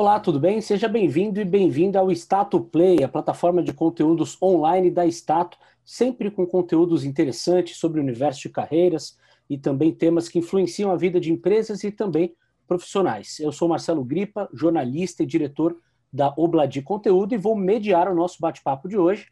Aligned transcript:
Olá, 0.00 0.20
tudo 0.20 0.38
bem? 0.38 0.60
Seja 0.60 0.86
bem-vindo 0.86 1.40
e 1.40 1.44
bem-vinda 1.44 1.98
ao 1.98 2.08
Stato 2.12 2.60
Play, 2.60 3.02
a 3.02 3.08
plataforma 3.08 3.60
de 3.60 3.72
conteúdos 3.72 4.40
online 4.40 4.92
da 4.92 5.04
Stato, 5.08 5.58
sempre 5.84 6.30
com 6.30 6.46
conteúdos 6.46 7.04
interessantes 7.04 7.78
sobre 7.78 7.98
o 7.98 8.02
universo 8.04 8.42
de 8.42 8.48
carreiras 8.48 9.18
e 9.50 9.58
também 9.58 9.92
temas 9.92 10.28
que 10.28 10.38
influenciam 10.38 10.92
a 10.92 10.96
vida 10.96 11.18
de 11.18 11.32
empresas 11.32 11.82
e 11.82 11.90
também 11.90 12.32
profissionais. 12.64 13.40
Eu 13.40 13.50
sou 13.50 13.68
Marcelo 13.68 14.04
Gripa, 14.04 14.48
jornalista 14.54 15.24
e 15.24 15.26
diretor 15.26 15.76
da 16.12 16.32
Obladi 16.36 16.80
Conteúdo 16.80 17.34
e 17.34 17.36
vou 17.36 17.56
mediar 17.56 18.06
o 18.08 18.14
nosso 18.14 18.38
bate-papo 18.40 18.88
de 18.88 18.96
hoje, 18.96 19.26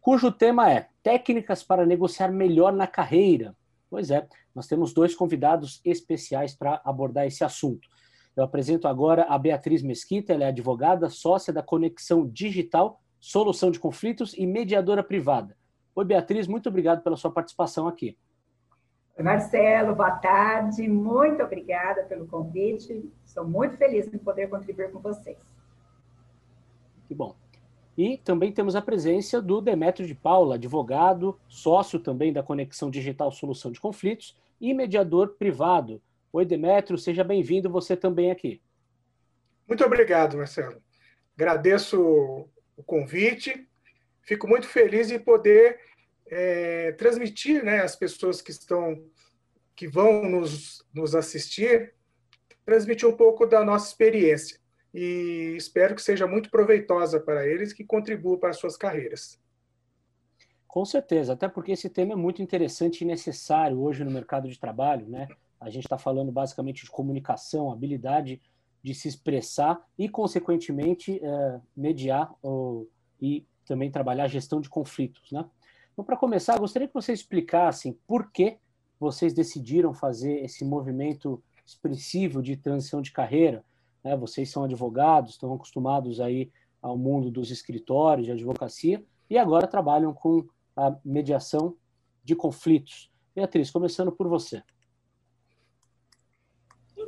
cujo 0.00 0.32
tema 0.32 0.68
é 0.68 0.88
Técnicas 1.00 1.62
para 1.62 1.86
negociar 1.86 2.32
melhor 2.32 2.72
na 2.72 2.88
carreira. 2.88 3.54
Pois 3.88 4.10
é, 4.10 4.26
nós 4.52 4.66
temos 4.66 4.92
dois 4.92 5.14
convidados 5.14 5.80
especiais 5.84 6.56
para 6.56 6.82
abordar 6.84 7.24
esse 7.24 7.44
assunto. 7.44 7.86
Eu 8.34 8.44
apresento 8.44 8.88
agora 8.88 9.24
a 9.28 9.36
Beatriz 9.36 9.82
Mesquita, 9.82 10.32
ela 10.32 10.44
é 10.44 10.48
advogada, 10.48 11.10
sócia 11.10 11.52
da 11.52 11.62
Conexão 11.62 12.26
Digital, 12.26 13.00
Solução 13.20 13.70
de 13.70 13.78
Conflitos 13.78 14.34
e 14.36 14.46
mediadora 14.46 15.02
privada. 15.02 15.56
Oi, 15.94 16.04
Beatriz, 16.04 16.46
muito 16.46 16.68
obrigado 16.68 17.02
pela 17.02 17.16
sua 17.16 17.30
participação 17.30 17.86
aqui. 17.86 18.16
Oi, 19.18 19.22
Marcelo, 19.22 19.94
boa 19.94 20.12
tarde, 20.12 20.88
muito 20.88 21.42
obrigada 21.42 22.04
pelo 22.04 22.26
convite. 22.26 23.04
Estou 23.26 23.46
muito 23.46 23.76
feliz 23.76 24.12
em 24.12 24.16
poder 24.16 24.48
contribuir 24.48 24.90
com 24.90 24.98
vocês. 24.98 25.36
Que 27.06 27.14
bom. 27.14 27.36
E 27.96 28.16
também 28.16 28.50
temos 28.50 28.74
a 28.74 28.80
presença 28.80 29.42
do 29.42 29.60
Demetrio 29.60 30.08
de 30.08 30.14
Paula, 30.14 30.54
advogado, 30.54 31.38
sócio 31.46 32.00
também 32.00 32.32
da 32.32 32.42
Conexão 32.42 32.90
Digital 32.90 33.30
Solução 33.30 33.70
de 33.70 33.78
Conflitos 33.78 34.34
e 34.58 34.72
mediador 34.72 35.34
privado. 35.38 36.00
Oi, 36.34 36.46
Demetrio, 36.46 36.96
seja 36.96 37.22
bem-vindo 37.22 37.70
você 37.70 37.94
também 37.94 38.30
aqui. 38.30 38.62
Muito 39.68 39.84
obrigado, 39.84 40.38
Marcelo. 40.38 40.82
Agradeço 41.36 42.00
o 42.74 42.82
convite. 42.82 43.68
Fico 44.22 44.48
muito 44.48 44.66
feliz 44.66 45.10
em 45.10 45.18
poder 45.18 45.78
é, 46.26 46.92
transmitir 46.92 47.62
né, 47.62 47.82
às 47.82 47.94
pessoas 47.94 48.40
que 48.40 48.50
estão 48.50 49.04
que 49.74 49.86
vão 49.86 50.28
nos, 50.28 50.86
nos 50.94 51.14
assistir, 51.14 51.94
transmitir 52.64 53.06
um 53.06 53.16
pouco 53.16 53.46
da 53.46 53.62
nossa 53.62 53.88
experiência. 53.88 54.58
E 54.94 55.54
espero 55.56 55.94
que 55.94 56.02
seja 56.02 56.26
muito 56.26 56.50
proveitosa 56.50 57.20
para 57.20 57.46
eles, 57.46 57.74
que 57.74 57.84
contribua 57.84 58.38
para 58.38 58.50
as 58.50 58.58
suas 58.58 58.76
carreiras. 58.76 59.38
Com 60.66 60.84
certeza, 60.84 61.34
até 61.34 61.48
porque 61.48 61.72
esse 61.72 61.90
tema 61.90 62.12
é 62.12 62.16
muito 62.16 62.40
interessante 62.40 63.02
e 63.02 63.06
necessário 63.06 63.78
hoje 63.78 64.04
no 64.04 64.10
mercado 64.10 64.48
de 64.48 64.58
trabalho, 64.58 65.06
né? 65.08 65.28
A 65.62 65.70
gente 65.70 65.84
está 65.84 65.96
falando 65.96 66.32
basicamente 66.32 66.84
de 66.84 66.90
comunicação, 66.90 67.72
habilidade 67.72 68.40
de 68.82 68.94
se 68.94 69.08
expressar 69.08 69.80
e, 69.96 70.08
consequentemente, 70.08 71.20
é, 71.22 71.60
mediar 71.76 72.34
ou, 72.42 72.88
e 73.20 73.46
também 73.64 73.90
trabalhar 73.90 74.24
a 74.24 74.28
gestão 74.28 74.60
de 74.60 74.68
conflitos. 74.68 75.30
Né? 75.30 75.44
Então, 75.92 76.04
para 76.04 76.16
começar, 76.16 76.58
gostaria 76.58 76.88
que 76.88 76.94
vocês 76.94 77.20
explicassem 77.20 77.96
por 78.06 78.32
que 78.32 78.58
vocês 78.98 79.32
decidiram 79.32 79.94
fazer 79.94 80.44
esse 80.44 80.64
movimento 80.64 81.42
expressivo 81.64 82.42
de 82.42 82.56
transição 82.56 83.00
de 83.00 83.12
carreira. 83.12 83.64
Né? 84.02 84.16
Vocês 84.16 84.50
são 84.50 84.64
advogados, 84.64 85.32
estão 85.32 85.54
acostumados 85.54 86.20
aí 86.20 86.50
ao 86.80 86.98
mundo 86.98 87.30
dos 87.30 87.50
escritórios 87.50 88.26
de 88.26 88.32
advocacia 88.32 89.04
e 89.30 89.38
agora 89.38 89.66
trabalham 89.68 90.12
com 90.12 90.44
a 90.76 90.96
mediação 91.04 91.76
de 92.24 92.34
conflitos. 92.34 93.10
Beatriz, 93.34 93.70
começando 93.70 94.10
por 94.10 94.28
você. 94.28 94.62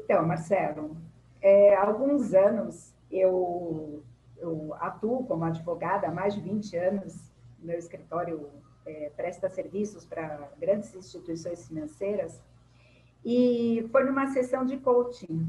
Então, 0.05 0.27
Marcelo, 0.27 0.95
é, 1.41 1.75
há 1.75 1.87
alguns 1.87 2.35
anos 2.35 2.95
eu, 3.11 4.03
eu, 4.37 4.75
atuo 4.79 5.25
como 5.25 5.45
advogada 5.45 6.09
há 6.09 6.13
mais 6.13 6.35
de 6.35 6.43
20 6.43 6.77
anos. 6.77 7.33
Meu 7.59 7.79
escritório 7.79 8.51
é, 8.85 9.11
presta 9.17 9.49
serviços 9.49 10.05
para 10.05 10.51
grandes 10.61 10.95
instituições 10.95 11.67
financeiras. 11.67 12.39
E 13.25 13.89
foi 13.91 14.05
numa 14.05 14.27
sessão 14.27 14.67
de 14.67 14.77
coaching 14.77 15.49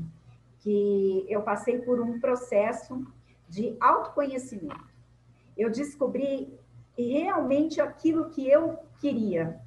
que 0.59 1.25
eu 1.27 1.41
passei 1.41 1.81
por 1.81 1.99
um 1.99 2.17
processo 2.21 3.05
de 3.49 3.75
autoconhecimento. 3.81 4.89
Eu 5.57 5.69
descobri 5.69 6.57
realmente 6.97 7.81
aquilo 7.81 8.29
que 8.29 8.47
eu 8.49 8.79
queria, 9.01 9.59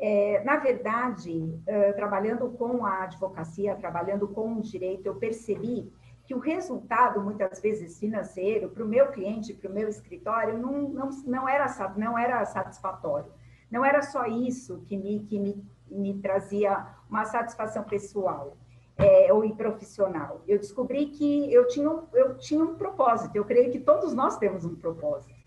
é, 0.00 0.42
na 0.44 0.56
verdade, 0.56 1.60
trabalhando 1.96 2.50
com 2.50 2.86
a 2.86 3.02
advocacia, 3.02 3.74
trabalhando 3.74 4.28
com 4.28 4.54
o 4.54 4.62
direito, 4.62 5.06
eu 5.06 5.16
percebi 5.16 5.92
que 6.28 6.34
o 6.34 6.38
resultado, 6.38 7.22
muitas 7.22 7.58
vezes 7.58 7.98
financeiro, 7.98 8.68
para 8.68 8.84
o 8.84 8.86
meu 8.86 9.08
cliente, 9.08 9.54
para 9.54 9.70
o 9.70 9.72
meu 9.72 9.88
escritório, 9.88 10.58
não, 10.58 10.88
não, 10.88 11.10
não, 11.24 11.48
era, 11.48 11.66
não 11.96 12.18
era 12.18 12.44
satisfatório. 12.44 13.32
Não 13.70 13.82
era 13.82 14.02
só 14.02 14.26
isso 14.26 14.82
que 14.86 14.94
me, 14.94 15.20
que 15.20 15.38
me, 15.38 15.64
me 15.90 16.20
trazia 16.20 16.86
uma 17.08 17.24
satisfação 17.24 17.82
pessoal 17.82 18.58
é, 18.98 19.32
ou 19.32 19.48
profissional. 19.56 20.42
Eu 20.46 20.58
descobri 20.58 21.06
que 21.06 21.50
eu 21.52 21.66
tinha, 21.66 21.88
eu 22.12 22.36
tinha 22.36 22.62
um 22.62 22.74
propósito, 22.74 23.34
eu 23.34 23.46
creio 23.46 23.70
que 23.72 23.78
todos 23.78 24.12
nós 24.12 24.36
temos 24.36 24.66
um 24.66 24.74
propósito. 24.74 25.37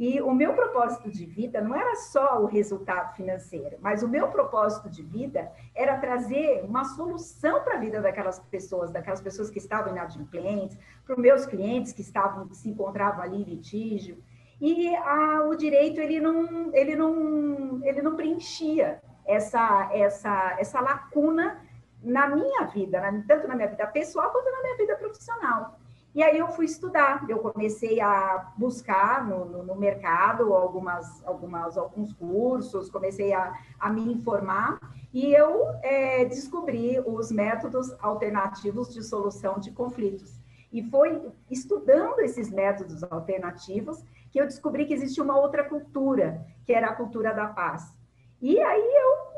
E 0.00 0.18
o 0.22 0.32
meu 0.32 0.54
propósito 0.54 1.10
de 1.10 1.26
vida 1.26 1.60
não 1.60 1.76
era 1.76 1.94
só 1.94 2.40
o 2.42 2.46
resultado 2.46 3.14
financeiro, 3.14 3.76
mas 3.82 4.02
o 4.02 4.08
meu 4.08 4.28
propósito 4.28 4.88
de 4.88 5.02
vida 5.02 5.52
era 5.74 5.98
trazer 5.98 6.64
uma 6.64 6.84
solução 6.84 7.62
para 7.62 7.74
a 7.74 7.78
vida 7.78 8.00
daquelas 8.00 8.38
pessoas, 8.38 8.90
daquelas 8.90 9.20
pessoas 9.20 9.50
que 9.50 9.58
estavam 9.58 9.92
inadimplentes, 9.92 10.78
para 11.04 11.14
os 11.14 11.20
meus 11.20 11.44
clientes 11.44 11.92
que 11.92 12.00
estavam 12.00 12.48
que 12.48 12.56
se 12.56 12.70
encontravam 12.70 13.22
ali 13.22 13.42
em 13.42 13.44
litígio. 13.44 14.16
E 14.58 14.96
a, 14.96 15.44
o 15.46 15.54
direito 15.54 16.00
ele 16.00 16.18
não 16.18 16.74
ele 16.74 16.96
não 16.96 17.84
ele 17.84 18.00
não 18.00 18.16
preenchia 18.16 19.02
essa 19.26 19.90
essa 19.92 20.56
essa 20.58 20.80
lacuna 20.80 21.60
na 22.02 22.26
minha 22.26 22.64
vida, 22.64 23.02
tanto 23.28 23.46
na 23.46 23.54
minha 23.54 23.68
vida 23.68 23.86
pessoal 23.86 24.30
quanto 24.32 24.50
na 24.50 24.62
minha 24.62 24.76
vida 24.78 24.96
profissional. 24.96 25.78
E 26.12 26.22
aí 26.24 26.38
eu 26.38 26.48
fui 26.48 26.64
estudar, 26.64 27.24
eu 27.28 27.38
comecei 27.38 28.00
a 28.00 28.52
buscar 28.56 29.24
no, 29.28 29.44
no, 29.44 29.62
no 29.62 29.76
mercado 29.76 30.52
algumas, 30.52 31.24
algumas, 31.24 31.78
alguns 31.78 32.12
cursos, 32.12 32.90
comecei 32.90 33.32
a, 33.32 33.52
a 33.78 33.90
me 33.90 34.12
informar 34.12 34.80
e 35.12 35.32
eu 35.32 35.68
é, 35.82 36.24
descobri 36.24 37.00
os 37.06 37.30
métodos 37.30 37.94
alternativos 38.00 38.92
de 38.92 39.04
solução 39.04 39.58
de 39.60 39.70
conflitos. 39.70 40.40
E 40.72 40.82
foi 40.82 41.30
estudando 41.48 42.20
esses 42.20 42.50
métodos 42.50 43.02
alternativos 43.04 44.04
que 44.30 44.40
eu 44.40 44.46
descobri 44.46 44.86
que 44.86 44.94
existe 44.94 45.20
uma 45.20 45.38
outra 45.38 45.64
cultura, 45.64 46.44
que 46.64 46.72
era 46.72 46.88
a 46.88 46.94
cultura 46.94 47.32
da 47.32 47.48
paz. 47.48 47.92
E 48.40 48.58
aí 48.60 48.94
eu 48.94 49.29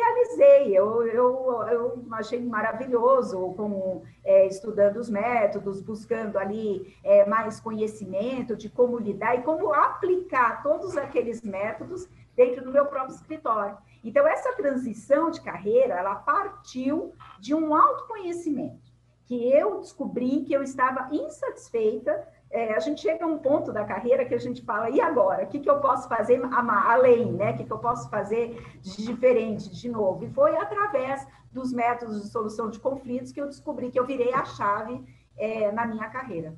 realizei, 0.00 0.76
eu, 0.76 1.06
eu, 1.06 1.62
eu 1.70 2.04
achei 2.12 2.40
maravilhoso, 2.40 3.54
com, 3.54 4.02
é, 4.24 4.46
estudando 4.46 4.96
os 4.96 5.10
métodos, 5.10 5.80
buscando 5.80 6.38
ali 6.38 6.96
é, 7.04 7.26
mais 7.26 7.60
conhecimento 7.60 8.56
de 8.56 8.68
como 8.68 8.98
lidar 8.98 9.36
e 9.36 9.42
como 9.42 9.72
aplicar 9.72 10.62
todos 10.62 10.96
aqueles 10.96 11.42
métodos 11.42 12.08
dentro 12.34 12.64
do 12.64 12.72
meu 12.72 12.86
próprio 12.86 13.14
escritório. 13.14 13.76
Então, 14.02 14.26
essa 14.26 14.52
transição 14.54 15.30
de 15.30 15.40
carreira, 15.42 15.94
ela 15.94 16.14
partiu 16.14 17.12
de 17.38 17.54
um 17.54 17.74
autoconhecimento, 17.74 18.90
que 19.26 19.52
eu 19.52 19.78
descobri 19.78 20.42
que 20.44 20.52
eu 20.52 20.62
estava 20.62 21.14
insatisfeita 21.14 22.26
é, 22.50 22.74
a 22.74 22.80
gente 22.80 23.00
chega 23.00 23.24
a 23.24 23.28
um 23.28 23.38
ponto 23.38 23.72
da 23.72 23.84
carreira 23.84 24.24
que 24.24 24.34
a 24.34 24.38
gente 24.38 24.62
fala, 24.62 24.90
e 24.90 25.00
agora? 25.00 25.44
O 25.44 25.46
que, 25.46 25.60
que 25.60 25.70
eu 25.70 25.80
posso 25.80 26.08
fazer 26.08 26.40
além, 26.52 27.32
né? 27.32 27.52
O 27.52 27.56
que, 27.56 27.64
que 27.64 27.72
eu 27.72 27.78
posso 27.78 28.10
fazer 28.10 28.60
de 28.80 29.06
diferente, 29.06 29.70
de 29.70 29.88
novo? 29.88 30.24
E 30.24 30.30
foi 30.30 30.56
através 30.56 31.26
dos 31.52 31.72
métodos 31.72 32.22
de 32.22 32.28
solução 32.28 32.68
de 32.68 32.80
conflitos 32.80 33.30
que 33.30 33.40
eu 33.40 33.46
descobri 33.46 33.90
que 33.90 33.98
eu 33.98 34.06
virei 34.06 34.32
a 34.34 34.44
chave 34.44 35.04
é, 35.38 35.70
na 35.70 35.86
minha 35.86 36.08
carreira. 36.10 36.56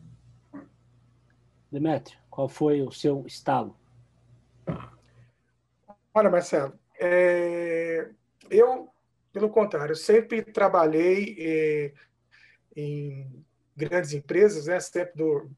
Demetrio, 1.71 2.19
qual 2.31 2.49
foi 2.49 2.81
o 2.81 2.91
seu 2.91 3.25
estalo? 3.27 3.77
Olha, 6.15 6.31
Marcelo, 6.31 6.73
é, 6.99 8.09
eu, 8.51 8.89
pelo 9.31 9.51
contrário, 9.51 9.95
sempre 9.95 10.43
trabalhei 10.43 11.37
é, 11.39 11.93
em 12.77 13.45
grandes 13.77 14.13
empresas, 14.13 14.67
né, 14.67 14.79
sempre 14.81 15.17
do, 15.17 15.51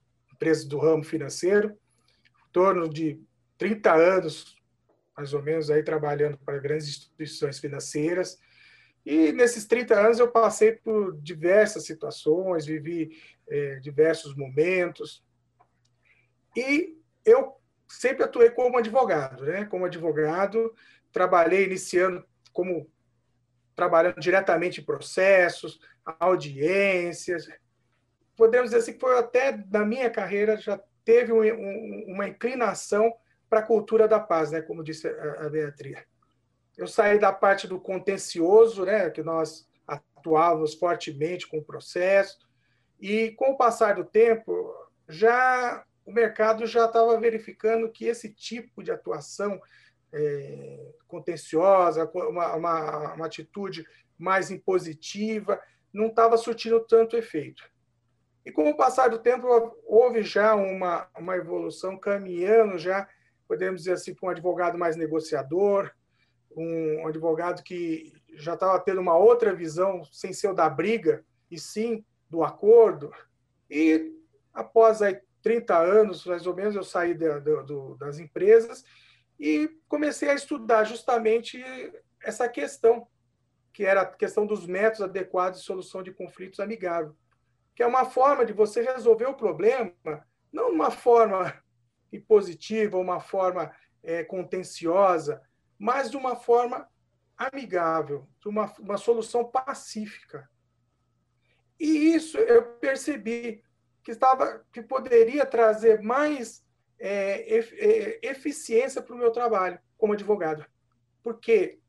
empresas 0.45 0.65
do 0.67 0.79
ramo 0.79 1.03
financeiro, 1.03 1.71
em 1.71 2.53
torno 2.53 2.89
de 2.89 3.19
30 3.57 3.95
anos, 3.95 4.57
mais 5.17 5.33
ou 5.33 5.43
menos, 5.43 5.71
aí 5.71 5.83
trabalhando 5.83 6.37
para 6.39 6.59
grandes 6.59 6.89
instituições 6.89 7.59
financeiras. 7.59 8.39
E 9.07 9.33
nesses 9.33 9.65
30 9.65 9.99
anos 9.99 10.19
eu 10.19 10.31
passei 10.31 10.73
por 10.73 11.17
diversas 11.21 11.87
situações, 11.87 12.67
vivi 12.67 13.17
é, 13.49 13.77
diversos 13.77 14.37
momentos. 14.37 15.25
E 16.55 16.99
eu 17.25 17.55
sempre 17.89 18.25
atuei 18.25 18.51
como 18.51 18.77
advogado, 18.77 19.45
né? 19.45 19.65
Como 19.65 19.87
advogado, 19.87 20.75
trabalhei 21.11 21.65
iniciando 21.65 22.25
como 22.53 22.91
trabalhando 23.75 24.21
diretamente 24.21 24.81
em 24.81 24.85
processos, 24.85 25.81
audiências, 26.05 27.49
podemos 28.37 28.71
dizer 28.71 28.83
assim, 28.83 28.93
que 28.93 29.01
foi 29.01 29.19
até 29.19 29.57
na 29.71 29.85
minha 29.85 30.11
carreira 30.11 30.57
já 30.57 30.81
teve 31.05 31.33
um, 31.33 31.43
um, 31.43 32.05
uma 32.09 32.29
inclinação 32.29 33.13
para 33.49 33.61
a 33.61 33.67
cultura 33.67 34.09
da 34.09 34.19
paz, 34.19 34.51
né, 34.51 34.61
como 34.61 34.83
disse 34.83 35.07
a, 35.07 35.47
a 35.47 35.49
Beatriz. 35.49 35.99
Eu 36.77 36.87
saí 36.87 37.19
da 37.19 37.33
parte 37.33 37.69
do 37.69 37.79
contencioso, 37.79 38.85
né, 38.85 39.11
que 39.11 39.23
nós 39.23 39.69
atuávamos 39.87 40.75
fortemente 40.75 41.47
com 41.47 41.59
o 41.59 41.65
processo, 41.65 42.39
e 43.01 43.33
com 43.33 43.51
o 43.51 43.57
passar 43.57 43.97
do 43.97 44.05
tempo, 44.05 44.75
já 45.09 45.85
o 46.07 46.13
mercado 46.13 46.67
já 46.67 46.87
estava 46.87 47.19
verificando 47.19 47.91
que 47.91 48.07
esse 48.07 48.33
tipo 48.33 48.83
de 48.83 48.91
atuação 48.91 49.61
é, 50.13 50.93
contenciosa, 51.07 52.11
uma, 52.15 52.55
uma, 52.55 53.15
uma 53.15 53.27
atitude 53.27 53.87
mais 54.19 54.51
impositiva, 54.51 55.61
não 55.93 56.07
estava 56.07 56.37
surtindo 56.37 56.81
tanto 56.81 57.17
efeito. 57.17 57.63
E 58.45 58.53
com 58.53 58.69
o 58.69 58.77
passar 58.77 59.09
do 59.09 59.19
tempo, 59.19 59.47
houve 59.87 60.23
já 60.23 60.55
uma, 60.55 61.09
uma 61.19 61.37
evolução 61.37 61.99
caminhando 61.99 62.79
já, 62.79 63.09
podemos 63.49 63.81
dizer 63.81 63.93
assim, 63.93 64.15
para 64.15 64.27
um 64.27 64.31
advogado 64.31 64.77
mais 64.77 64.97
negociador, 64.97 65.91
um 66.57 67.07
advogado 67.07 67.63
que 67.63 68.13
já 68.35 68.55
estava 68.55 68.79
tendo 68.81 69.01
uma 69.01 69.17
outra 69.17 69.55
visão, 69.55 70.05
sem 70.05 70.33
ser 70.33 70.49
o 70.49 70.55
da 70.55 70.69
briga, 70.69 71.25
e 71.51 71.59
sim 71.59 72.05
do 72.29 72.43
acordo. 72.43 73.13
E 73.71 74.13
após 74.53 75.01
aí 75.01 75.21
30 75.43 75.77
anos, 75.77 76.25
mais 76.25 76.47
ou 76.47 76.55
menos, 76.55 76.75
eu 76.75 76.83
saí 76.83 77.15
de, 77.15 77.41
de, 77.41 77.99
das 77.99 78.19
empresas 78.19 78.85
e 79.39 79.69
comecei 79.89 80.31
a 80.31 80.35
estudar 80.35 80.85
justamente 80.85 81.63
essa 82.23 82.49
questão, 82.49 83.07
que 83.73 83.85
era 83.85 84.03
a 84.03 84.07
questão 84.07 84.47
dos 84.47 84.67
métodos 84.67 85.03
adequados 85.03 85.61
de 85.61 85.67
solução 85.67 86.03
de 86.03 86.13
conflitos 86.13 86.61
amigável, 86.61 87.15
que 87.75 87.83
é 87.83 87.87
uma 87.87 88.05
forma 88.05 88.45
de 88.45 88.53
você 88.53 88.83
resolver 88.83 89.27
o 89.27 89.35
problema, 89.35 89.93
não 90.53 90.71
uma 90.71 90.91
forma 90.91 91.53
impositiva, 92.13 92.97
uma 92.97 93.21
forma 93.21 93.75
é, 94.03 94.23
contenciosa, 94.23 95.43
mas 95.79 96.11
de 96.11 96.17
uma 96.17 96.37
forma 96.37 96.89
amigável, 97.37 98.29
de 98.41 98.49
uma, 98.49 98.73
uma 98.79 98.97
solução 98.97 99.45
pacífica. 99.45 100.49
E 101.79 102.15
isso 102.15 102.39
eu 102.39 102.63
percebi 102.77 103.63
que 104.05 104.13
estava 104.13 104.65
que 104.73 104.81
poderia 104.81 105.45
trazer 105.45 106.01
mais 106.01 106.65
é, 106.99 107.59
é 107.59 108.21
eficiência 108.23 109.03
para 109.03 109.15
o 109.15 109.19
meu 109.19 109.33
trabalho 109.33 109.81
como 109.99 110.13
advogado, 110.13 110.65
porque 111.23 111.81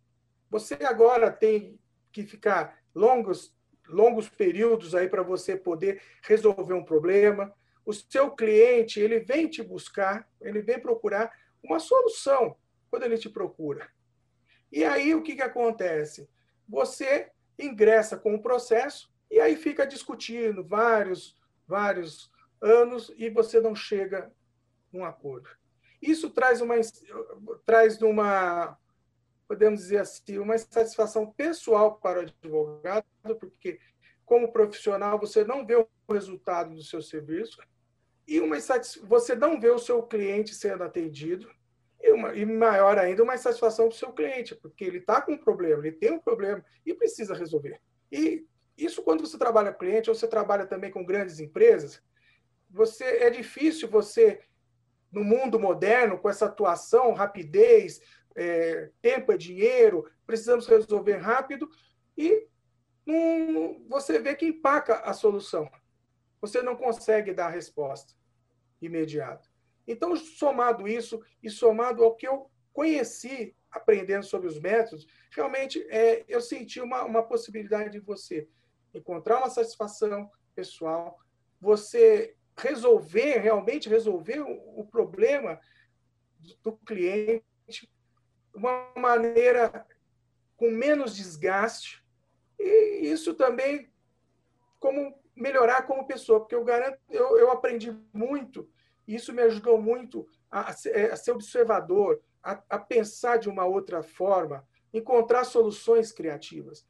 você 0.50 0.74
agora 0.84 1.30
tem 1.30 1.80
que 2.12 2.24
ficar 2.24 2.80
longos 2.96 3.54
longos 3.88 4.30
períodos 4.30 4.96
aí 4.96 5.08
para 5.08 5.24
você 5.24 5.56
poder 5.56 6.02
resolver 6.22 6.74
um 6.74 6.84
problema. 6.84 7.54
O 7.86 7.94
seu 7.94 8.32
cliente 8.32 9.00
ele 9.00 9.20
vem 9.20 9.48
te 9.48 9.62
buscar, 9.62 10.28
ele 10.42 10.62
vem 10.62 10.80
procurar 10.80 11.32
uma 11.64 11.80
solução 11.80 12.56
quando 12.90 13.04
ele 13.04 13.18
te 13.18 13.30
procura. 13.30 13.90
E 14.72 14.84
aí 14.84 15.14
o 15.14 15.22
que, 15.22 15.36
que 15.36 15.42
acontece? 15.42 16.30
Você 16.68 17.32
ingressa 17.58 18.18
com 18.18 18.36
o 18.36 18.42
processo 18.42 19.14
e 19.30 19.40
aí 19.40 19.56
fica 19.56 19.86
discutindo 19.86 20.64
vários, 20.64 21.38
vários 21.68 22.32
anos 22.62 23.14
e 23.18 23.30
você 23.30 23.60
não 23.60 23.76
chega 23.76 24.32
num 24.92 25.06
acordo. 25.06 25.50
Isso 26.02 26.30
traz 26.30 26.62
uma, 26.62 26.76
traz 27.66 28.02
uma, 28.02 28.78
podemos 29.48 29.82
dizer 29.82 30.00
assim, 30.00 30.38
uma 30.38 30.56
insatisfação 30.56 31.32
pessoal 31.32 31.98
para 31.98 32.20
o 32.20 32.22
advogado, 32.22 33.06
porque 33.40 33.80
como 34.26 34.52
profissional 34.52 35.20
você 35.20 35.44
não 35.44 35.66
vê 35.66 35.76
o 35.76 35.88
resultado 36.12 36.74
do 36.74 36.84
seu 36.84 37.02
serviço 37.02 37.60
e 38.28 38.40
uma 38.40 38.58
você 39.04 39.36
não 39.36 39.60
vê 39.60 39.70
o 39.70 39.78
seu 39.78 40.02
cliente 40.02 40.56
sendo 40.56 40.84
atendido 40.84 41.50
e, 42.02 42.12
uma, 42.12 42.34
e 42.34 42.46
maior 42.46 42.98
ainda 42.98 43.24
uma 43.24 43.36
insatisfação 43.36 43.88
para 43.88 43.96
o 43.96 43.98
seu 43.98 44.12
cliente, 44.12 44.56
porque 44.56 44.84
ele 44.84 44.98
está 44.98 45.22
com 45.22 45.34
um 45.34 45.38
problema, 45.38 45.86
ele 45.86 45.96
tem 45.96 46.12
um 46.12 46.20
problema 46.20 46.64
e 46.86 46.94
precisa 46.94 47.36
resolver. 47.36 47.80
E 48.12 48.46
isso 48.78 49.04
quando 49.04 49.26
você 49.26 49.38
trabalha 49.38 49.72
com 49.72 49.80
cliente 49.80 50.10
ou 50.10 50.16
você 50.16 50.28
trabalha 50.28 50.66
também 50.66 50.92
com 50.92 51.06
grandes 51.06 51.40
empresas, 51.40 52.02
você 52.70 53.04
é 53.04 53.30
difícil 53.30 53.88
você 53.88 54.42
no 55.12 55.24
mundo 55.24 55.60
moderno 55.60 56.18
com 56.18 56.30
essa 56.30 56.46
atuação, 56.46 57.14
rapidez, 57.14 58.02
é, 58.36 58.92
tempo 59.02 59.32
é 59.32 59.38
dinheiro, 59.38 60.10
precisamos 60.26 60.68
resolver 60.68 61.18
rápido 61.18 61.70
e 62.18 62.48
você 63.88 64.20
vê 64.20 64.36
que 64.36 64.48
empaca 64.48 64.96
a 65.00 65.14
solução. 65.14 65.70
Você 66.42 66.62
não 66.62 66.76
consegue 66.76 67.34
dar 67.34 67.48
a 67.48 67.52
resposta 67.52 68.14
imediata. 68.82 69.48
Então, 69.88 70.16
somado 70.16 70.88
isso 70.88 71.22
e 71.42 71.50
somado 71.50 72.04
ao 72.04 72.16
que 72.16 72.28
eu 72.28 72.50
conheci 72.74 73.56
aprendendo 73.72 74.26
sobre 74.26 74.48
os 74.48 74.60
métodos, 74.60 75.06
realmente 75.32 75.86
é, 75.90 76.24
eu 76.28 76.42
senti 76.42 76.82
uma, 76.82 77.04
uma 77.04 77.24
possibilidade 77.24 77.92
de 77.92 78.00
você 78.00 78.48
encontrar 78.94 79.38
uma 79.38 79.50
satisfação 79.50 80.30
pessoal, 80.56 81.20
você 81.60 82.36
resolver, 82.58 83.40
realmente 83.40 83.90
resolver 83.90 84.40
o, 84.40 84.80
o 84.80 84.86
problema 84.86 85.60
do 86.64 86.74
cliente 86.78 87.44
uma 88.56 88.90
maneira 88.96 89.86
com 90.58 90.72
menos 90.72 91.16
desgaste 91.16 92.04
e 92.58 93.12
isso 93.12 93.34
também 93.34 93.90
como 94.80 95.14
melhorar 95.36 95.84
como 95.84 96.08
pessoa, 96.08 96.40
porque 96.40 96.56
eu 96.56 96.64
garanto, 96.64 96.98
eu, 97.10 97.38
eu 97.38 97.52
aprendi 97.52 97.92
muito, 98.14 98.70
e 99.08 99.16
isso 99.16 99.34
me 99.34 99.42
ajudou 99.42 99.82
muito 99.82 100.28
a, 100.50 100.72
ser, 100.72 101.12
a 101.12 101.16
ser, 101.18 101.32
observador, 101.32 102.22
a, 102.42 102.62
a 102.70 102.80
pensar 102.80 103.38
de 103.38 103.50
uma 103.50 103.66
outra 103.66 104.02
forma, 104.02 104.66
encontrar 104.94 105.44
soluções 105.44 106.12
criativas. 106.12 106.88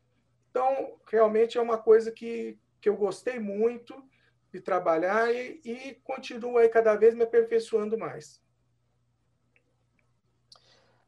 Então, 0.51 1.00
realmente 1.09 1.57
é 1.57 1.62
uma 1.62 1.77
coisa 1.77 2.12
que, 2.12 2.57
que 2.79 2.88
eu 2.88 2.95
gostei 2.95 3.39
muito 3.39 3.95
de 4.53 4.62
trabalhar 4.62 5.33
e, 5.33 5.59
e 5.65 5.95
continuo 6.03 6.57
aí 6.57 6.69
cada 6.69 6.95
vez 6.95 7.15
me 7.15 7.23
aperfeiçoando 7.23 7.97
mais. 7.97 8.41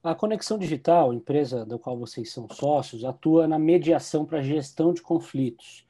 A 0.07 0.15
Conexão 0.15 0.57
Digital, 0.57 1.13
empresa 1.13 1.65
da 1.65 1.77
qual 1.77 1.97
vocês 1.97 2.31
são 2.31 2.47
sócios, 2.49 3.03
atua 3.03 3.45
na 3.45 3.59
mediação 3.59 4.25
para 4.25 4.41
gestão 4.41 4.93
de 4.93 5.01
conflitos. 5.01 5.85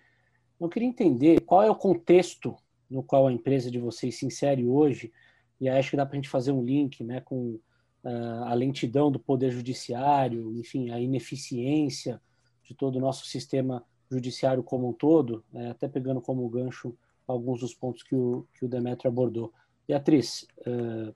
Eu 0.60 0.68
queria 0.68 0.88
entender 0.88 1.42
qual 1.42 1.62
é 1.62 1.70
o 1.70 1.76
contexto 1.76 2.56
no 2.90 3.04
qual 3.04 3.28
a 3.28 3.32
empresa 3.32 3.70
de 3.70 3.78
vocês 3.78 4.18
se 4.18 4.26
insere 4.26 4.66
hoje, 4.66 5.14
e 5.62 5.70
acho 5.70 5.92
que 5.92 5.98
dá 5.98 6.04
para 6.04 6.14
a 6.14 6.16
gente 6.16 6.30
fazer 6.30 6.52
um 6.52 6.64
link 6.64 7.04
né, 7.04 7.22
com 7.22 7.60
uh, 8.04 8.44
a 8.46 8.56
lentidão 8.56 9.12
do 9.12 9.20
poder 9.20 9.52
judiciário, 9.52 10.52
enfim, 10.58 10.90
a 10.90 11.00
ineficiência 11.00 12.20
de 12.64 12.74
todo 12.74 12.96
o 12.96 13.00
nosso 13.00 13.24
sistema 13.28 13.86
judiciário 14.10 14.64
como 14.64 14.90
um 14.90 14.94
todo, 14.94 15.46
né, 15.54 15.70
até 15.70 15.88
pegando 15.88 16.22
como 16.22 16.50
gancho 16.50 16.98
alguns 17.28 17.60
dos 17.60 17.76
pontos 17.76 18.02
que 18.02 18.16
o, 18.16 18.48
que 18.56 18.66
o 18.66 18.68
Demetrio 18.68 19.12
abordou. 19.12 19.54
Beatriz, 19.88 20.48
uh, 20.66 21.14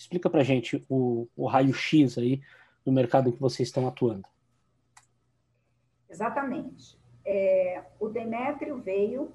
explica 0.00 0.30
para 0.30 0.42
gente 0.42 0.82
o, 0.88 1.28
o 1.36 1.46
raio-x 1.46 2.16
aí 2.16 2.40
do 2.84 2.90
mercado 2.90 3.28
em 3.28 3.32
que 3.32 3.40
vocês 3.40 3.68
estão 3.68 3.86
atuando. 3.86 4.26
Exatamente. 6.08 6.98
É, 7.22 7.84
o 8.00 8.08
Demétrio 8.08 8.80
veio 8.80 9.30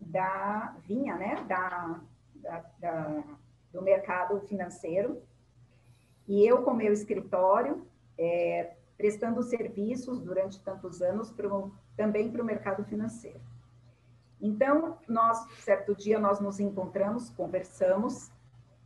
da 0.00 0.76
vinha, 0.86 1.16
né, 1.16 1.36
da, 1.46 2.00
da, 2.34 2.64
da, 2.80 3.24
do 3.72 3.80
mercado 3.80 4.40
financeiro, 4.40 5.22
e 6.26 6.44
eu 6.44 6.64
com 6.64 6.74
meu 6.74 6.92
escritório 6.92 7.86
é, 8.18 8.74
prestando 8.96 9.40
serviços 9.44 10.18
durante 10.18 10.60
tantos 10.60 11.00
anos 11.00 11.30
pro, 11.30 11.72
também 11.96 12.30
para 12.30 12.42
o 12.42 12.44
mercado 12.44 12.84
financeiro. 12.84 13.40
Então, 14.40 14.98
nós, 15.08 15.46
certo 15.60 15.94
dia, 15.94 16.18
nós 16.18 16.40
nos 16.40 16.58
encontramos, 16.58 17.30
conversamos, 17.30 18.30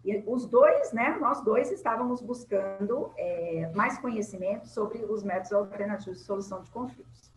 e 0.04 0.22
os 0.26 0.46
dois, 0.46 0.92
né, 0.92 1.16
nós 1.20 1.42
dois 1.42 1.70
estávamos 1.70 2.20
buscando 2.20 3.12
é, 3.16 3.70
mais 3.74 3.98
conhecimento 3.98 4.66
sobre 4.66 5.04
os 5.04 5.22
métodos 5.22 5.52
alternativos 5.52 6.18
de 6.18 6.24
solução 6.24 6.62
de 6.62 6.70
conflitos. 6.70 7.32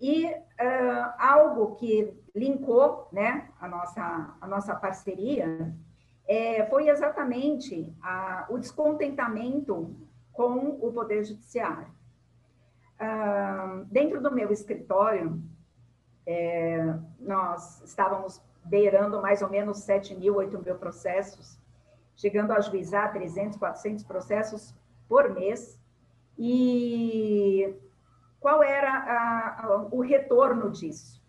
E 0.00 0.26
uh, 0.26 1.12
algo 1.18 1.76
que 1.76 2.14
linkou 2.34 3.08
né, 3.10 3.48
a, 3.60 3.68
nossa, 3.68 4.36
a 4.40 4.46
nossa 4.46 4.74
parceria 4.76 5.74
é, 6.28 6.66
foi 6.66 6.88
exatamente 6.88 7.92
a, 8.02 8.46
o 8.48 8.58
descontentamento 8.58 9.94
com 10.32 10.78
o 10.80 10.92
Poder 10.92 11.24
Judiciário. 11.24 11.88
Uh, 13.00 13.84
dentro 13.86 14.20
do 14.20 14.30
meu 14.30 14.52
escritório, 14.52 15.42
é, 16.26 16.94
nós 17.18 17.82
estávamos 17.82 18.40
beirando 18.64 19.20
mais 19.20 19.42
ou 19.42 19.48
menos 19.50 19.78
7 19.78 20.14
mil, 20.14 20.36
8 20.36 20.62
mil 20.62 20.74
processos, 20.76 21.58
chegando 22.16 22.52
a 22.52 22.56
ajuizar 22.56 23.12
300, 23.12 23.58
400 23.58 24.04
processos 24.04 24.74
por 25.08 25.32
mês. 25.32 25.78
E 26.38 27.74
qual 28.40 28.62
era 28.62 28.90
a, 28.90 29.66
a, 29.66 29.88
o 29.90 30.00
retorno 30.00 30.70
disso? 30.70 31.24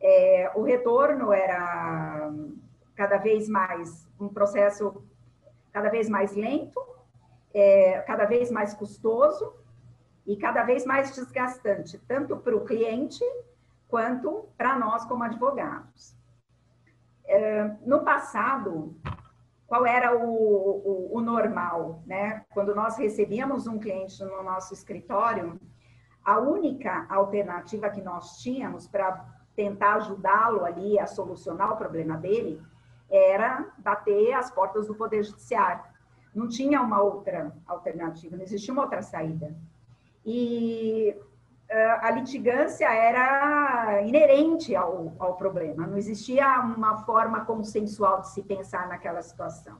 é, 0.00 0.50
o 0.54 0.62
retorno 0.62 1.32
era 1.32 2.32
cada 2.94 3.18
vez 3.18 3.48
mais 3.48 4.08
um 4.18 4.28
processo 4.28 5.04
cada 5.72 5.90
vez 5.90 6.08
mais 6.08 6.34
lento, 6.34 6.80
é, 7.52 8.00
cada 8.00 8.24
vez 8.24 8.50
mais 8.50 8.72
custoso 8.72 9.52
e 10.26 10.36
cada 10.36 10.62
vez 10.62 10.86
mais 10.86 11.14
desgastante, 11.14 11.98
tanto 12.08 12.36
para 12.38 12.56
o 12.56 12.64
cliente 12.64 13.22
quanto 13.86 14.48
para 14.56 14.78
nós 14.78 15.04
como 15.04 15.22
advogados. 15.22 16.15
É, 17.28 17.70
no 17.84 18.04
passado, 18.04 18.96
qual 19.66 19.84
era 19.84 20.16
o, 20.16 20.28
o, 20.28 21.16
o, 21.16 21.20
normal, 21.20 22.02
né? 22.06 22.44
Quando 22.50 22.74
nós 22.74 22.96
recebíamos 22.96 23.66
um 23.66 23.78
cliente 23.78 24.22
no 24.24 24.42
nosso 24.42 24.72
escritório, 24.72 25.60
a 26.24 26.38
única 26.38 27.06
alternativa 27.08 27.90
que 27.90 28.00
nós 28.00 28.38
tínhamos 28.38 28.86
para 28.86 29.24
tentar 29.56 29.94
ajudá-lo 29.94 30.64
ali 30.64 30.98
a 30.98 31.06
solucionar 31.06 31.72
o 31.72 31.76
problema 31.76 32.16
dele 32.16 32.62
era 33.10 33.72
bater 33.78 34.32
as 34.34 34.50
portas 34.50 34.86
do 34.86 34.94
Poder 34.94 35.22
Judiciário. 35.24 35.82
Não 36.34 36.48
tinha 36.48 36.80
uma 36.80 37.00
outra 37.00 37.52
alternativa, 37.66 38.36
não 38.36 38.44
existia 38.44 38.72
uma 38.72 38.82
outra 38.82 39.02
saída. 39.02 39.56
E 40.24 41.16
a 41.70 42.10
litigância 42.12 42.86
era 42.86 44.02
inerente 44.02 44.74
ao, 44.76 45.12
ao 45.18 45.34
problema, 45.36 45.86
não 45.86 45.96
existia 45.96 46.60
uma 46.60 47.04
forma 47.04 47.44
consensual 47.44 48.20
de 48.20 48.30
se 48.30 48.42
pensar 48.42 48.88
naquela 48.88 49.20
situação. 49.20 49.78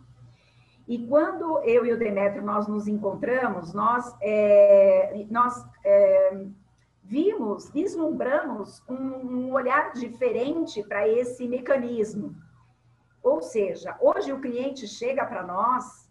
E 0.89 1.07
quando 1.07 1.61
eu 1.61 1.85
e 1.85 1.93
o 1.93 1.99
Demetrio 1.99 2.45
nós 2.45 2.69
nos 2.69 2.87
encontramos, 2.87 3.73
nós, 3.73 4.15
é, 4.21 5.27
nós 5.31 5.65
é, 5.85 6.45
vimos, 7.03 7.71
vislumbramos 7.71 8.83
um, 8.89 8.95
um 8.95 9.53
olhar 9.53 9.93
diferente 9.93 10.83
para 10.85 11.09
esse 11.09 11.49
mecanismo. 11.49 12.37
Ou 13.21 13.43
seja, 13.43 13.97
hoje 14.01 14.33
o 14.33 14.41
cliente 14.41 14.87
chega 14.87 15.25
para 15.25 15.43
nós, 15.43 16.09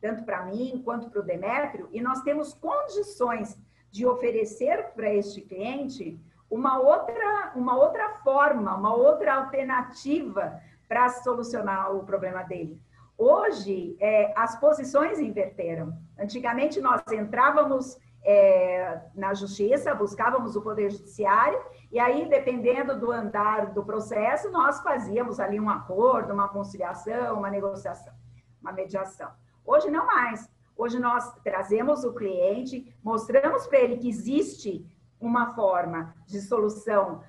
tanto 0.00 0.24
para 0.24 0.44
mim 0.44 0.82
quanto 0.84 1.08
para 1.10 1.20
o 1.20 1.24
Demétrio, 1.24 1.88
e 1.90 2.00
nós 2.00 2.20
temos 2.20 2.52
condições 2.52 3.58
de 3.90 4.06
oferecer 4.06 4.92
para 4.94 5.12
este 5.12 5.40
cliente 5.40 6.18
uma 6.50 6.78
outra, 6.78 7.52
uma 7.54 7.76
outra 7.76 8.10
forma, 8.24 8.74
uma 8.74 8.94
outra 8.94 9.34
alternativa 9.34 10.60
para 10.88 11.08
solucionar 11.10 11.94
o 11.94 12.04
problema 12.04 12.42
dele. 12.42 12.80
Hoje, 13.16 13.96
é, 14.00 14.32
as 14.36 14.58
posições 14.58 15.18
inverteram. 15.18 15.92
Antigamente, 16.18 16.80
nós 16.80 17.02
entrávamos 17.12 17.98
é, 18.24 19.00
na 19.14 19.34
justiça, 19.34 19.94
buscávamos 19.94 20.56
o 20.56 20.62
poder 20.62 20.90
judiciário, 20.90 21.60
e 21.90 21.98
aí, 21.98 22.28
dependendo 22.28 22.98
do 22.98 23.10
andar 23.10 23.72
do 23.72 23.84
processo, 23.84 24.50
nós 24.50 24.80
fazíamos 24.80 25.40
ali 25.40 25.58
um 25.58 25.68
acordo, 25.68 26.32
uma 26.32 26.48
conciliação, 26.48 27.36
uma 27.36 27.50
negociação, 27.50 28.12
uma 28.60 28.72
mediação. 28.72 29.30
Hoje, 29.64 29.90
não 29.90 30.06
mais. 30.06 30.48
Hoje 30.78 31.00
nós 31.00 31.34
trazemos 31.42 32.04
o 32.04 32.14
cliente, 32.14 32.96
mostramos 33.02 33.66
para 33.66 33.80
ele 33.80 33.96
que 33.96 34.08
existe 34.08 34.86
uma 35.20 35.52
forma 35.52 36.14
de 36.24 36.40
solução 36.40 37.20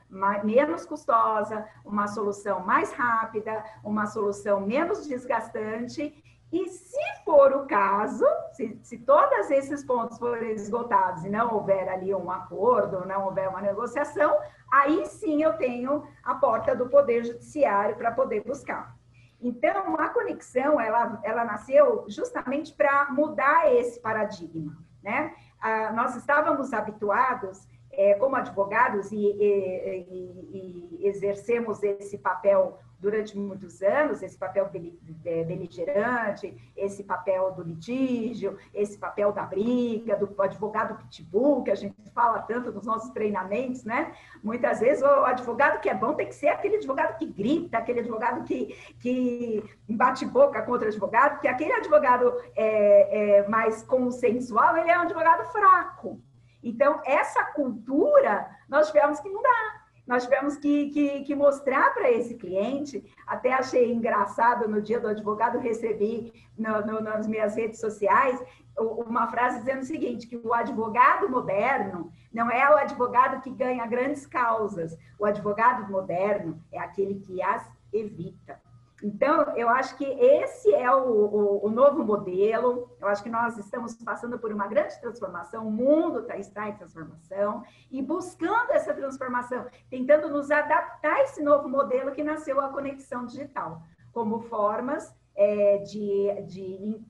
menos 0.44 0.86
custosa, 0.86 1.68
uma 1.84 2.08
solução 2.08 2.60
mais 2.60 2.94
rápida, 2.94 3.64
uma 3.84 4.06
solução 4.06 4.62
menos 4.62 5.08
desgastante. 5.08 6.24
E 6.52 6.70
se 6.70 7.24
for 7.26 7.52
o 7.54 7.66
caso, 7.66 8.24
se, 8.54 8.80
se 8.84 9.00
todos 9.00 9.50
esses 9.50 9.84
pontos 9.84 10.20
forem 10.20 10.52
esgotados 10.52 11.26
e 11.26 11.30
não 11.30 11.52
houver 11.52 11.90
ali 11.90 12.14
um 12.14 12.30
acordo, 12.30 13.08
não 13.08 13.26
houver 13.26 13.50
uma 13.50 13.62
negociação, 13.62 14.38
aí 14.72 15.08
sim 15.08 15.42
eu 15.42 15.54
tenho 15.54 16.04
a 16.24 16.36
porta 16.36 16.76
do 16.76 16.88
Poder 16.88 17.24
Judiciário 17.24 17.96
para 17.96 18.12
poder 18.12 18.44
buscar. 18.44 18.99
Então, 19.42 19.96
a 19.96 20.10
conexão, 20.10 20.80
ela, 20.80 21.20
ela 21.24 21.46
nasceu 21.46 22.06
justamente 22.10 22.74
para 22.74 23.10
mudar 23.12 23.74
esse 23.74 24.00
paradigma, 24.00 24.78
né? 25.02 25.34
Ah, 25.62 25.92
nós 25.94 26.16
estávamos 26.16 26.74
habituados, 26.74 27.68
é, 27.92 28.14
como 28.16 28.36
advogados, 28.36 29.12
e, 29.12 29.18
e, 29.18 30.08
e, 30.12 31.00
e 31.02 31.08
exercemos 31.08 31.82
esse 31.84 32.18
papel 32.18 32.78
durante 33.00 33.38
muitos 33.38 33.82
anos, 33.82 34.22
esse 34.22 34.38
papel 34.38 34.70
beligerante, 34.70 36.54
esse 36.76 37.04
papel 37.04 37.54
do 37.54 37.64
litígio, 37.64 38.58
esse 38.74 38.98
papel 38.98 39.32
da 39.32 39.44
briga, 39.44 40.18
do 40.18 40.42
advogado 40.42 40.98
pitbull, 40.98 41.64
que 41.64 41.72
a 41.72 41.76
gente 41.76 41.96
fala 42.14 42.42
tanto 42.42 42.72
nos 42.72 42.86
nossos 42.86 43.10
treinamentos, 43.12 43.86
né? 43.86 44.14
Muitas 44.44 44.82
vezes 44.82 45.02
o 45.02 45.26
advogado 45.26 45.80
que 45.80 45.90
é 45.90 45.94
bom 45.94 46.14
tem 46.14 46.28
que 46.28 46.36
ser 46.36 46.50
aquele 46.50 46.76
advogado 46.76 47.18
que 47.18 47.26
grita, 47.26 47.78
aquele 47.78 48.02
advogado 48.02 48.44
que, 48.44 48.76
que 49.00 49.64
bate 49.88 50.26
boca 50.26 50.62
contra 50.64 50.88
o 50.88 50.90
advogado, 50.90 51.34
porque 51.34 51.48
aquele 51.48 51.74
advogado 51.74 52.34
é, 52.56 53.40
é 53.40 53.48
mais 53.48 53.82
consensual, 53.84 54.76
ele 54.76 54.92
é 54.92 54.98
um 54.98 55.04
advogado 55.04 55.50
fraco. 55.52 56.22
Então, 56.62 57.02
essa 57.06 57.46
cultura 57.46 58.50
nós 58.68 58.88
tivemos 58.88 59.22
que 59.22 59.30
mudar 59.30 59.79
nós 60.10 60.24
tivemos 60.24 60.58
que, 60.58 60.90
que, 60.90 61.22
que 61.22 61.36
mostrar 61.36 61.94
para 61.94 62.10
esse 62.10 62.34
cliente. 62.34 63.06
Até 63.28 63.54
achei 63.54 63.94
engraçado 63.94 64.68
no 64.68 64.82
dia 64.82 65.00
do 65.00 65.08
advogado, 65.08 65.60
recebi 65.60 66.34
no, 66.58 66.82
no, 66.82 67.00
nas 67.00 67.28
minhas 67.28 67.56
redes 67.56 67.80
sociais 67.80 68.44
uma 68.76 69.28
frase 69.28 69.60
dizendo 69.60 69.82
o 69.82 69.86
seguinte: 69.86 70.26
que 70.26 70.36
o 70.36 70.52
advogado 70.52 71.30
moderno 71.30 72.12
não 72.34 72.50
é 72.50 72.68
o 72.72 72.78
advogado 72.78 73.40
que 73.44 73.52
ganha 73.52 73.86
grandes 73.86 74.26
causas, 74.26 74.98
o 75.20 75.26
advogado 75.26 75.92
moderno 75.92 76.60
é 76.72 76.80
aquele 76.80 77.20
que 77.20 77.40
as 77.44 77.70
evita. 77.94 78.60
Então, 79.02 79.56
eu 79.56 79.70
acho 79.70 79.96
que 79.98 80.04
esse 80.04 80.74
é 80.74 80.92
o, 80.94 81.08
o, 81.08 81.66
o, 81.68 81.70
novo 81.70 82.04
modelo. 82.04 82.90
Eu 83.00 83.08
acho 83.08 83.24
que 83.24 83.30
nós 83.30 83.58
estamos 83.58 83.96
passando 83.96 84.38
por 84.38 84.52
uma 84.52 84.68
grande 84.68 85.00
transformação, 85.00 85.68
o 85.68 85.72
mundo 85.72 86.24
tá, 86.24 86.38
está 86.38 86.68
em 86.68 86.76
transformação, 86.76 87.64
e 87.90 88.02
buscando 88.02 88.72
essa 88.72 88.94
transformação, 88.94 89.66
tentando 89.90 90.30
nos 90.30 90.52
adaptar 90.52 91.16
a 91.16 91.24
esse 91.24 91.42
novo 91.42 91.70
modelo 91.70 92.12
que 92.12 92.24
nasceu 92.24 92.60
a 92.60 92.70
conexão 92.70 93.26
digital, 93.26 93.82
como 94.12 94.42
formas 94.42 95.16
é, 95.36 95.78
de, 95.78 96.42
de 96.48 97.02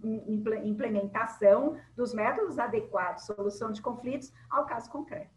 implementação 0.63 1.75
dos 1.96 2.13
métodos 2.13 2.60
adequados, 2.60 3.25
solução 3.25 3.72
de 3.72 3.81
conflitos 3.81 4.31
ao 4.50 4.65
caso 4.65 4.89
concreto. 4.91 5.31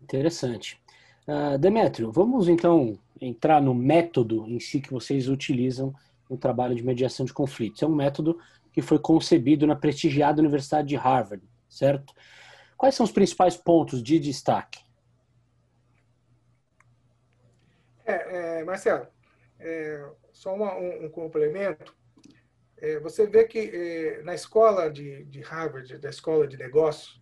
Interessante. 0.00 0.80
Uh, 1.26 1.58
Demétrio, 1.58 2.10
vamos 2.10 2.48
então 2.48 2.96
entrar 3.20 3.60
no 3.60 3.74
método 3.74 4.44
em 4.48 4.60
si 4.60 4.80
que 4.80 4.92
vocês 4.92 5.28
utilizam 5.28 5.94
no 6.28 6.36
trabalho 6.36 6.74
de 6.74 6.82
mediação 6.82 7.24
de 7.24 7.32
conflitos. 7.32 7.82
É 7.82 7.86
um 7.86 7.94
método 7.94 8.38
que 8.72 8.82
foi 8.82 8.98
concebido 8.98 9.66
na 9.66 9.74
prestigiada 9.74 10.40
Universidade 10.40 10.88
de 10.88 10.96
Harvard, 10.96 11.42
certo? 11.68 12.14
Quais 12.76 12.94
são 12.94 13.04
os 13.04 13.12
principais 13.12 13.56
pontos 13.56 14.02
de 14.02 14.18
destaque? 14.18 14.80
É, 18.04 18.60
é, 18.60 18.64
Marcelo, 18.64 19.06
é, 19.58 20.08
só 20.32 20.54
uma, 20.54 20.76
um, 20.76 21.06
um, 21.06 21.10
complemento. 21.10 21.94
É, 22.76 23.00
você 23.00 23.26
vê 23.26 23.44
que 23.44 23.58
é, 23.58 24.22
na 24.22 24.34
escola 24.34 24.90
de, 24.90 25.24
de, 25.24 25.40
Harvard, 25.40 25.98
da 25.98 26.08
escola 26.08 26.46
de 26.46 26.56
negócios, 26.56 27.20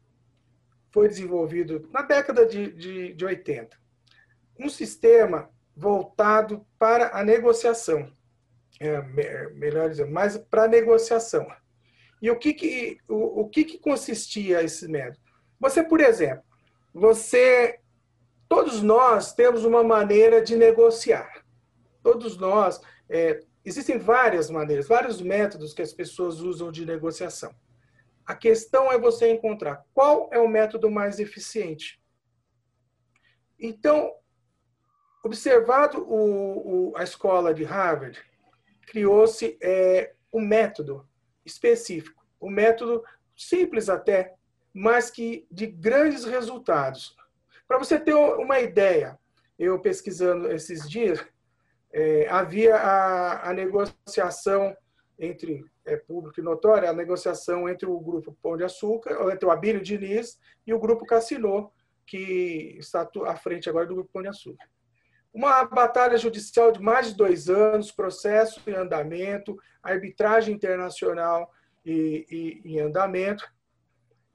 foi 0.92 1.08
desenvolvido 1.08 1.88
na 1.92 2.02
década 2.02 2.46
de, 2.46 2.72
de, 2.72 3.14
de 3.14 3.24
80 3.24 3.86
um 4.58 4.68
sistema 4.68 5.50
voltado 5.76 6.66
para 6.78 7.16
a 7.16 7.22
negociação. 7.22 8.10
É, 8.80 9.00
melhor 9.50 9.88
dizendo, 9.90 10.10
mais 10.10 10.36
para 10.36 10.68
negociação. 10.68 11.46
E 12.20 12.30
o 12.30 12.38
que 12.38 12.54
que, 12.54 12.98
o, 13.08 13.42
o 13.42 13.48
que 13.48 13.64
que 13.64 13.78
consistia 13.78 14.62
esse 14.62 14.88
método? 14.88 15.20
Você, 15.60 15.82
por 15.82 16.00
exemplo, 16.00 16.44
você, 16.92 17.78
todos 18.48 18.82
nós 18.82 19.34
temos 19.34 19.64
uma 19.64 19.82
maneira 19.82 20.42
de 20.42 20.56
negociar. 20.56 21.44
Todos 22.02 22.36
nós, 22.36 22.80
é, 23.08 23.40
existem 23.64 23.98
várias 23.98 24.50
maneiras, 24.50 24.88
vários 24.88 25.20
métodos 25.20 25.74
que 25.74 25.82
as 25.82 25.92
pessoas 25.92 26.40
usam 26.40 26.70
de 26.70 26.86
negociação. 26.86 27.54
A 28.24 28.34
questão 28.34 28.90
é 28.90 28.98
você 28.98 29.30
encontrar 29.30 29.84
qual 29.94 30.28
é 30.32 30.38
o 30.38 30.48
método 30.48 30.90
mais 30.90 31.18
eficiente. 31.18 32.00
Então, 33.58 34.12
Observado 35.26 36.06
o, 36.08 36.90
o, 36.90 36.96
a 36.96 37.02
escola 37.02 37.52
de 37.52 37.64
Harvard, 37.64 38.16
criou-se 38.86 39.58
é, 39.60 40.14
um 40.32 40.40
método 40.40 41.04
específico, 41.44 42.24
um 42.40 42.48
método 42.48 43.02
simples 43.36 43.88
até, 43.88 44.36
mas 44.72 45.10
que 45.10 45.44
de 45.50 45.66
grandes 45.66 46.24
resultados. 46.24 47.16
Para 47.66 47.76
você 47.76 47.98
ter 47.98 48.14
uma 48.14 48.60
ideia, 48.60 49.18
eu 49.58 49.80
pesquisando 49.80 50.48
esses 50.52 50.88
dias, 50.88 51.26
é, 51.92 52.28
havia 52.28 52.76
a, 52.76 53.50
a, 53.50 53.52
negociação 53.52 54.76
entre 55.18 55.64
é, 55.84 55.96
público 55.96 56.38
e 56.38 56.44
notória, 56.44 56.88
a 56.88 56.92
negociação 56.92 57.68
entre 57.68 57.86
o 57.86 57.98
grupo 57.98 58.38
Pão 58.40 58.56
de 58.56 58.62
Açúcar, 58.62 59.28
entre 59.32 59.44
o 59.44 59.50
Abílio 59.50 59.82
Diniz 59.82 60.38
e 60.64 60.72
o 60.72 60.78
grupo 60.78 61.04
Cassinô, 61.04 61.72
que 62.06 62.76
está 62.78 63.10
à 63.26 63.34
frente 63.34 63.68
agora 63.68 63.86
do 63.86 63.96
grupo 63.96 64.10
Pão 64.12 64.22
de 64.22 64.28
Açúcar 64.28 64.64
Uma 65.36 65.66
batalha 65.66 66.16
judicial 66.16 66.72
de 66.72 66.80
mais 66.80 67.08
de 67.08 67.14
dois 67.14 67.50
anos, 67.50 67.92
processo 67.92 68.58
em 68.66 68.72
andamento, 68.72 69.54
arbitragem 69.82 70.54
internacional 70.54 71.52
e, 71.84 72.62
e, 72.64 72.72
em 72.72 72.80
andamento. 72.80 73.46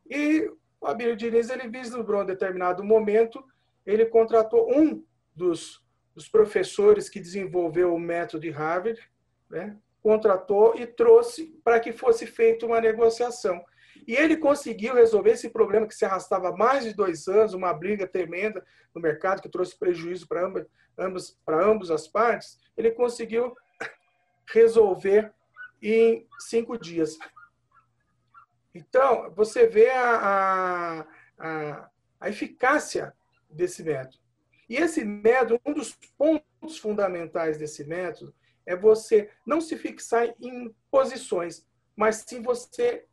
E 0.08 0.48
o 0.79 0.86
Abílio 0.86 1.15
Diniz 1.15 1.50
ele 1.50 1.67
vislumbrou 1.67 2.22
em 2.22 2.27
determinado 2.27 2.84
momento, 2.84 3.43
ele 3.84 4.05
contratou 4.05 4.72
um 4.72 5.03
dos, 5.36 5.84
dos 6.13 6.29
professores 6.29 7.10
que 7.10 7.20
desenvolveu 7.20 7.96
o 7.96 8.00
método 8.00 8.43
de 8.43 8.51
Harvard, 8.51 9.01
né? 9.50 9.75
contratou 10.03 10.75
e 10.75 10.86
trouxe 10.86 11.60
para 11.63 11.79
que 11.79 11.91
fosse 11.91 12.27
feita 12.27 12.67
uma 12.67 12.79
negociação. 12.79 13.60
E 14.08 14.15
ele 14.15 14.38
conseguiu 14.38 14.96
resolver 14.96 15.31
esse 15.31 15.50
problema 15.50 15.88
que 15.88 15.96
se 15.96 16.05
arrastava 16.05 16.51
mais 16.51 16.84
de 16.84 16.93
dois 16.93 17.27
anos, 17.27 17.53
uma 17.53 17.74
briga 17.74 18.08
tremenda 18.08 18.65
no 18.93 19.01
mercado 19.01 19.41
que 19.41 19.50
trouxe 19.50 19.77
prejuízo 19.77 20.27
para 20.27 20.46
ambas, 20.46 20.65
ambas, 20.98 21.38
para 21.46 21.65
ambas 21.65 21.91
as 21.91 22.08
partes. 22.08 22.60
Ele 22.75 22.91
conseguiu 22.91 23.55
resolver 24.48 25.31
em 25.81 26.27
cinco 26.39 26.77
dias. 26.77 27.17
Então, 28.74 29.31
você 29.36 29.67
vê 29.67 29.89
a, 29.89 31.05
a, 31.38 31.89
a 32.20 32.29
eficácia 32.29 33.13
desse 33.50 33.84
método. 33.84 34.20
E 34.70 34.77
esse 34.77 35.03
método, 35.03 35.60
um 35.65 35.74
dos 35.74 35.93
pontos 36.17 36.77
fundamentais 36.77 37.58
desse 37.58 37.84
método 37.84 38.34
é 38.65 38.75
você 38.75 39.29
não 39.46 39.60
se 39.60 39.75
fixar 39.75 40.34
em 40.39 40.74
posições, 40.89 41.67
mas 41.96 42.24
sim 42.25 42.41
você 42.41 43.05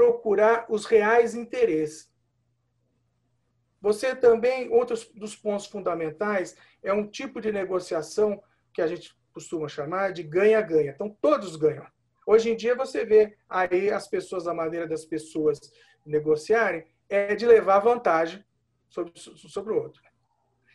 procurar 0.00 0.64
os 0.70 0.86
reais 0.86 1.34
interesses. 1.34 2.10
Você 3.82 4.16
também, 4.16 4.70
outros 4.70 5.04
dos 5.14 5.36
pontos 5.36 5.66
fundamentais, 5.66 6.56
é 6.82 6.90
um 6.90 7.06
tipo 7.06 7.38
de 7.38 7.52
negociação 7.52 8.42
que 8.72 8.80
a 8.80 8.86
gente 8.86 9.14
costuma 9.30 9.68
chamar 9.68 10.14
de 10.14 10.22
ganha-ganha. 10.22 10.92
Então, 10.92 11.14
todos 11.20 11.54
ganham. 11.54 11.86
Hoje 12.26 12.48
em 12.50 12.56
dia, 12.56 12.74
você 12.74 13.04
vê 13.04 13.36
aí 13.46 13.90
as 13.90 14.08
pessoas, 14.08 14.46
a 14.46 14.54
maneira 14.54 14.88
das 14.88 15.04
pessoas 15.04 15.60
negociarem 16.06 16.86
é 17.06 17.34
de 17.34 17.44
levar 17.44 17.80
vantagem 17.80 18.42
sobre, 18.88 19.12
sobre 19.14 19.74
o 19.74 19.82
outro. 19.82 20.02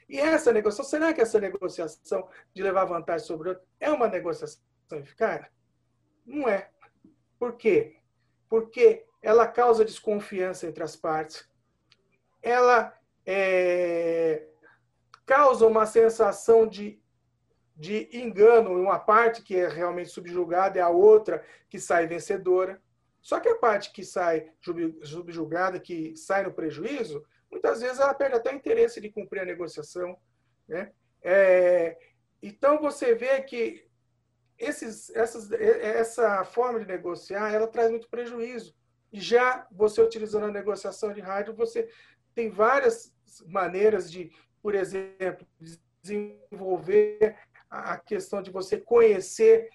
E 0.08 0.20
essa 0.20 0.54
negociação, 0.54 0.86
será 0.86 1.12
que 1.16 1.22
essa 1.22 1.40
negociação 1.40 2.30
de 2.54 2.62
levar 2.62 2.86
vantagem 2.86 3.26
sobre 3.26 3.48
o 3.48 3.52
outro 3.54 3.68
é 3.80 3.90
uma 3.90 4.08
negociação 4.08 4.62
eficaz? 4.92 5.48
Não 6.24 6.48
é. 6.48 6.70
Por 7.40 7.58
quê? 7.58 7.96
Porque 8.48 9.04
ela 9.26 9.48
causa 9.48 9.84
desconfiança 9.84 10.68
entre 10.68 10.84
as 10.84 10.96
partes, 10.96 11.50
ela 12.44 12.96
é, 13.26 14.46
causa 15.26 15.66
uma 15.66 15.88
sensação 15.88 16.68
de, 16.68 17.02
de 17.76 18.08
engano 18.16 18.78
em 18.78 18.82
uma 18.84 19.00
parte 19.00 19.42
que 19.42 19.56
é 19.56 19.68
realmente 19.68 20.12
subjugada 20.12 20.78
e 20.78 20.82
a 20.82 20.90
outra 20.90 21.44
que 21.68 21.80
sai 21.80 22.06
vencedora. 22.06 22.80
Só 23.20 23.40
que 23.40 23.50
a 23.50 23.56
parte 23.56 23.92
que 23.92 24.04
sai 24.04 24.52
subjugada, 25.02 25.80
que 25.80 26.16
sai 26.16 26.44
no 26.44 26.54
prejuízo, 26.54 27.26
muitas 27.50 27.82
vezes 27.82 28.00
ela 28.00 28.14
perde 28.14 28.36
até 28.36 28.54
o 28.54 28.56
interesse 28.56 29.02
de 29.02 29.10
cumprir 29.10 29.40
a 29.40 29.46
negociação. 29.46 30.16
Né? 30.68 30.92
É, 31.24 31.98
então, 32.44 32.80
você 32.80 33.16
vê 33.16 33.42
que 33.42 33.88
esses, 34.56 35.10
essas, 35.16 35.52
essa 35.52 36.44
forma 36.46 36.80
de 36.80 36.86
negociar 36.86 37.52
ela 37.52 37.68
traz 37.68 37.90
muito 37.90 38.08
prejuízo. 38.08 38.76
Já 39.20 39.68
você 39.72 40.02
utilizando 40.02 40.46
a 40.46 40.52
negociação 40.52 41.14
de 41.14 41.22
rádio, 41.22 41.54
você 41.54 41.90
tem 42.34 42.50
várias 42.50 43.14
maneiras 43.48 44.12
de, 44.12 44.32
por 44.62 44.76
exemplo, 44.76 45.48
desenvolver 46.02 47.38
a 47.70 47.98
questão 47.98 48.42
de 48.42 48.52
você 48.52 48.78
conhecer 48.78 49.70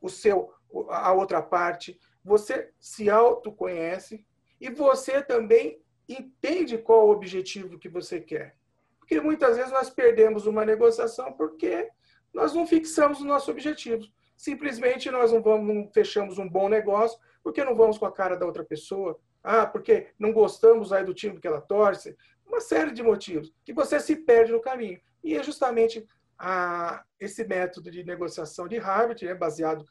o 0.00 0.08
seu 0.08 0.52
a 0.88 1.12
outra 1.12 1.42
parte, 1.42 1.98
você 2.24 2.70
se 2.80 3.10
autoconhece 3.10 4.24
e 4.58 4.70
você 4.70 5.22
também 5.22 5.82
entende 6.08 6.78
qual 6.78 7.06
o 7.06 7.10
objetivo 7.10 7.78
que 7.78 7.90
você 7.90 8.20
quer. 8.20 8.56
Porque 8.98 9.20
muitas 9.20 9.56
vezes 9.56 9.72
nós 9.72 9.90
perdemos 9.90 10.46
uma 10.46 10.64
negociação 10.64 11.32
porque 11.32 11.90
nós 12.32 12.54
não 12.54 12.66
fixamos 12.66 13.18
os 13.18 13.26
nossos 13.26 13.48
objetivos. 13.48 14.10
Simplesmente 14.42 15.08
nós 15.08 15.30
não, 15.30 15.40
vamos, 15.40 15.72
não 15.72 15.88
fechamos 15.92 16.36
um 16.36 16.48
bom 16.48 16.68
negócio 16.68 17.16
porque 17.44 17.62
não 17.62 17.76
vamos 17.76 17.96
com 17.96 18.06
a 18.06 18.12
cara 18.12 18.36
da 18.36 18.44
outra 18.44 18.64
pessoa. 18.64 19.16
Ah, 19.40 19.64
porque 19.64 20.08
não 20.18 20.32
gostamos 20.32 20.92
aí 20.92 21.04
do 21.04 21.14
time 21.14 21.38
que 21.38 21.46
ela 21.46 21.60
torce. 21.60 22.16
Uma 22.44 22.60
série 22.60 22.90
de 22.90 23.04
motivos 23.04 23.54
que 23.64 23.72
você 23.72 24.00
se 24.00 24.16
perde 24.16 24.50
no 24.50 24.60
caminho. 24.60 25.00
E 25.22 25.36
é 25.36 25.44
justamente 25.44 26.04
a, 26.36 27.04
esse 27.20 27.44
método 27.44 27.88
de 27.88 28.02
negociação 28.02 28.66
de 28.66 28.78
Harvard, 28.78 29.24
né, 29.24 29.32
baseado 29.32 29.84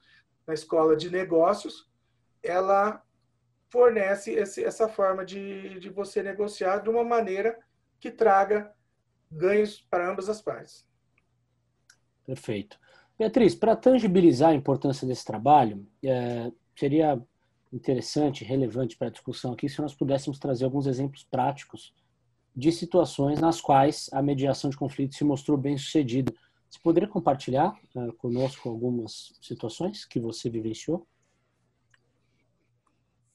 na 0.46 0.54
escola 0.54 0.98
de 0.98 1.10
negócios, 1.10 1.90
ela 2.44 3.02
fornece 3.70 4.34
esse, 4.34 4.66
essa 4.66 4.90
forma 4.90 5.24
de, 5.24 5.80
de 5.80 5.90
você 5.90 6.22
negociar 6.22 6.80
de 6.80 6.90
uma 6.90 7.06
maneira 7.06 7.58
que 8.02 8.12
traga 8.12 8.70
ganhos 9.32 9.80
para 9.90 10.12
ambas 10.12 10.28
as 10.28 10.42
partes. 10.42 10.86
Perfeito. 12.26 12.78
Beatriz, 13.22 13.54
para 13.54 13.76
tangibilizar 13.76 14.50
a 14.50 14.56
importância 14.56 15.08
desse 15.08 15.24
trabalho, 15.24 15.86
é, 16.04 16.52
seria 16.76 17.22
interessante, 17.72 18.44
relevante 18.44 18.98
para 18.98 19.10
a 19.10 19.12
discussão 19.12 19.54
aqui, 19.54 19.70
se 19.70 19.80
nós 19.80 19.94
pudéssemos 19.94 20.40
trazer 20.40 20.66
alguns 20.66 20.88
exemplos 20.88 21.24
práticos 21.24 21.94
de 22.56 22.72
situações 22.72 23.40
nas 23.40 23.62
quais 23.62 24.10
a 24.12 24.24
mediação 24.24 24.72
de 24.72 24.76
conflitos 24.76 25.20
se 25.20 25.24
mostrou 25.24 25.56
bem 25.56 25.78
sucedida. 25.78 26.34
Você 26.68 26.80
poderia 26.82 27.08
compartilhar 27.08 27.80
uh, 27.96 28.12
conosco 28.14 28.68
algumas 28.68 29.38
situações 29.40 30.04
que 30.04 30.20
você 30.20 30.50
vivenciou? 30.50 31.06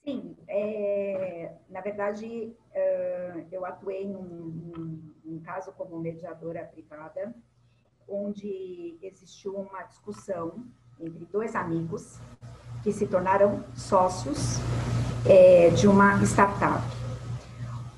Sim, 0.05 0.37
é, 0.49 1.55
na 1.70 1.81
verdade, 1.81 2.27
uh, 2.27 3.46
eu 3.53 3.64
atuei 3.64 4.09
num, 4.09 4.25
num, 4.25 5.14
num, 5.25 5.40
caso 5.42 5.70
como 5.75 6.01
mediadora 6.01 6.64
privada, 6.64 7.33
onde 8.09 8.97
existiu 9.03 9.55
uma 9.55 9.83
discussão 9.83 10.64
entre 11.01 11.25
dois 11.27 11.55
amigos 11.55 12.19
que 12.83 12.92
se 12.92 13.07
tornaram 13.07 13.64
sócios 13.75 14.59
é, 15.25 15.71
de 15.71 15.88
uma 15.88 16.23
startup. 16.25 16.83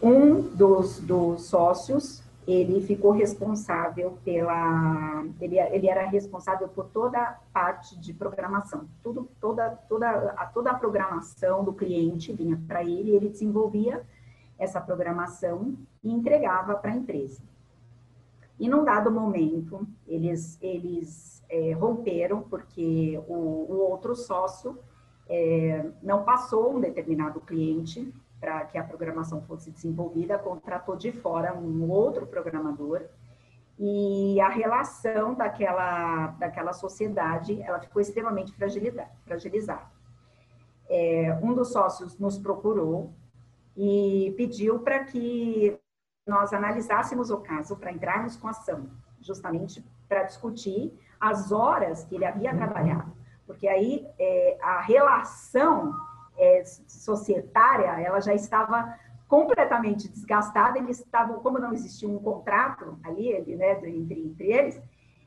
Um 0.03 0.41
dos, 0.41 1.01
dos 1.01 1.43
sócios 1.43 2.23
ele 2.49 2.81
ficou 2.81 3.11
responsável 3.11 4.17
pela 4.25 5.23
ele, 5.39 5.59
ele 5.59 5.87
era 5.87 6.07
responsável 6.07 6.67
por 6.67 6.87
toda 6.87 7.19
a 7.19 7.37
parte 7.53 7.99
de 8.01 8.15
programação 8.15 8.89
tudo 9.03 9.29
toda 9.39 9.69
toda 9.87 10.09
a, 10.09 10.47
toda 10.47 10.71
a 10.71 10.75
programação 10.75 11.63
do 11.63 11.75
cliente 11.75 12.33
vinha 12.33 12.59
para 12.67 12.83
ele 12.83 13.11
ele 13.11 13.29
desenvolvia 13.29 14.03
essa 14.59 14.81
programação 14.81 15.77
e 16.03 16.11
entregava 16.11 16.75
para 16.75 16.91
a 16.91 16.97
empresa 16.97 17.43
e 18.59 18.69
num 18.69 18.85
dado 18.85 19.11
momento 19.11 19.87
eles 20.07 20.59
eles 20.61 21.45
é, 21.49 21.73
romperam 21.73 22.43
porque 22.43 23.19
o, 23.27 23.35
o 23.35 23.91
outro 23.91 24.15
sócio 24.15 24.79
é, 25.29 25.91
não 26.03 26.25
passou 26.25 26.75
um 26.75 26.81
determinado 26.81 27.41
cliente 27.41 28.13
para 28.41 28.65
que 28.67 28.79
a 28.79 28.85
programação 28.85 29.43
fosse 29.43 29.71
desenvolvida, 29.71 30.39
contratou 30.39 30.97
de 30.97 31.11
fora 31.11 31.55
um 31.55 31.91
outro 31.91 32.27
programador 32.27 33.03
e 33.79 34.41
a 34.41 34.49
relação 34.49 35.35
daquela, 35.35 36.29
daquela 36.39 36.73
sociedade 36.73 37.63
ela 37.63 37.79
ficou 37.79 38.03
extremamente 38.03 38.53
fragilizada. 38.53 39.87
É, 40.89 41.39
um 41.43 41.55
dos 41.55 41.73
sócios 41.73 42.19
nos 42.19 42.39
procurou 42.39 43.13
e 43.77 44.35
pediu 44.37 44.81
para 44.81 45.05
que 45.05 45.79
nós 46.29 46.53
analisássemos 46.53 47.31
o 47.31 47.39
caso 47.39 47.77
para 47.77 47.91
entrarmos 47.91 48.37
com 48.37 48.49
ação, 48.49 48.89
justamente 49.21 49.85
para 50.09 50.25
discutir 50.25 50.97
as 51.19 51.51
horas 51.51 52.05
que 52.05 52.15
ele 52.15 52.25
havia 52.25 52.55
trabalhado, 52.55 53.13
porque 53.47 53.67
aí 53.67 54.07
é, 54.19 54.59
a 54.63 54.81
relação 54.81 55.93
é, 56.37 56.63
societária, 56.65 58.01
ela 58.01 58.21
já 58.21 58.35
estava 58.35 58.95
completamente 59.27 60.09
desgastada, 60.09 60.79
eles 60.79 61.01
estavam, 61.01 61.41
como 61.41 61.59
não 61.59 61.73
existia 61.73 62.09
um 62.09 62.19
contrato 62.19 62.99
ali, 63.05 63.29
ele, 63.29 63.57
né, 63.57 63.73
entre, 63.73 64.25
entre 64.25 64.53
eles, 64.53 64.81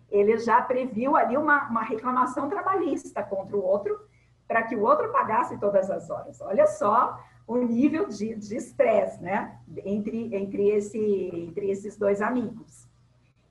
ele 0.10 0.38
já 0.40 0.62
previu 0.62 1.16
ali 1.16 1.38
uma, 1.38 1.70
uma 1.70 1.84
reclamação 1.84 2.50
trabalhista 2.50 3.24
contra 3.24 3.56
o 3.56 3.64
outro, 3.64 4.00
para 4.48 4.64
que 4.64 4.76
o 4.76 4.82
outro 4.82 5.12
pagasse 5.12 5.58
todas 5.58 5.90
as 5.90 6.10
horas. 6.10 6.42
Olha 6.42 6.68
só 6.68 7.18
o 7.48 7.58
nível 7.58 8.08
de 8.08 8.56
estresse, 8.56 9.22
né, 9.22 9.60
entre, 9.86 10.36
entre, 10.36 10.70
esse, 10.70 10.98
entre 10.98 11.70
esses 11.70 11.98
dois 11.98 12.22
amigos. 12.22 12.88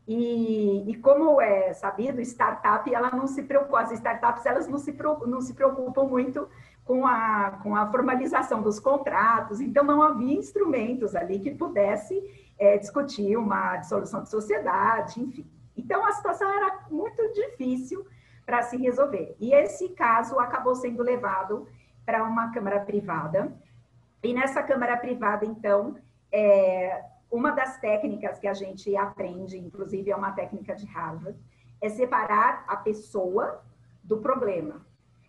E, 0.07 0.91
e, 0.91 0.97
como 0.97 1.41
é 1.41 1.73
sabido, 1.73 2.21
startup, 2.21 2.93
ela 2.93 3.11
não 3.11 3.27
se 3.27 3.43
preocupa, 3.43 3.81
as 3.81 3.93
startups, 3.93 4.45
elas 4.45 4.67
não 4.67 4.79
se, 4.79 4.97
não 5.27 5.41
se 5.41 5.55
preocupam 5.55 6.05
muito 6.05 6.49
com 6.85 7.07
a, 7.07 7.61
com 7.63 7.77
a 7.77 7.87
formalização 7.91 8.63
dos 8.63 8.81
contratos, 8.81 9.61
então 9.61 9.85
não 9.85 10.03
havia 10.03 10.37
instrumentos 10.37 11.15
ali 11.15 11.39
que 11.39 11.53
pudesse 11.53 12.21
é, 12.59 12.77
discutir 12.77 13.37
uma 13.37 13.77
dissolução 13.77 14.23
de 14.23 14.31
sociedade, 14.31 15.21
enfim. 15.21 15.49
Então, 15.77 16.05
a 16.05 16.13
situação 16.13 16.51
era 16.51 16.81
muito 16.91 17.33
difícil 17.33 18.05
para 18.45 18.63
se 18.63 18.77
resolver. 18.77 19.37
E 19.39 19.55
esse 19.55 19.91
caso 19.91 20.39
acabou 20.41 20.75
sendo 20.75 21.03
levado 21.03 21.69
para 22.05 22.25
uma 22.25 22.51
câmara 22.51 22.81
privada. 22.81 23.53
E 24.23 24.35
nessa 24.35 24.63
câmara 24.63 24.97
privada, 24.97 25.47
então, 25.47 25.97
é, 26.31 27.05
uma 27.31 27.53
das 27.53 27.79
técnicas 27.79 28.39
que 28.39 28.47
a 28.47 28.53
gente 28.53 28.95
aprende, 28.97 29.57
inclusive 29.57 30.11
é 30.11 30.17
uma 30.17 30.33
técnica 30.33 30.75
de 30.75 30.87
Harvard, 30.87 31.39
é 31.81 31.89
separar 31.89 32.65
a 32.69 32.77
pessoa 32.77 33.63
do 34.03 34.19
problema. 34.19 34.85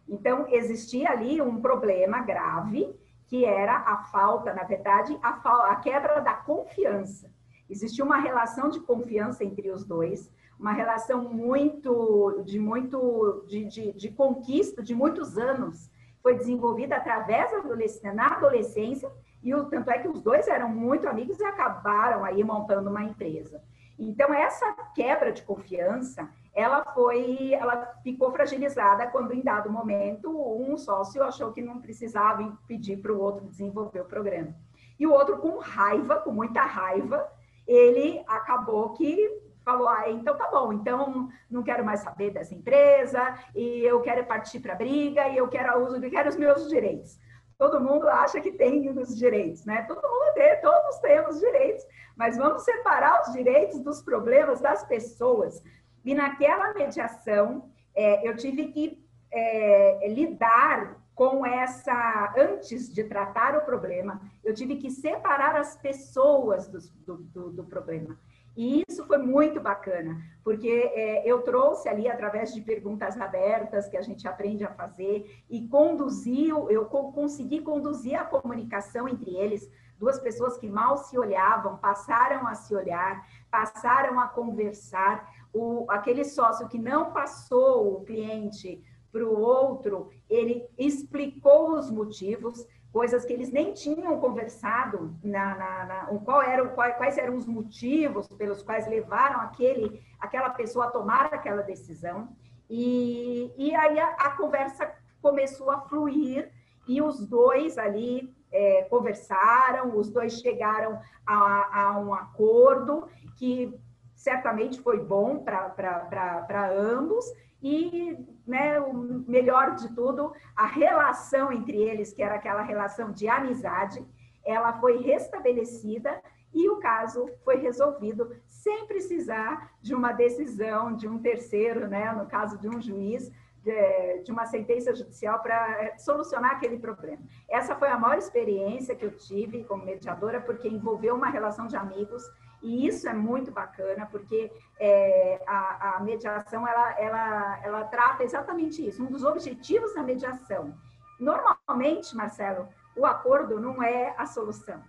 Então, 0.07 0.45
existia 0.49 1.09
ali 1.09 1.41
um 1.41 1.61
problema 1.61 2.21
grave, 2.21 2.93
que 3.27 3.45
era 3.45 3.77
a 3.77 3.97
falta, 4.03 4.53
na 4.53 4.63
verdade, 4.63 5.17
a, 5.23 5.71
a 5.71 5.75
quebra 5.77 6.19
da 6.19 6.33
confiança. 6.33 7.31
Existia 7.69 8.03
uma 8.03 8.17
relação 8.17 8.69
de 8.69 8.81
confiança 8.81 9.45
entre 9.45 9.71
os 9.71 9.85
dois, 9.85 10.29
uma 10.59 10.73
relação 10.73 11.23
muito 11.23 12.43
de 12.45 12.59
muito 12.59 13.45
de, 13.47 13.65
de, 13.65 13.93
de 13.93 14.11
conquista 14.11 14.83
de 14.83 14.93
muitos 14.93 15.37
anos. 15.37 15.89
Foi 16.21 16.35
desenvolvida 16.35 16.95
através 16.95 17.51
da 17.51 17.57
adolescência, 17.57 18.13
na 18.13 18.35
adolescência, 18.35 19.11
e 19.41 19.53
o 19.55 19.65
tanto 19.65 19.89
é 19.89 19.97
que 19.99 20.07
os 20.07 20.21
dois 20.21 20.47
eram 20.47 20.69
muito 20.69 21.07
amigos 21.07 21.39
e 21.39 21.43
acabaram 21.43 22.23
aí 22.23 22.43
montando 22.43 22.89
uma 22.89 23.03
empresa. 23.03 23.61
Então, 23.97 24.33
essa 24.33 24.71
quebra 24.95 25.31
de 25.31 25.43
confiança, 25.43 26.27
ela 26.53 26.83
foi, 26.93 27.53
ela 27.53 27.93
ficou 28.03 28.31
fragilizada 28.31 29.07
quando, 29.07 29.33
em 29.33 29.41
dado 29.41 29.71
momento, 29.71 30.29
um 30.29 30.77
sócio 30.77 31.23
achou 31.23 31.51
que 31.51 31.61
não 31.61 31.81
precisava 31.81 32.57
pedir 32.67 32.97
para 32.97 33.13
o 33.13 33.19
outro 33.19 33.45
desenvolver 33.45 34.01
o 34.01 34.05
programa. 34.05 34.55
E 34.99 35.07
o 35.07 35.11
outro, 35.11 35.37
com 35.37 35.57
raiva, 35.59 36.17
com 36.17 36.31
muita 36.31 36.61
raiva, 36.63 37.27
ele 37.67 38.23
acabou 38.27 38.89
que 38.93 39.50
falou: 39.63 39.87
ah, 39.87 40.09
então 40.09 40.37
tá 40.37 40.49
bom, 40.49 40.73
então 40.73 41.29
não 41.49 41.63
quero 41.63 41.83
mais 41.85 42.01
saber 42.01 42.31
dessa 42.31 42.53
empresa, 42.53 43.37
e 43.55 43.83
eu 43.83 44.01
quero 44.01 44.25
partir 44.25 44.59
para 44.59 44.73
a 44.73 44.77
briga, 44.77 45.27
e 45.29 45.37
eu 45.37 45.47
quero, 45.47 45.95
eu 45.95 46.09
quero 46.09 46.29
os 46.29 46.35
meus 46.35 46.69
direitos. 46.69 47.19
Todo 47.57 47.79
mundo 47.79 48.07
acha 48.07 48.41
que 48.41 48.51
tem 48.51 48.89
os 48.89 49.15
direitos, 49.15 49.65
né? 49.65 49.83
Todo 49.83 50.01
mundo 50.01 50.33
tem, 50.33 50.59
todos 50.61 50.97
temos 50.99 51.39
direitos, 51.39 51.85
mas 52.15 52.37
vamos 52.37 52.63
separar 52.63 53.21
os 53.21 53.33
direitos 53.33 53.79
dos 53.81 54.01
problemas 54.01 54.59
das 54.59 54.83
pessoas. 54.83 55.61
E 56.03 56.15
naquela 56.15 56.73
mediação, 56.73 57.69
é, 57.93 58.27
eu 58.27 58.35
tive 58.35 58.67
que 58.67 59.05
é, 59.31 60.07
lidar 60.09 60.99
com 61.13 61.45
essa, 61.45 62.33
antes 62.35 62.91
de 62.91 63.03
tratar 63.03 63.55
o 63.55 63.61
problema, 63.61 64.19
eu 64.43 64.55
tive 64.55 64.77
que 64.77 64.89
separar 64.89 65.55
as 65.55 65.75
pessoas 65.75 66.67
do, 66.67 66.79
do, 67.05 67.17
do, 67.17 67.51
do 67.51 67.63
problema. 67.65 68.17
E 68.55 68.83
isso 68.87 69.05
foi 69.05 69.17
muito 69.17 69.61
bacana, 69.61 70.21
porque 70.43 70.91
é, 70.93 71.25
eu 71.25 71.41
trouxe 71.41 71.87
ali, 71.87 72.09
através 72.09 72.53
de 72.53 72.61
perguntas 72.61 73.19
abertas 73.19 73.87
que 73.87 73.95
a 73.95 74.01
gente 74.01 74.27
aprende 74.27 74.63
a 74.65 74.73
fazer, 74.73 75.43
e 75.49 75.67
conduziu, 75.67 76.69
eu 76.69 76.85
consegui 76.85 77.61
conduzir 77.61 78.19
a 78.19 78.25
comunicação 78.25 79.07
entre 79.07 79.35
eles, 79.35 79.71
duas 79.97 80.19
pessoas 80.19 80.57
que 80.57 80.67
mal 80.67 80.97
se 80.97 81.17
olhavam, 81.17 81.77
passaram 81.77 82.47
a 82.47 82.55
se 82.55 82.75
olhar, 82.75 83.25
passaram 83.49 84.19
a 84.19 84.27
conversar. 84.27 85.31
O, 85.53 85.85
aquele 85.89 86.25
sócio 86.25 86.67
que 86.67 86.79
não 86.79 87.13
passou 87.13 87.93
o 87.93 88.03
cliente 88.03 88.83
para 89.11 89.23
o 89.23 89.39
outro, 89.39 90.09
ele 90.29 90.65
explicou 90.77 91.77
os 91.77 91.91
motivos, 91.91 92.65
coisas 92.91 93.23
que 93.23 93.31
eles 93.31 93.51
nem 93.51 93.73
tinham 93.73 94.19
conversado, 94.19 95.15
na, 95.23 95.55
na, 95.55 95.85
na 95.85 96.19
qual 96.19 96.41
eram, 96.41 96.69
quais, 96.69 97.17
eram 97.17 97.37
os 97.37 97.45
motivos 97.45 98.27
pelos 98.27 98.61
quais 98.61 98.87
levaram 98.87 99.39
aquele, 99.41 100.03
aquela 100.19 100.49
pessoa 100.49 100.85
a 100.85 100.91
tomar 100.91 101.33
aquela 101.33 101.61
decisão. 101.61 102.29
E, 102.69 103.53
e 103.57 103.73
aí 103.73 103.99
a, 103.99 104.09
a 104.11 104.31
conversa 104.31 104.91
começou 105.21 105.71
a 105.71 105.81
fluir 105.81 106.51
e 106.87 107.01
os 107.01 107.25
dois 107.25 107.77
ali 107.77 108.35
é, 108.51 108.83
conversaram, 108.83 109.97
os 109.97 110.09
dois 110.09 110.39
chegaram 110.39 110.99
a, 111.25 111.81
a, 111.81 111.99
um 111.99 112.13
acordo 112.13 113.07
que 113.37 113.73
certamente 114.13 114.81
foi 114.81 114.99
bom 114.99 115.39
para 115.39 116.71
ambos 116.71 117.25
e 117.61 118.17
né, 118.51 118.79
o 118.81 118.93
melhor 119.27 119.75
de 119.75 119.87
tudo, 119.95 120.33
a 120.55 120.67
relação 120.67 121.53
entre 121.53 121.77
eles, 121.77 122.11
que 122.11 122.21
era 122.21 122.35
aquela 122.35 122.61
relação 122.61 123.11
de 123.11 123.29
amizade, 123.29 124.05
ela 124.43 124.73
foi 124.73 124.97
restabelecida 124.97 126.21
e 126.53 126.69
o 126.69 126.77
caso 126.77 127.29
foi 127.45 127.55
resolvido 127.55 128.35
sem 128.45 128.85
precisar 128.85 129.71
de 129.81 129.95
uma 129.95 130.11
decisão 130.11 130.93
de 130.93 131.07
um 131.07 131.17
terceiro, 131.17 131.87
né, 131.87 132.11
no 132.11 132.25
caso 132.27 132.57
de 132.57 132.67
um 132.67 132.81
juiz, 132.81 133.31
de, 133.63 134.23
de 134.23 134.31
uma 134.31 134.45
sentença 134.45 134.93
judicial 134.93 135.39
para 135.39 135.83
é, 135.83 135.97
solucionar 135.97 136.51
aquele 136.51 136.77
problema. 136.77 137.21
Essa 137.49 137.73
foi 137.75 137.87
a 137.87 137.97
maior 137.97 138.17
experiência 138.17 138.95
que 138.95 139.05
eu 139.05 139.15
tive 139.15 139.63
como 139.63 139.85
mediadora, 139.85 140.41
porque 140.41 140.67
envolveu 140.67 141.15
uma 141.15 141.29
relação 141.29 141.67
de 141.67 141.77
amigos 141.77 142.23
e 142.61 142.87
isso 142.87 143.09
é 143.09 143.13
muito 143.13 143.51
bacana, 143.51 144.07
porque 144.11 144.51
é, 144.79 145.41
a, 145.47 145.95
a, 145.95 145.99
mediação, 146.01 146.67
ela, 146.67 146.99
ela, 146.99 147.59
ela 147.63 147.83
trata 147.85 148.23
exatamente 148.23 148.87
isso, 148.87 149.03
um 149.03 149.07
dos 149.07 149.23
objetivos 149.23 149.93
da 149.95 150.03
mediação. 150.03 150.73
Normalmente, 151.19 152.15
Marcelo, 152.15 152.67
o 152.95 153.05
acordo 153.05 153.59
não 153.59 153.81
é 153.81 154.13
a 154.17 154.25
solução. 154.25 154.81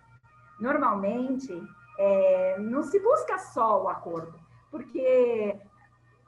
Normalmente, 0.61 1.53
é, 1.99 2.59
não 2.59 2.83
se 2.83 2.99
busca 3.01 3.39
só 3.39 3.83
o 3.83 3.89
acordo, 3.89 4.39
porque 4.71 5.59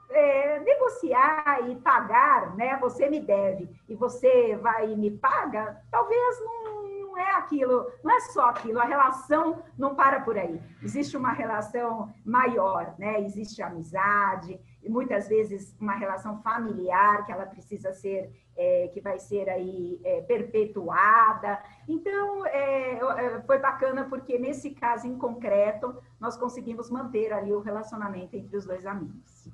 é, 0.09 0.59
negociar 0.59 1.69
e 1.69 1.75
pagar, 1.77 2.55
né? 2.55 2.77
Você 2.77 3.09
me 3.09 3.19
deve 3.19 3.69
e 3.87 3.95
você 3.95 4.55
vai 4.57 4.91
e 4.91 4.95
me 4.95 5.11
paga, 5.11 5.81
talvez 5.91 6.39
não, 6.41 6.84
não 7.15 7.21
é 7.21 7.31
aquilo, 7.35 7.89
não 8.03 8.15
é 8.15 8.19
só 8.19 8.49
aquilo, 8.49 8.79
a 8.79 8.85
relação 8.85 9.63
não 9.77 9.95
para 9.95 10.19
por 10.19 10.37
aí. 10.37 10.61
Existe 10.83 11.15
uma 11.15 11.31
relação 11.31 12.13
maior, 12.25 12.93
né? 12.99 13.21
Existe 13.21 13.61
amizade, 13.61 14.59
e 14.83 14.89
muitas 14.89 15.29
vezes 15.29 15.75
uma 15.79 15.95
relação 15.95 16.41
familiar 16.41 17.25
que 17.25 17.31
ela 17.31 17.45
precisa 17.45 17.93
ser, 17.93 18.29
é, 18.55 18.89
que 18.93 18.99
vai 18.99 19.17
ser 19.17 19.49
aí 19.49 19.99
é, 20.03 20.21
perpetuada. 20.21 21.63
Então, 21.87 22.45
é, 22.47 22.99
é 22.99 23.41
foi 23.47 23.59
bacana 23.59 24.05
porque 24.09 24.37
nesse 24.37 24.71
caso 24.71 25.07
em 25.07 25.17
concreto, 25.17 25.95
nós 26.19 26.35
conseguimos 26.35 26.89
manter 26.91 27.31
ali 27.31 27.53
o 27.53 27.61
relacionamento 27.61 28.35
entre 28.35 28.57
os 28.57 28.65
dois 28.65 28.85
amigos. 28.85 29.49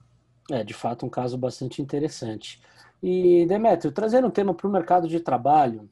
É, 0.50 0.64
de 0.64 0.74
fato, 0.74 1.06
um 1.06 1.10
caso 1.10 1.38
bastante 1.38 1.82
interessante. 1.82 2.62
E, 3.02 3.46
Demetrio, 3.46 3.92
trazendo 3.92 4.28
um 4.28 4.32
tema 4.32 4.54
para 4.54 4.68
o 4.68 4.72
mercado 4.72 5.08
de 5.08 5.20
trabalho, 5.20 5.90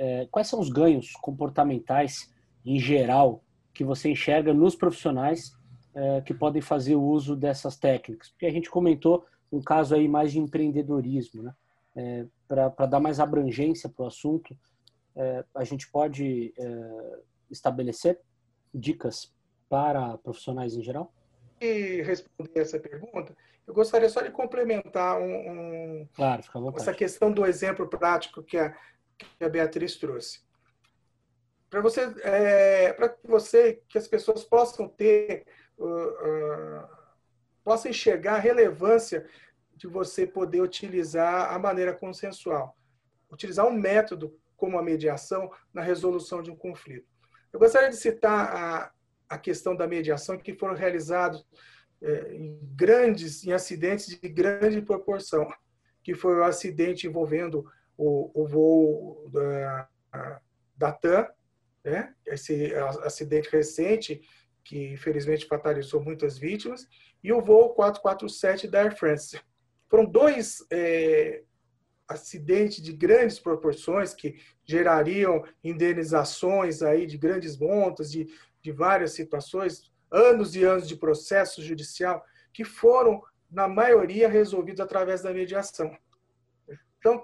é, 0.00 0.26
quais 0.30 0.48
são 0.48 0.58
os 0.58 0.70
ganhos 0.70 1.12
comportamentais 1.12 2.32
em 2.64 2.80
geral 2.80 3.44
que 3.74 3.84
você 3.84 4.08
enxerga 4.08 4.54
nos 4.54 4.74
profissionais 4.74 5.52
é, 5.94 6.22
que 6.22 6.32
podem 6.32 6.62
fazer 6.62 6.96
uso 6.96 7.36
dessas 7.36 7.76
técnicas? 7.76 8.30
Porque 8.30 8.46
a 8.46 8.50
gente 8.50 8.70
comentou 8.70 9.26
um 9.52 9.60
caso 9.60 9.94
aí 9.94 10.08
mais 10.08 10.32
de 10.32 10.38
empreendedorismo, 10.38 11.42
né? 11.42 11.54
É, 11.94 12.24
para 12.48 12.86
dar 12.86 12.98
mais 12.98 13.20
abrangência 13.20 13.90
para 13.90 14.04
o 14.04 14.06
assunto, 14.06 14.56
é, 15.14 15.44
a 15.54 15.64
gente 15.64 15.90
pode 15.90 16.54
é, 16.56 17.18
estabelecer 17.50 18.18
dicas 18.72 19.34
para 19.68 20.16
profissionais 20.18 20.74
em 20.74 20.82
geral? 20.82 21.12
E 21.60 22.00
responder 22.00 22.60
essa 22.60 22.78
pergunta, 22.78 23.36
eu 23.66 23.74
gostaria 23.74 24.08
só 24.08 24.22
de 24.22 24.30
complementar 24.30 25.20
um, 25.20 26.00
um 26.00 26.08
claro, 26.14 26.42
essa 26.74 26.94
questão 26.94 27.30
do 27.30 27.44
exemplo 27.44 27.86
prático 27.86 28.42
que 28.42 28.56
a, 28.56 28.74
que 29.38 29.44
a 29.44 29.48
Beatriz 29.48 29.96
trouxe. 29.96 30.40
Para 31.68 31.80
você, 31.80 32.12
é, 32.22 32.92
para 32.92 33.08
que 33.08 33.26
você, 33.26 33.80
que 33.88 33.96
as 33.96 34.08
pessoas 34.08 34.42
possam 34.42 34.88
ter, 34.88 35.46
uh, 35.78 35.86
uh, 35.86 36.88
possam 37.62 37.90
enxergar 37.90 38.34
a 38.34 38.40
relevância 38.40 39.24
de 39.76 39.86
você 39.86 40.26
poder 40.26 40.60
utilizar 40.60 41.54
a 41.54 41.58
maneira 41.58 41.94
consensual, 41.94 42.76
utilizar 43.30 43.66
um 43.66 43.72
método 43.72 44.36
como 44.56 44.78
a 44.78 44.82
mediação 44.82 45.50
na 45.72 45.80
resolução 45.80 46.42
de 46.42 46.50
um 46.50 46.56
conflito. 46.56 47.08
Eu 47.52 47.58
gostaria 47.58 47.88
de 47.88 47.96
citar 47.96 48.54
a, 48.54 48.92
a 49.28 49.38
questão 49.38 49.74
da 49.74 49.86
mediação 49.86 50.36
que 50.36 50.52
foram 50.54 50.74
realizados 50.74 51.46
é, 52.02 52.34
em 52.34 52.58
grandes, 52.74 53.44
em 53.44 53.52
acidentes 53.52 54.08
de 54.08 54.28
grande 54.28 54.82
proporção, 54.82 55.48
que 56.02 56.14
foi 56.14 56.36
o 56.36 56.44
acidente 56.44 57.06
envolvendo 57.06 57.64
o, 58.00 58.30
o 58.34 58.46
voo 58.46 59.28
da, 59.30 59.88
da 60.74 60.90
TAM, 60.90 61.28
né? 61.84 62.14
esse 62.24 62.74
acidente 63.02 63.50
recente, 63.50 64.22
que 64.64 64.92
infelizmente 64.94 65.44
fatalizou 65.44 66.02
muitas 66.02 66.38
vítimas, 66.38 66.88
e 67.22 67.30
o 67.30 67.42
voo 67.42 67.74
447 67.74 68.68
da 68.68 68.80
Air 68.80 68.96
France. 68.96 69.38
Foram 69.86 70.06
dois 70.06 70.64
é, 70.70 71.42
acidentes 72.08 72.82
de 72.82 72.94
grandes 72.94 73.38
proporções 73.38 74.14
que 74.14 74.40
gerariam 74.64 75.44
indenizações 75.62 76.80
aí 76.80 77.06
de 77.06 77.18
grandes 77.18 77.58
montas, 77.58 78.10
de, 78.10 78.26
de 78.62 78.72
várias 78.72 79.12
situações, 79.12 79.92
anos 80.10 80.56
e 80.56 80.64
anos 80.64 80.88
de 80.88 80.96
processo 80.96 81.62
judicial 81.62 82.24
que 82.50 82.64
foram 82.64 83.22
na 83.50 83.68
maioria, 83.68 84.26
resolvidos 84.26 84.80
através 84.80 85.20
da 85.20 85.34
mediação. 85.34 85.94
Então, 86.98 87.18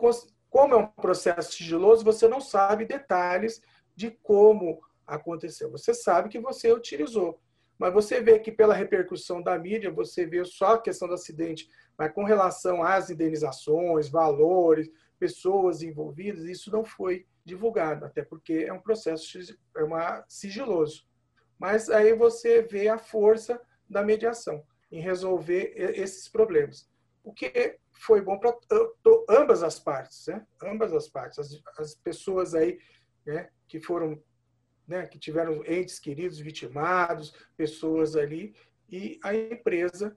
como 0.57 0.75
é 0.75 0.79
um 0.79 0.87
processo 0.87 1.53
sigiloso, 1.53 2.03
você 2.03 2.27
não 2.27 2.40
sabe 2.40 2.87
detalhes 2.87 3.61
de 3.95 4.11
como 4.23 4.81
aconteceu. 5.07 5.71
Você 5.71 5.92
sabe 5.92 6.31
que 6.31 6.40
você 6.40 6.73
utilizou, 6.73 7.38
mas 7.79 7.92
você 7.92 8.23
vê 8.23 8.38
que 8.38 8.51
pela 8.51 8.73
repercussão 8.73 9.42
da 9.42 9.59
mídia, 9.59 9.90
você 9.90 10.25
vê 10.25 10.42
só 10.47 10.69
a 10.69 10.81
questão 10.81 11.09
do 11.09 11.12
acidente, 11.12 11.69
mas 11.99 12.11
com 12.11 12.25
relação 12.25 12.83
às 12.83 13.11
indenizações, 13.11 14.09
valores, 14.09 14.88
pessoas 15.19 15.83
envolvidas, 15.83 16.45
isso 16.45 16.73
não 16.73 16.87
foi 16.87 17.27
divulgado, 17.45 18.07
até 18.07 18.23
porque 18.23 18.64
é 18.66 18.73
um 18.73 18.81
processo 18.81 19.38
é 19.77 19.85
uma, 19.85 20.25
sigiloso. 20.27 21.05
Mas 21.59 21.90
aí 21.90 22.14
você 22.14 22.62
vê 22.62 22.88
a 22.88 22.97
força 22.97 23.61
da 23.87 24.03
mediação 24.03 24.64
em 24.90 25.03
resolver 25.03 25.75
esses 25.77 26.29
problemas. 26.29 26.88
O 27.23 27.31
que 27.31 27.79
foi 27.98 28.20
bom 28.20 28.38
para 28.38 28.56
ambas 29.28 29.62
as 29.62 29.78
partes, 29.78 30.26
né? 30.26 30.46
Ambas 30.62 30.92
as 30.92 31.09
partes. 31.09 31.38
As, 31.38 31.62
as 31.78 31.94
pessoas 31.94 32.54
aí 32.54 32.78
né, 33.26 33.48
que 33.66 33.80
foram, 33.80 34.22
né, 34.87 35.06
que 35.06 35.18
tiveram 35.18 35.64
entes 35.66 35.98
queridos 35.98 36.38
vitimados, 36.38 37.35
pessoas 37.56 38.16
ali, 38.16 38.54
e 38.88 39.18
a 39.22 39.35
empresa 39.35 40.16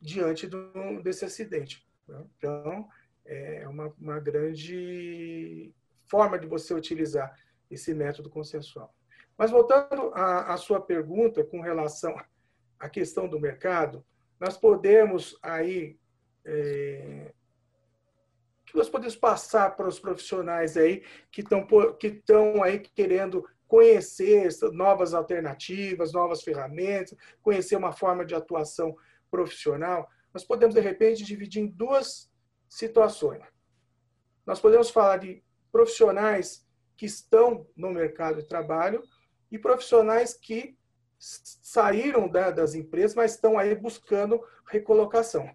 diante 0.00 0.46
do, 0.46 1.02
desse 1.02 1.24
acidente. 1.24 1.86
Né? 2.06 2.24
Então, 2.36 2.88
é 3.26 3.68
uma, 3.68 3.92
uma 3.98 4.18
grande 4.18 5.74
forma 6.06 6.38
de 6.38 6.46
você 6.46 6.72
utilizar 6.72 7.34
esse 7.70 7.92
método 7.92 8.30
consensual. 8.30 8.94
Mas 9.36 9.50
voltando 9.50 10.10
à, 10.14 10.54
à 10.54 10.56
sua 10.56 10.80
pergunta 10.80 11.44
com 11.44 11.60
relação 11.60 12.16
à 12.78 12.88
questão 12.88 13.28
do 13.28 13.38
mercado, 13.38 14.04
nós 14.40 14.56
podemos 14.56 15.38
aí 15.42 15.98
é, 16.50 17.32
que 18.64 18.76
nós 18.76 18.88
podemos 18.88 19.16
passar 19.16 19.76
para 19.76 19.86
os 19.86 20.00
profissionais 20.00 20.76
aí 20.76 21.02
que 21.30 21.42
estão 21.42 21.66
que 21.98 22.06
estão 22.08 22.62
aí 22.62 22.80
querendo 22.80 23.46
conhecer 23.66 24.48
novas 24.72 25.12
alternativas, 25.12 26.12
novas 26.12 26.42
ferramentas, 26.42 27.16
conhecer 27.42 27.76
uma 27.76 27.92
forma 27.92 28.24
de 28.24 28.34
atuação 28.34 28.96
profissional, 29.30 30.08
nós 30.32 30.42
podemos 30.42 30.74
de 30.74 30.80
repente 30.80 31.22
dividir 31.22 31.62
em 31.62 31.66
duas 31.66 32.30
situações. 32.66 33.42
Nós 34.46 34.58
podemos 34.58 34.88
falar 34.88 35.18
de 35.18 35.42
profissionais 35.70 36.66
que 36.96 37.04
estão 37.04 37.66
no 37.76 37.90
mercado 37.90 38.40
de 38.40 38.48
trabalho 38.48 39.02
e 39.50 39.58
profissionais 39.58 40.32
que 40.32 40.78
saíram 41.18 42.28
das 42.28 42.74
empresas, 42.74 43.14
mas 43.14 43.32
estão 43.32 43.58
aí 43.58 43.74
buscando 43.74 44.42
recolocação. 44.66 45.54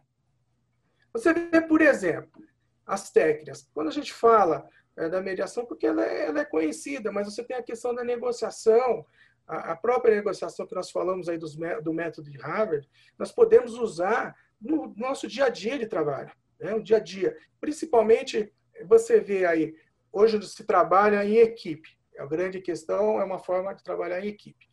Você 1.14 1.34
vê, 1.34 1.62
por 1.62 1.82
exemplo, 1.82 2.44
as 2.86 3.12
técnicas. 3.12 3.70
Quando 3.74 3.90
a 3.90 3.92
gente 3.92 4.12
fala 4.12 4.68
é, 4.98 5.08
da 5.08 5.22
mediação, 5.22 5.66
porque 5.66 5.86
ela 5.86 6.04
é, 6.04 6.28
ela 6.28 6.42
é, 6.42 6.46
conhecida, 6.46 7.12
mas 7.12 7.26
você 7.28 7.44
tem 7.44 7.58
a 7.58 7.64
questão 7.64 7.94
da 7.94 8.04
negociação, 8.04 9.06
a, 9.48 9.72
a 9.72 9.76
própria 9.76 10.16
negociação 10.16 10.66
que 10.66 10.76
nós 10.76 10.92
falamos 10.92 11.30
aí 11.30 11.38
dos, 11.38 11.56
do 11.56 11.94
método 11.94 12.30
de 12.30 12.38
Harvard, 12.38 12.90
nós 13.18 13.32
podemos 13.32 13.76
usar 13.76 14.36
no 14.60 14.94
nosso 14.98 15.28
dia 15.28 15.46
a 15.46 15.50
dia 15.50 15.78
de 15.78 15.86
trabalho, 15.86 16.32
né? 16.60 16.74
o 16.74 16.82
dia 16.82 16.98
a 16.98 17.00
dia. 17.00 17.38
Principalmente, 17.60 18.52
você 18.86 19.20
vê 19.20 19.46
aí, 19.46 19.76
hoje 20.12 20.42
se 20.48 20.64
trabalha 20.64 21.24
em 21.24 21.38
equipe. 21.38 21.90
A 22.18 22.26
grande 22.26 22.62
questão 22.62 23.20
é 23.20 23.24
uma 23.24 23.40
forma 23.40 23.74
de 23.74 23.84
trabalhar 23.84 24.24
em 24.24 24.30
equipe. 24.30 24.68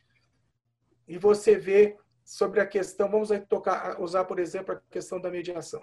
E 1.08 1.18
você 1.18 1.56
vê 1.56 1.96
sobre 2.24 2.60
a 2.60 2.66
questão, 2.66 3.10
vamos 3.10 3.32
aí 3.32 3.40
tocar, 3.40 4.00
usar, 4.00 4.24
por 4.24 4.38
exemplo, 4.38 4.74
a 4.74 4.80
questão 4.90 5.20
da 5.20 5.30
mediação. 5.30 5.80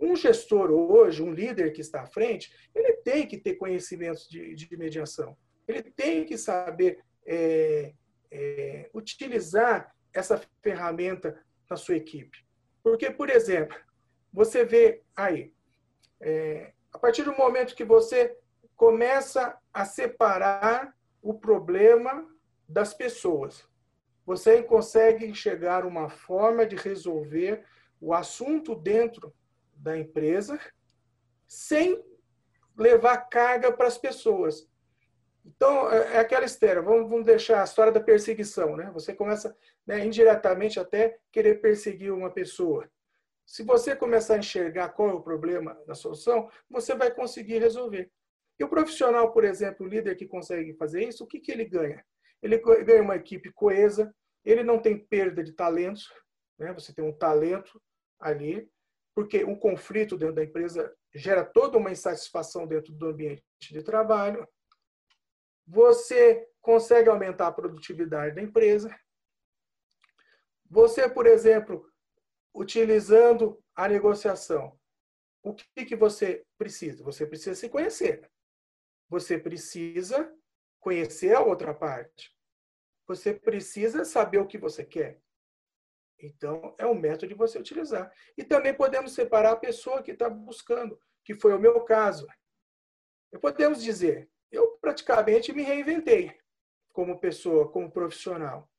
Um 0.00 0.16
gestor 0.16 0.70
hoje, 0.70 1.22
um 1.22 1.32
líder 1.32 1.72
que 1.72 1.80
está 1.80 2.02
à 2.02 2.06
frente, 2.06 2.54
ele 2.74 2.94
tem 2.94 3.26
que 3.26 3.38
ter 3.38 3.54
conhecimentos 3.54 4.28
de, 4.28 4.54
de 4.54 4.76
mediação. 4.76 5.36
Ele 5.66 5.82
tem 5.82 6.24
que 6.24 6.36
saber 6.36 7.00
é, 7.26 7.92
é, 8.30 8.90
utilizar 8.94 9.94
essa 10.12 10.40
ferramenta 10.62 11.38
na 11.68 11.76
sua 11.76 11.96
equipe. 11.96 12.44
Porque, 12.82 13.10
por 13.10 13.30
exemplo, 13.30 13.76
você 14.32 14.64
vê 14.64 15.02
aí, 15.14 15.52
é, 16.20 16.72
a 16.92 16.98
partir 16.98 17.22
do 17.22 17.36
momento 17.36 17.74
que 17.74 17.84
você 17.84 18.36
começa 18.76 19.56
a 19.72 19.84
separar 19.84 20.96
o 21.20 21.34
problema 21.34 22.28
das 22.68 22.92
pessoas, 22.92 23.64
você 24.24 24.62
consegue 24.62 25.26
enxergar 25.26 25.84
uma 25.84 26.08
forma 26.08 26.66
de 26.66 26.76
resolver 26.76 27.64
o 28.00 28.12
assunto 28.12 28.74
dentro 28.74 29.32
da 29.82 29.98
empresa 29.98 30.58
sem 31.46 32.02
levar 32.76 33.16
carga 33.28 33.72
para 33.72 33.86
as 33.86 33.98
pessoas. 33.98 34.66
Então, 35.44 35.90
é, 35.90 36.14
é 36.14 36.18
aquela 36.18 36.44
história, 36.44 36.80
vamos, 36.80 37.10
vamos 37.10 37.26
deixar 37.26 37.60
a 37.60 37.64
história 37.64 37.92
da 37.92 38.00
perseguição, 38.00 38.76
né? 38.76 38.90
Você 38.94 39.12
começa 39.12 39.54
né, 39.86 40.04
indiretamente 40.04 40.78
até 40.78 41.18
querer 41.30 41.60
perseguir 41.60 42.12
uma 42.12 42.30
pessoa. 42.30 42.88
Se 43.44 43.64
você 43.64 43.94
começar 43.96 44.34
a 44.34 44.38
enxergar 44.38 44.90
qual 44.90 45.10
é 45.10 45.12
o 45.12 45.20
problema 45.20 45.74
da 45.86 45.94
solução, 45.94 46.48
você 46.70 46.94
vai 46.94 47.12
conseguir 47.12 47.58
resolver. 47.58 48.10
E 48.58 48.64
o 48.64 48.68
profissional, 48.68 49.32
por 49.32 49.44
exemplo, 49.44 49.84
o 49.84 49.88
líder 49.88 50.14
que 50.14 50.26
consegue 50.26 50.74
fazer 50.74 51.04
isso, 51.04 51.24
o 51.24 51.26
que, 51.26 51.40
que 51.40 51.50
ele 51.50 51.64
ganha? 51.64 52.04
Ele 52.40 52.58
ganha 52.58 53.02
uma 53.02 53.16
equipe 53.16 53.52
coesa, 53.52 54.14
ele 54.44 54.62
não 54.62 54.78
tem 54.78 54.96
perda 54.96 55.42
de 55.42 55.52
talentos, 55.52 56.08
né? 56.58 56.72
você 56.72 56.94
tem 56.94 57.04
um 57.04 57.12
talento 57.12 57.82
ali, 58.20 58.68
porque 59.14 59.44
o 59.44 59.56
conflito 59.56 60.16
dentro 60.16 60.36
da 60.36 60.44
empresa 60.44 60.94
gera 61.14 61.44
toda 61.44 61.78
uma 61.78 61.90
insatisfação 61.90 62.66
dentro 62.66 62.92
do 62.92 63.06
ambiente 63.06 63.44
de 63.60 63.82
trabalho. 63.82 64.48
Você 65.66 66.48
consegue 66.60 67.08
aumentar 67.08 67.48
a 67.48 67.52
produtividade 67.52 68.34
da 68.34 68.42
empresa. 68.42 68.94
Você, 70.70 71.08
por 71.08 71.26
exemplo, 71.26 71.86
utilizando 72.54 73.62
a 73.74 73.88
negociação, 73.88 74.78
o 75.42 75.54
que, 75.54 75.84
que 75.84 75.96
você 75.96 76.44
precisa? 76.56 77.02
Você 77.04 77.26
precisa 77.26 77.54
se 77.54 77.68
conhecer. 77.68 78.30
Você 79.08 79.38
precisa 79.38 80.32
conhecer 80.80 81.34
a 81.34 81.40
outra 81.40 81.74
parte. 81.74 82.34
Você 83.06 83.34
precisa 83.34 84.04
saber 84.04 84.38
o 84.38 84.46
que 84.46 84.56
você 84.56 84.84
quer. 84.84 85.20
Então, 86.22 86.74
é 86.78 86.86
um 86.86 86.94
método 86.94 87.28
de 87.28 87.34
você 87.34 87.58
utilizar. 87.58 88.12
E 88.36 88.44
também 88.44 88.72
podemos 88.72 89.12
separar 89.12 89.52
a 89.52 89.56
pessoa 89.56 90.02
que 90.02 90.12
está 90.12 90.30
buscando, 90.30 90.98
que 91.24 91.34
foi 91.34 91.52
o 91.52 91.58
meu 91.58 91.80
caso. 91.80 92.26
Podemos 93.40 93.82
dizer, 93.82 94.30
eu 94.50 94.78
praticamente 94.80 95.52
me 95.52 95.62
reinventei 95.62 96.36
como 96.92 97.18
pessoa, 97.18 97.70
como 97.70 97.90
profissional. 97.90 98.70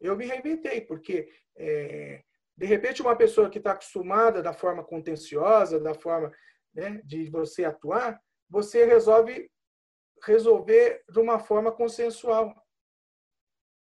Eu 0.00 0.16
me 0.16 0.26
reinventei, 0.26 0.80
porque, 0.80 1.30
é, 1.56 2.24
de 2.56 2.66
repente, 2.66 3.02
uma 3.02 3.14
pessoa 3.14 3.50
que 3.50 3.58
está 3.58 3.72
acostumada 3.72 4.42
da 4.42 4.52
forma 4.52 4.82
contenciosa, 4.82 5.78
da 5.78 5.94
forma 5.94 6.32
né, 6.74 7.00
de 7.04 7.28
você 7.30 7.64
atuar, 7.64 8.20
você 8.48 8.84
resolve 8.84 9.50
resolver 10.24 11.04
de 11.08 11.20
uma 11.20 11.38
forma 11.38 11.70
consensual. 11.70 12.54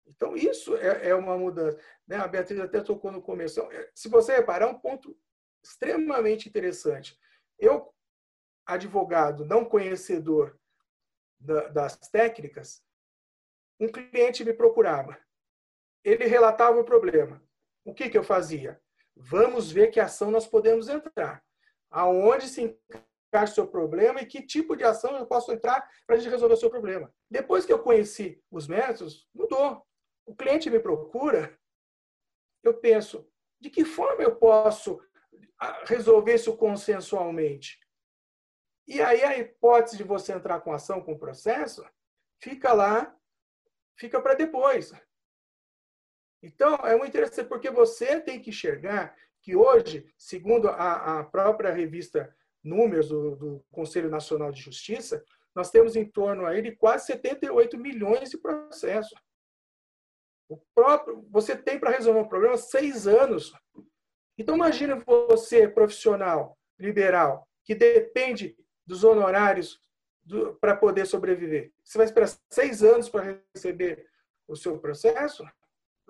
Então, 0.07 0.37
isso 0.37 0.77
é, 0.77 1.09
é 1.09 1.15
uma 1.15 1.37
mudança. 1.37 1.79
Né? 2.07 2.17
A 2.17 2.29
Beatriz 2.29 2.61
até 2.61 2.81
tocou 2.81 3.11
no 3.11 3.23
começo. 3.23 3.61
É, 3.73 3.91
se 3.95 4.09
você 4.09 4.37
reparar, 4.37 4.67
é 4.67 4.69
um 4.69 4.79
ponto 4.79 5.17
extremamente 5.63 6.49
interessante. 6.49 7.19
Eu, 7.59 7.95
advogado 8.67 9.45
não 9.45 9.65
conhecedor 9.65 10.59
da, 11.41 11.69
das 11.69 11.97
técnicas, 11.97 12.83
um 13.81 13.89
cliente 13.89 14.45
me 14.45 14.53
procurava. 14.53 15.19
Ele 16.05 16.25
relatava 16.25 16.79
o 16.79 16.85
problema. 16.85 17.43
O 17.85 17.95
que, 17.95 18.09
que 18.09 18.19
eu 18.19 18.23
fazia? 18.23 18.81
Vamos 19.17 19.71
ver 19.71 19.89
que 19.89 20.01
ação 20.01 20.31
nós 20.31 20.47
podemos 20.47 20.89
entrar. 20.89 21.45
Aonde 21.91 22.49
se 22.49 22.63
encaixa 22.63 23.53
o 23.53 23.55
seu 23.55 23.67
problema 23.67 24.21
e 24.21 24.27
que 24.27 24.43
tipo 24.43 24.77
de 24.77 24.85
ação 24.85 25.17
eu 25.17 25.27
posso 25.27 25.53
entrar 25.53 25.89
para 26.07 26.17
a 26.17 26.19
gente 26.19 26.31
resolver 26.31 26.55
o 26.55 26.59
seu 26.59 26.71
problema. 26.71 27.13
Depois 27.31 27.67
que 27.67 27.73
eu 27.73 27.83
conheci 27.83 28.43
os 28.51 28.67
métodos, 28.67 29.29
mudou 29.35 29.85
o 30.27 30.35
cliente 30.35 30.71
me 30.71 30.81
procura, 30.81 31.59
eu 32.63 32.75
penso, 32.75 33.29
de 33.61 33.71
que 33.71 33.85
forma 33.85 34.23
eu 34.23 34.37
posso 34.37 35.01
ah, 35.59 35.85
resolver 35.87 36.35
isso 36.35 36.57
consensualmente? 36.57 37.81
E 38.87 39.01
aí 39.01 39.23
a 39.23 39.39
hipótese 39.39 39.97
de 39.97 40.05
você 40.05 40.33
entrar 40.33 40.61
com 40.61 40.73
ação, 40.73 41.01
com 41.01 41.19
processo, 41.19 41.85
fica 42.41 42.73
lá, 42.73 43.17
fica 43.97 44.21
para 44.21 44.35
depois. 44.35 44.93
Então, 46.43 46.75
é 46.77 46.97
muito 46.97 47.11
interessante, 47.11 47.49
porque 47.49 47.71
você 47.71 48.21
tem 48.21 48.41
que 48.41 48.51
enxergar 48.51 49.17
que 49.41 49.55
hoje, 49.55 50.13
segundo 50.19 50.69
a, 50.69 51.21
a 51.21 51.25
própria 51.25 51.73
revista 51.73 52.35
Números 52.63 53.09
do, 53.09 53.37
do, 53.37 53.65
Conselho 53.73 54.09
Nacional 54.09 54.53
de 54.53 54.61
Justiça, 54.61 55.25
nós 55.55 55.71
temos 55.71 55.97
em 55.97 56.05
torno 56.05 56.47
aí 56.47 56.63
de 56.63 56.73
quase 56.73 57.07
78 57.07 57.77
milhões 57.77 58.31
de 58.31 58.39
processos. 58.39 59.19
O 60.53 60.63
próprio, 60.75 61.27
você 61.31 61.57
tem 61.57 61.79
para 61.79 61.91
resolver 61.91 62.21
um 62.21 62.29
problema 62.29 62.57
seis 62.57 63.07
anos. 63.07 63.53
Então, 64.37 64.55
imagine 64.55 64.95
você, 65.07 65.69
profissional 65.69 66.59
liberal, 66.79 67.49
que 67.65 67.75
depende 67.75 68.57
dos 68.87 69.05
honorários 69.05 69.81
para 70.61 70.77
poder 70.77 71.07
sobreviver. 71.07 71.73
Você 71.83 71.99
vai 71.99 72.07
esperar 72.07 72.31
seis 72.51 72.83
anos 72.83 73.09
para 73.09 73.41
receber 73.55 74.07
o 74.47 74.57
seu 74.57 74.79
processo, 74.79 75.45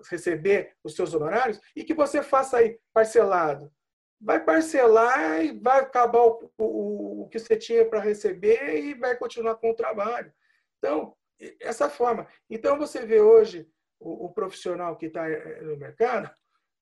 receber 0.09 0.75
os 0.83 0.95
seus 0.95 1.13
honorários, 1.13 1.59
e 1.75 1.83
que 1.83 1.93
você 1.93 2.21
faça 2.21 2.57
aí 2.57 2.79
parcelado. 2.93 3.71
Vai 4.19 4.43
parcelar 4.43 5.43
e 5.43 5.59
vai 5.59 5.79
acabar 5.79 6.23
o, 6.23 6.51
o, 6.57 7.23
o 7.23 7.29
que 7.29 7.39
você 7.39 7.57
tinha 7.57 7.85
para 7.85 7.99
receber 7.99 8.79
e 8.79 8.93
vai 8.93 9.15
continuar 9.15 9.55
com 9.55 9.71
o 9.71 9.75
trabalho. 9.75 10.33
Então, 10.77 11.15
essa 11.59 11.89
forma. 11.89 12.27
Então, 12.49 12.77
você 12.77 13.05
vê 13.05 13.19
hoje 13.19 13.69
o, 14.03 14.25
o 14.25 14.33
profissional 14.33 14.97
que 14.97 15.07
está 15.07 15.29
eh, 15.29 15.61
no 15.61 15.77
mercado, 15.77 16.29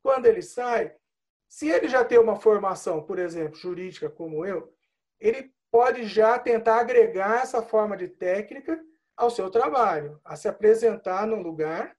quando 0.01 0.25
ele 0.25 0.41
sai, 0.41 0.95
se 1.47 1.69
ele 1.69 1.87
já 1.87 2.03
tem 2.03 2.17
uma 2.17 2.35
formação, 2.35 3.03
por 3.03 3.19
exemplo, 3.19 3.55
jurídica 3.55 4.09
como 4.09 4.45
eu, 4.45 4.73
ele 5.19 5.53
pode 5.69 6.03
já 6.05 6.37
tentar 6.39 6.79
agregar 6.79 7.41
essa 7.41 7.61
forma 7.61 7.95
de 7.95 8.07
técnica 8.07 8.81
ao 9.15 9.29
seu 9.29 9.49
trabalho, 9.49 10.19
a 10.23 10.35
se 10.35 10.47
apresentar 10.47 11.27
num 11.27 11.41
lugar. 11.41 11.95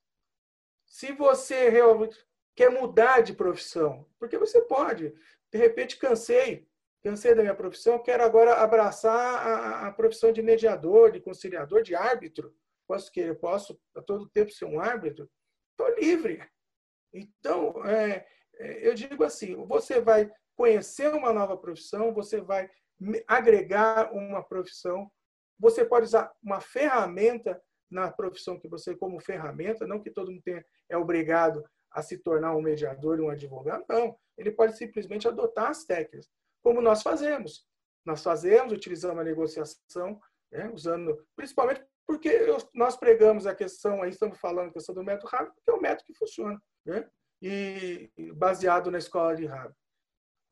Se 0.87 1.13
você 1.13 1.69
realmente 1.69 2.19
quer 2.55 2.71
mudar 2.71 3.23
de 3.23 3.33
profissão, 3.33 4.07
porque 4.19 4.37
você 4.37 4.61
pode, 4.61 5.15
de 5.51 5.59
repente 5.59 5.99
cansei, 5.99 6.69
cansei 7.03 7.35
da 7.35 7.43
minha 7.43 7.55
profissão, 7.55 8.03
quero 8.03 8.23
agora 8.25 8.55
abraçar 8.55 9.47
a, 9.47 9.87
a 9.87 9.93
profissão 9.93 10.33
de 10.33 10.43
mediador, 10.43 11.11
de 11.11 11.21
conciliador, 11.21 11.83
de 11.83 11.95
árbitro. 11.95 12.55
Posso 12.93 13.11
querer, 13.11 13.35
posso 13.37 13.81
a 13.97 14.03
todo 14.03 14.29
tempo 14.29 14.51
ser 14.51 14.67
um 14.67 14.79
árbitro? 14.79 15.27
Estou 15.71 15.99
livre. 15.99 16.47
Então, 17.11 17.83
é, 17.87 18.27
é, 18.57 18.87
eu 18.87 18.93
digo 18.93 19.25
assim: 19.25 19.57
você 19.65 19.99
vai 19.99 20.31
conhecer 20.55 21.09
uma 21.15 21.33
nova 21.33 21.57
profissão, 21.57 22.13
você 22.13 22.43
vai 22.43 22.69
agregar 23.27 24.13
uma 24.13 24.47
profissão, 24.47 25.11
você 25.59 25.87
pode 25.87 26.05
usar 26.05 26.31
uma 26.43 26.61
ferramenta 26.61 27.59
na 27.91 28.13
profissão 28.13 28.61
que 28.61 28.69
você 28.69 28.95
como 28.95 29.19
ferramenta, 29.23 29.87
não 29.87 30.03
que 30.03 30.11
todo 30.11 30.31
mundo 30.31 30.43
tenha, 30.45 30.63
é 30.91 30.95
obrigado 30.95 31.65
a 31.93 32.03
se 32.03 32.19
tornar 32.19 32.55
um 32.55 32.61
mediador 32.61 33.23
um 33.23 33.31
advogado, 33.31 33.87
não. 33.89 34.19
Ele 34.37 34.51
pode 34.51 34.77
simplesmente 34.77 35.27
adotar 35.27 35.71
as 35.71 35.87
técnicas, 35.87 36.29
como 36.63 36.83
nós 36.83 37.03
fazemos. 37.03 37.67
Nós 38.05 38.23
fazemos, 38.23 38.71
utilizamos 38.71 39.19
a 39.19 39.25
negociação, 39.25 40.21
né, 40.51 40.71
usando, 40.75 41.27
principalmente 41.35 41.83
porque 42.07 42.29
eu, 42.29 42.59
nós 42.75 42.97
pregamos 42.97 43.47
a 43.47 43.55
questão, 43.55 44.03
aí 44.03 44.11
estamos 44.11 44.39
falando 44.39 44.71
a 44.71 44.73
questão 44.73 44.95
do 44.95 45.05
método 45.05 45.29
rápido, 45.29 45.55
porque 45.55 45.71
é 45.71 45.75
o 45.75 45.81
método 45.81 46.05
que 46.05 46.15
funciona. 46.15 46.61
Né? 46.85 47.09
e 47.43 48.09
baseado 48.37 48.91
na 48.91 48.99
escola 48.99 49.35
de 49.35 49.47
Harvard. 49.47 49.77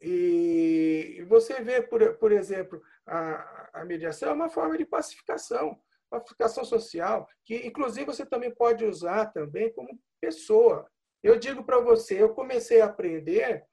E 0.03 1.25
você 1.29 1.63
vê, 1.63 1.81
por, 1.81 2.17
por 2.17 2.33
exemplo, 2.33 2.83
a, 3.07 3.81
a 3.81 3.85
mediação 3.85 4.31
é 4.31 4.33
uma 4.33 4.49
forma 4.49 4.77
de 4.77 4.85
pacificação, 4.85 5.81
pacificação 6.11 6.65
social, 6.65 7.29
que 7.45 7.67
inclusive 7.67 8.07
você 8.07 8.27
também 8.27 8.53
pode 8.53 8.85
usar 8.85 9.27
também 9.27 9.73
como 9.73 10.01
pessoa. 10.21 10.91
Eu 11.23 11.39
digo 11.39 11.63
para 11.63 11.79
você, 11.79 12.21
eu 12.21 12.35
comecei 12.35 12.81
a 12.81 12.87
aprender 12.87 13.65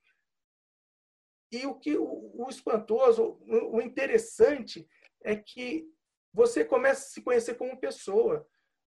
e 1.51 1.65
o 1.65 1.79
que 1.79 1.97
o, 1.97 2.31
o 2.35 2.49
espantoso, 2.49 3.39
o, 3.41 3.77
o 3.77 3.81
interessante 3.81 4.87
é 5.23 5.35
que 5.35 5.89
você 6.33 6.63
começa 6.63 7.01
a 7.01 7.09
se 7.09 7.21
conhecer 7.21 7.55
como 7.55 7.79
pessoa. 7.79 8.47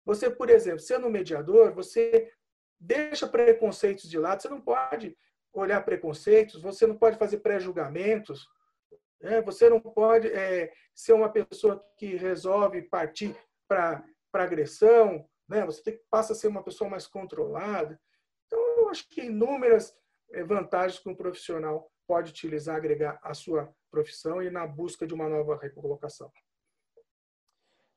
Você, 0.05 0.31
por 0.31 0.51
exemplo, 0.51 0.81
sendo 0.81 1.11
mediador, 1.11 1.73
você 1.73 2.33
deixa 2.79 3.29
preconceitos 3.29 4.09
de 4.09 4.19
lado. 4.19 4.41
Você 4.43 4.49
não 4.49 4.61
pode 4.61 5.17
olhar 5.53 5.85
preconceitos, 5.85 6.63
você 6.63 6.87
não 6.87 6.97
pode 6.97 7.19
fazer 7.19 7.39
pré-julgamentos, 7.39 8.49
né? 9.21 9.43
você 9.43 9.69
não 9.69 9.81
pode 9.81 10.29
é, 10.29 10.73
ser 10.95 11.13
uma 11.13 11.29
pessoa 11.31 11.85
que 11.97 12.15
resolve 12.17 12.83
partir 12.83 13.37
para 13.69 14.05
agressão, 14.33 15.29
né? 15.49 15.65
você 15.67 15.83
tem, 15.83 16.01
passa 16.09 16.33
a 16.33 16.37
ser 16.37 16.49
uma 16.49 16.63
pessoa 16.63 16.89
mais 16.89 17.07
controlada. 17.07 18.01
Então, 18.47 18.61
eu 18.79 18.89
acho 18.89 19.09
que 19.09 19.23
inúmeras 19.23 19.95
é, 20.33 20.45
vantagens 20.45 21.01
que 21.01 21.09
um 21.09 21.15
profissional 21.15 21.91
pode 22.07 22.31
utilizar, 22.31 22.77
agregar 22.77 23.19
à 23.23 23.35
sua 23.35 23.73
profissão 23.91 24.43
e 24.43 24.51
na 24.51 24.67
busca 24.67 25.07
de 25.07 25.15
uma 25.15 25.29
nova 25.29 25.57
recolocação. 25.57 26.31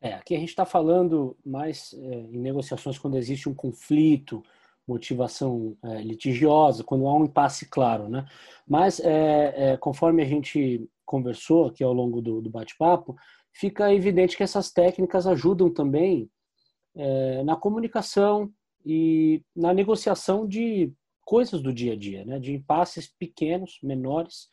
É, 0.03 0.15
aqui 0.15 0.35
a 0.35 0.39
gente 0.39 0.49
está 0.49 0.65
falando 0.65 1.37
mais 1.45 1.93
é, 1.93 1.97
em 1.97 2.37
negociações 2.37 2.99
quando 2.99 3.17
existe 3.17 3.47
um 3.47 3.53
conflito, 3.53 4.43
motivação 4.85 5.77
é, 5.81 6.01
litigiosa, 6.01 6.83
quando 6.83 7.07
há 7.07 7.13
um 7.13 7.23
impasse 7.23 7.69
claro, 7.69 8.09
né? 8.09 8.25
Mas 8.67 8.99
é, 8.99 9.53
é, 9.55 9.77
conforme 9.77 10.21
a 10.21 10.25
gente 10.25 10.89
conversou 11.05 11.67
aqui 11.67 11.81
ao 11.85 11.93
longo 11.93 12.21
do, 12.21 12.41
do 12.41 12.49
bate-papo, 12.49 13.15
fica 13.53 13.93
evidente 13.93 14.35
que 14.35 14.43
essas 14.43 14.71
técnicas 14.73 15.25
ajudam 15.25 15.73
também 15.73 16.29
é, 16.93 17.41
na 17.45 17.55
comunicação 17.55 18.51
e 18.85 19.41
na 19.55 19.73
negociação 19.73 20.45
de 20.45 20.91
coisas 21.23 21.61
do 21.61 21.71
dia 21.71 21.93
a 21.93 21.95
dia, 21.95 22.25
né? 22.25 22.39
De 22.39 22.51
impasses 22.51 23.07
pequenos, 23.07 23.79
menores, 23.81 24.49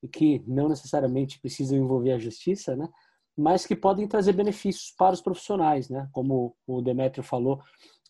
e 0.00 0.06
que 0.06 0.44
não 0.46 0.68
necessariamente 0.68 1.40
precisam 1.40 1.76
envolver 1.76 2.12
a 2.12 2.18
justiça, 2.20 2.76
né? 2.76 2.88
Mas 3.36 3.66
que 3.66 3.76
podem 3.76 4.08
trazer 4.08 4.32
benefícios 4.32 4.94
para 4.96 5.14
os 5.14 5.20
profissionais, 5.20 5.88
né? 5.90 6.08
Como 6.12 6.56
o 6.66 6.80
Demetrio 6.80 7.22
falou, 7.22 7.62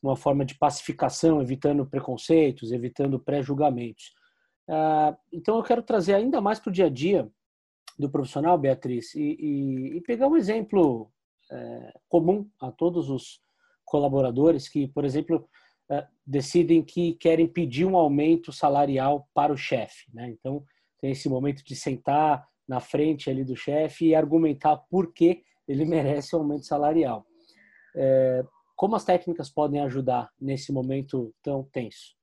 uma 0.03 0.17
forma 0.17 0.45
de 0.45 0.55
pacificação, 0.55 1.43
evitando 1.43 1.87
preconceitos, 1.87 2.71
evitando 2.71 3.19
pré-julgamentos. 3.19 4.15
Ah, 4.69 5.17
então, 5.33 5.57
eu 5.57 5.63
quero 5.63 5.83
trazer 5.83 6.15
ainda 6.15 6.41
mais 6.41 6.59
para 6.59 6.71
o 6.71 6.73
dia 6.73 6.87
a 6.87 6.91
dia 6.91 7.29
do 7.99 8.11
profissional, 8.11 8.59
Beatriz, 8.59 9.15
e, 9.15 9.21
e, 9.21 9.97
e 9.97 10.01
pegar 10.03 10.29
um 10.29 10.37
exemplo 10.37 11.11
é, 11.51 11.93
comum 12.09 12.49
a 12.61 12.71
todos 12.71 13.09
os 13.09 13.41
colaboradores 13.85 14.69
que, 14.69 14.89
por 14.89 15.05
exemplo, 15.05 15.49
é, 15.91 16.07
decidem 16.27 16.83
que 16.83 17.15
querem 17.15 17.47
pedir 17.47 17.85
um 17.85 17.97
aumento 17.97 18.53
salarial 18.53 19.29
para 19.33 19.53
o 19.53 19.57
chefe. 19.57 20.05
Né? 20.13 20.29
Então, 20.31 20.65
tem 21.01 21.13
esse 21.13 21.29
momento 21.29 21.65
de 21.65 21.77
sentar 21.77 22.47
na 22.67 22.81
frente 22.81 23.31
ali 23.31 23.45
do 23.45 23.57
chefe 23.57 24.07
e 24.07 24.15
argumentar 24.15 24.77
por 24.91 25.13
que 25.13 25.43
ele 25.67 25.85
merece 25.87 26.35
um 26.35 26.41
aumento 26.41 26.67
salarial. 26.67 27.27
É, 27.95 28.45
como 28.75 28.95
as 28.95 29.05
técnicas 29.05 29.49
podem 29.49 29.81
ajudar 29.81 30.31
nesse 30.41 30.73
momento 30.73 31.35
tão 31.43 31.65
tenso? 31.65 32.15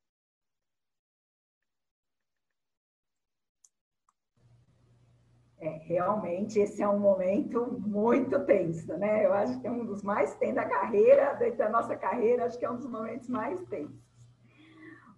É, 5.59 5.69
realmente, 5.85 6.59
esse 6.59 6.83
é 6.83 6.87
um 6.87 6.99
momento 6.99 7.79
muito 7.79 8.37
tenso, 8.45 8.97
né? 8.97 9.25
Eu 9.25 9.33
acho 9.33 9.61
que 9.61 9.67
é 9.67 9.71
um 9.71 9.85
dos 9.85 10.03
mais 10.03 10.35
tensos 10.35 10.55
da 10.55 10.65
carreira, 10.65 11.39
da 11.55 11.69
nossa 11.69 11.95
carreira, 11.95 12.45
acho 12.45 12.59
que 12.59 12.65
é 12.65 12.69
um 12.69 12.75
dos 12.75 12.85
momentos 12.85 13.29
mais 13.29 13.63
tensos. 13.67 14.12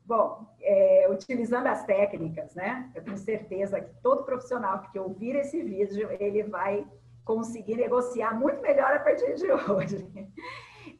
Bom, 0.05 0.45
é, 0.61 1.07
utilizando 1.09 1.65
as 1.65 1.83
técnicas, 1.83 2.53
né? 2.53 2.91
Eu 2.93 3.03
tenho 3.03 3.17
certeza 3.17 3.81
que 3.81 3.91
todo 4.03 4.23
profissional 4.23 4.81
que 4.81 4.99
ouvir 4.99 5.35
esse 5.35 5.63
vídeo, 5.63 6.09
ele 6.19 6.43
vai 6.43 6.85
conseguir 7.23 7.75
negociar 7.75 8.33
muito 8.39 8.61
melhor 8.61 8.93
a 8.93 8.99
partir 8.99 9.33
de 9.33 9.49
hoje. 9.71 10.07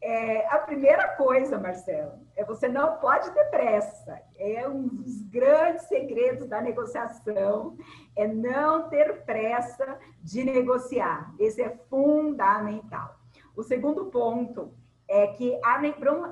É, 0.02 0.48
a 0.48 0.58
primeira 0.58 1.10
coisa, 1.10 1.60
Marcelo, 1.60 2.14
é 2.36 2.44
você 2.44 2.68
não 2.68 2.98
pode 2.98 3.30
ter 3.32 3.46
pressa. 3.46 4.20
É 4.38 4.68
um 4.68 4.88
dos 4.88 5.22
grandes 5.22 5.84
segredos 5.84 6.48
da 6.48 6.60
negociação, 6.60 7.78
é 8.16 8.28
não 8.28 8.90
ter 8.90 9.24
pressa 9.24 10.00
de 10.22 10.44
negociar. 10.44 11.32
Esse 11.40 11.62
é 11.62 11.78
fundamental. 11.90 13.16
O 13.56 13.62
segundo 13.62 14.06
ponto 14.08 14.74
é 15.08 15.28
que 15.28 15.60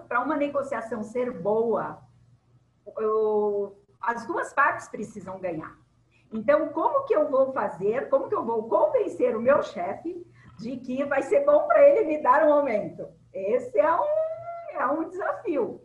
para 0.08 0.22
uma 0.22 0.36
negociação 0.36 1.04
ser 1.04 1.32
boa, 1.32 2.02
eu, 2.98 3.78
as 4.02 4.26
duas 4.26 4.54
partes 4.54 4.88
precisam 4.88 5.40
ganhar. 5.40 5.78
Então, 6.32 6.70
como 6.70 7.06
que 7.06 7.16
eu 7.16 7.30
vou 7.30 7.54
fazer? 7.54 8.10
Como 8.10 8.28
que 8.28 8.36
eu 8.36 8.44
vou 8.44 8.68
convencer 8.68 9.36
o 9.36 9.42
meu 9.42 9.62
chefe 9.62 10.26
de 10.58 10.78
que 10.78 11.04
vai 11.06 11.22
ser 11.22 11.46
bom 11.46 11.68
para 11.68 11.88
ele 11.88 12.06
me 12.06 12.22
dar 12.22 12.44
um 12.48 12.54
aumento? 12.54 13.08
Esse 13.32 13.80
é 13.80 13.96
um, 13.96 14.80
é 14.80 14.88
um 14.88 15.08
desafio. 15.08 15.82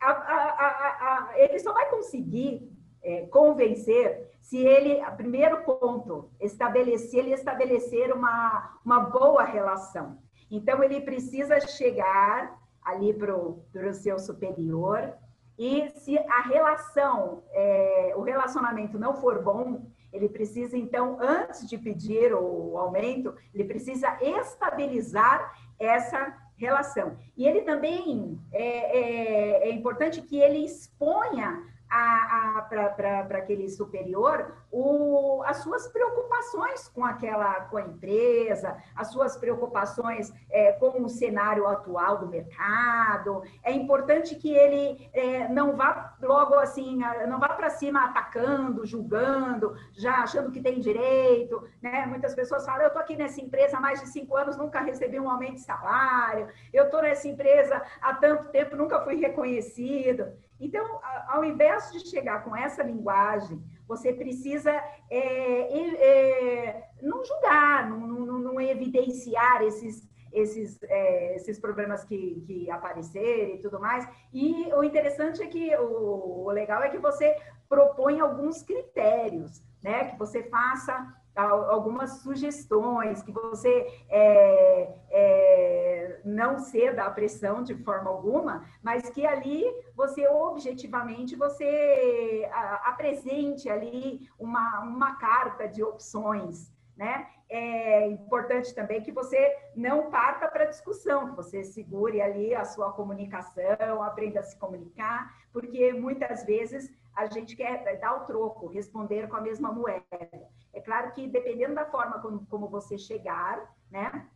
A, 0.00 0.10
a, 0.10 1.28
a, 1.28 1.38
ele 1.38 1.58
só 1.60 1.72
vai 1.72 1.88
conseguir 1.90 2.68
é, 3.02 3.26
convencer 3.26 4.28
se 4.40 4.58
ele, 4.58 5.00
primeiro 5.16 5.62
ponto, 5.62 6.30
estabelecer, 6.40 7.20
ele 7.20 7.34
estabelecer 7.34 8.12
uma, 8.12 8.80
uma 8.84 9.00
boa 9.00 9.44
relação. 9.44 10.18
Então, 10.50 10.82
ele 10.82 11.00
precisa 11.00 11.60
chegar 11.60 12.58
ali 12.82 13.14
para 13.14 13.36
o 13.36 13.62
seu 13.92 14.18
superior 14.18 15.14
e 15.62 15.90
se 15.90 16.16
a 16.16 16.40
relação, 16.48 17.42
é, 17.52 18.14
o 18.16 18.22
relacionamento 18.22 18.98
não 18.98 19.12
for 19.12 19.42
bom, 19.42 19.84
ele 20.10 20.26
precisa, 20.26 20.74
então, 20.74 21.18
antes 21.20 21.68
de 21.68 21.76
pedir 21.76 22.32
o 22.32 22.78
aumento, 22.78 23.34
ele 23.52 23.64
precisa 23.64 24.16
estabilizar 24.22 25.52
essa 25.78 26.34
relação. 26.56 27.18
E 27.36 27.46
ele 27.46 27.60
também 27.60 28.40
é, 28.50 29.66
é, 29.66 29.68
é 29.68 29.72
importante 29.74 30.22
que 30.22 30.40
ele 30.40 30.64
exponha 30.64 31.62
para 31.90 33.38
aquele 33.38 33.68
superior 33.68 34.54
o, 34.70 35.42
as 35.44 35.58
suas 35.58 35.88
preocupações 35.88 36.88
com 36.88 37.04
aquela 37.04 37.62
com 37.62 37.76
a 37.76 37.82
empresa, 37.82 38.76
as 38.94 39.08
suas 39.08 39.36
preocupações 39.36 40.32
é, 40.48 40.72
com 40.72 41.02
o 41.02 41.08
cenário 41.08 41.66
atual 41.66 42.18
do 42.18 42.28
mercado. 42.28 43.42
É 43.64 43.72
importante 43.72 44.36
que 44.36 44.54
ele 44.54 45.10
é, 45.12 45.48
não 45.48 45.76
vá 45.76 46.16
logo 46.22 46.54
assim, 46.54 47.00
não 47.28 47.40
vá 47.40 47.48
para 47.48 47.70
cima 47.70 48.04
atacando, 48.04 48.86
julgando, 48.86 49.74
já 49.92 50.22
achando 50.22 50.52
que 50.52 50.60
tem 50.60 50.78
direito. 50.78 51.68
Né? 51.82 52.06
Muitas 52.06 52.34
pessoas 52.34 52.64
falam: 52.64 52.82
eu 52.82 52.88
estou 52.88 53.02
aqui 53.02 53.16
nessa 53.16 53.40
empresa 53.40 53.78
há 53.78 53.80
mais 53.80 54.00
de 54.00 54.08
cinco 54.08 54.36
anos, 54.36 54.56
nunca 54.56 54.80
recebi 54.80 55.18
um 55.18 55.28
aumento 55.28 55.54
de 55.54 55.60
salário, 55.62 56.48
eu 56.72 56.84
estou 56.84 57.02
nessa 57.02 57.26
empresa 57.26 57.82
há 58.00 58.14
tanto 58.14 58.48
tempo, 58.50 58.76
nunca 58.76 59.00
fui 59.00 59.16
reconhecido. 59.16 60.32
Então, 60.60 61.00
ao 61.28 61.44
invés 61.44 61.90
de 61.90 62.00
chegar 62.00 62.44
com 62.44 62.54
essa 62.54 62.82
linguagem, 62.82 63.62
você 63.88 64.12
precisa 64.12 64.70
é, 65.10 65.18
é, 65.18 66.88
não 67.02 67.24
julgar, 67.24 67.88
não, 67.88 67.98
não, 67.98 68.38
não, 68.38 68.60
evidenciar 68.60 69.62
esses, 69.62 70.06
esses, 70.32 70.78
é, 70.82 71.34
esses 71.36 71.58
problemas 71.58 72.04
que, 72.04 72.42
que 72.46 72.70
aparecerem 72.70 73.56
e 73.56 73.62
tudo 73.62 73.80
mais. 73.80 74.06
E 74.32 74.72
o 74.74 74.84
interessante 74.84 75.42
é 75.42 75.46
que, 75.46 75.74
o, 75.76 76.44
o 76.44 76.50
legal 76.50 76.82
é 76.82 76.90
que 76.90 76.98
você 76.98 77.36
propõe 77.68 78.20
alguns 78.20 78.62
critérios, 78.62 79.62
né? 79.82 80.10
Que 80.10 80.18
você 80.18 80.42
faça 80.42 81.19
algumas 81.48 82.18
sugestões, 82.22 83.22
que 83.22 83.32
você 83.32 83.86
é, 84.08 84.94
é, 85.10 86.20
não 86.24 86.58
ceda 86.58 87.04
à 87.04 87.10
pressão 87.10 87.62
de 87.62 87.74
forma 87.74 88.10
alguma, 88.10 88.64
mas 88.82 89.08
que 89.10 89.26
ali 89.26 89.64
você 89.94 90.26
objetivamente 90.28 91.36
você 91.36 92.48
apresente 92.84 93.68
ali 93.68 94.28
uma, 94.38 94.80
uma 94.80 95.16
carta 95.16 95.66
de 95.66 95.82
opções, 95.82 96.72
né? 96.96 97.26
É 97.48 98.06
importante 98.06 98.72
também 98.72 99.02
que 99.02 99.10
você 99.10 99.56
não 99.74 100.08
parta 100.08 100.46
para 100.46 100.66
discussão, 100.66 101.30
que 101.30 101.36
você 101.36 101.64
segure 101.64 102.20
ali 102.20 102.54
a 102.54 102.64
sua 102.64 102.92
comunicação, 102.92 104.02
aprenda 104.04 104.38
a 104.38 104.42
se 104.44 104.56
comunicar, 104.56 105.34
porque 105.52 105.92
muitas 105.92 106.44
vezes 106.44 106.88
a 107.16 107.26
gente 107.26 107.56
quer 107.56 107.98
dar 107.98 108.22
o 108.22 108.24
troco, 108.24 108.68
responder 108.68 109.28
com 109.28 109.36
a 109.36 109.40
mesma 109.40 109.72
moeda. 109.72 110.48
É 110.72 110.80
claro 110.80 111.12
que 111.12 111.26
dependendo 111.26 111.74
da 111.74 111.84
forma 111.84 112.20
como, 112.20 112.46
como 112.46 112.68
você 112.68 112.96
chegar, 112.96 113.74
né? 113.90 114.28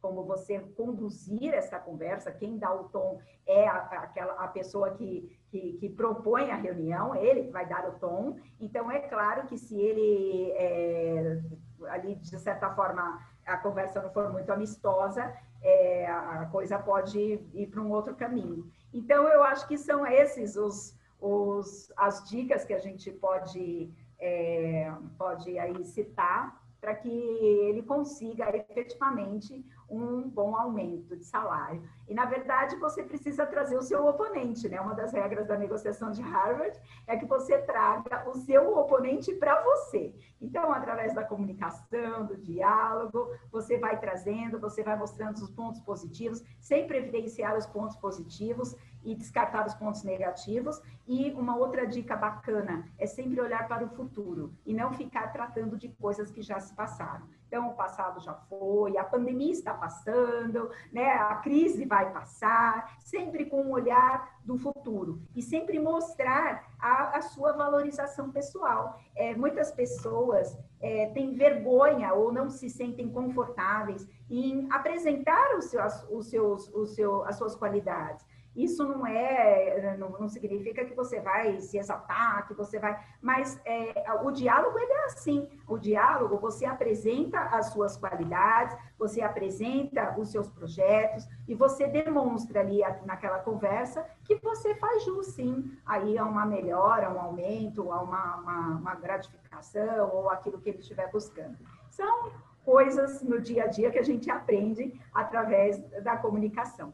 Como 0.00 0.24
você 0.24 0.58
conduzir 0.76 1.52
essa 1.52 1.78
conversa, 1.78 2.32
quem 2.32 2.58
dá 2.58 2.72
o 2.72 2.84
tom 2.84 3.20
é 3.46 3.68
a, 3.68 3.76
aquela 3.76 4.32
a 4.34 4.48
pessoa 4.48 4.92
que, 4.92 5.38
que, 5.48 5.74
que, 5.74 5.88
propõe 5.90 6.50
a 6.50 6.56
reunião, 6.56 7.14
ele 7.14 7.44
que 7.44 7.50
vai 7.50 7.66
dar 7.66 7.86
o 7.86 7.98
tom. 7.98 8.38
Então, 8.58 8.90
é 8.90 9.00
claro 9.00 9.46
que 9.46 9.58
se 9.58 9.78
ele, 9.78 10.52
é, 10.52 11.42
ali, 11.88 12.14
de 12.14 12.38
certa 12.38 12.74
forma, 12.74 13.20
a 13.44 13.58
conversa 13.58 14.00
não 14.00 14.10
for 14.10 14.30
muito 14.32 14.50
amistosa, 14.50 15.34
é, 15.62 16.06
a 16.06 16.48
coisa 16.50 16.78
pode 16.78 17.18
ir 17.52 17.66
para 17.66 17.80
um 17.82 17.90
outro 17.90 18.14
caminho. 18.14 18.70
Então, 18.92 19.28
eu 19.28 19.42
acho 19.42 19.66
que 19.68 19.76
são 19.76 20.06
esses 20.06 20.56
os, 20.56 20.96
os, 21.20 21.92
as 21.96 22.28
dicas 22.28 22.64
que 22.64 22.72
a 22.72 22.78
gente 22.78 23.10
pode, 23.12 23.92
é, 24.20 24.92
pode 25.18 25.58
aí 25.58 25.84
citar 25.84 26.60
para 26.80 26.94
que 26.94 27.08
ele 27.08 27.82
consiga 27.82 28.56
efetivamente 28.56 29.64
um 29.88 30.28
bom 30.28 30.56
aumento 30.56 31.16
de 31.16 31.24
salário. 31.24 31.82
E, 32.08 32.14
na 32.14 32.24
verdade, 32.24 32.76
você 32.76 33.02
precisa 33.02 33.44
trazer 33.44 33.76
o 33.76 33.82
seu 33.82 34.06
oponente, 34.06 34.68
né? 34.68 34.80
Uma 34.80 34.94
das 34.94 35.12
regras 35.12 35.46
da 35.46 35.58
negociação 35.58 36.10
de 36.10 36.22
Harvard 36.22 36.78
é 37.06 37.16
que 37.16 37.26
você 37.26 37.58
traga 37.58 38.28
o 38.28 38.34
seu 38.34 38.76
oponente 38.78 39.34
para 39.34 39.60
você. 39.62 40.14
Então, 40.40 40.72
através 40.72 41.12
da 41.12 41.24
comunicação, 41.24 42.24
do 42.24 42.36
diálogo, 42.36 43.28
você 43.50 43.78
vai 43.78 43.98
trazendo, 43.98 44.60
você 44.60 44.82
vai 44.82 44.96
mostrando 44.96 45.36
os 45.36 45.50
pontos 45.50 45.80
positivos, 45.80 46.42
sempre 46.60 46.98
evidenciar 46.98 47.56
os 47.56 47.66
pontos 47.66 47.96
positivos 47.96 48.76
e 49.02 49.14
descartar 49.14 49.66
os 49.66 49.74
pontos 49.74 50.04
negativos. 50.04 50.80
E 51.12 51.32
uma 51.32 51.56
outra 51.56 51.88
dica 51.88 52.14
bacana 52.14 52.88
é 52.96 53.04
sempre 53.04 53.40
olhar 53.40 53.66
para 53.66 53.84
o 53.84 53.88
futuro 53.88 54.54
e 54.64 54.72
não 54.72 54.92
ficar 54.92 55.32
tratando 55.32 55.76
de 55.76 55.88
coisas 55.88 56.30
que 56.30 56.40
já 56.40 56.60
se 56.60 56.72
passaram. 56.72 57.26
Então, 57.48 57.68
o 57.68 57.74
passado 57.74 58.20
já 58.20 58.32
foi, 58.32 58.96
a 58.96 59.02
pandemia 59.02 59.50
está 59.50 59.74
passando, 59.74 60.70
né? 60.92 61.10
a 61.14 61.34
crise 61.34 61.84
vai 61.84 62.12
passar, 62.12 62.96
sempre 63.00 63.46
com 63.46 63.60
um 63.60 63.72
olhar 63.72 64.38
do 64.44 64.56
futuro 64.56 65.20
e 65.34 65.42
sempre 65.42 65.80
mostrar 65.80 66.64
a, 66.78 67.16
a 67.18 67.20
sua 67.22 67.54
valorização 67.54 68.30
pessoal. 68.30 69.00
É, 69.16 69.34
muitas 69.34 69.72
pessoas 69.72 70.56
é, 70.80 71.06
têm 71.08 71.34
vergonha 71.34 72.14
ou 72.14 72.32
não 72.32 72.48
se 72.48 72.70
sentem 72.70 73.10
confortáveis 73.10 74.06
em 74.30 74.68
apresentar 74.70 75.56
os 75.56 75.64
seus, 75.64 76.04
os 76.08 76.30
seus, 76.30 76.68
os 76.72 76.96
as 77.26 77.36
suas 77.36 77.56
qualidades. 77.56 78.24
Isso 78.62 78.86
não 78.86 79.06
é, 79.06 79.96
não, 79.96 80.10
não, 80.10 80.28
significa 80.28 80.84
que 80.84 80.94
você 80.94 81.18
vai 81.18 81.58
se 81.60 81.78
exaltar, 81.78 82.46
que 82.46 82.52
você 82.52 82.78
vai, 82.78 83.02
mas 83.22 83.58
é, 83.64 84.04
o 84.22 84.30
diálogo 84.30 84.78
ele 84.78 84.92
é 84.92 85.04
assim. 85.06 85.48
O 85.66 85.78
diálogo 85.78 86.36
você 86.36 86.66
apresenta 86.66 87.40
as 87.40 87.72
suas 87.72 87.96
qualidades, 87.96 88.76
você 88.98 89.22
apresenta 89.22 90.14
os 90.18 90.30
seus 90.30 90.50
projetos 90.50 91.26
e 91.48 91.54
você 91.54 91.86
demonstra 91.86 92.60
ali 92.60 92.80
naquela 93.06 93.38
conversa 93.38 94.06
que 94.24 94.34
você 94.36 94.74
faz 94.74 95.04
jus, 95.04 95.28
sim, 95.28 95.72
aí 95.86 96.18
a 96.18 96.24
uma 96.26 96.44
melhora, 96.44 97.06
a 97.06 97.14
um 97.14 97.20
aumento, 97.20 97.90
a 97.90 98.02
uma, 98.02 98.36
uma, 98.36 98.68
uma 98.76 98.94
gratificação 98.94 100.10
ou 100.12 100.28
aquilo 100.28 100.60
que 100.60 100.68
ele 100.68 100.80
estiver 100.80 101.10
buscando. 101.10 101.56
São 101.88 102.30
coisas 102.62 103.22
no 103.22 103.40
dia 103.40 103.64
a 103.64 103.66
dia 103.68 103.90
que 103.90 103.98
a 103.98 104.02
gente 104.02 104.30
aprende 104.30 105.00
através 105.14 105.80
da 106.02 106.18
comunicação. 106.18 106.92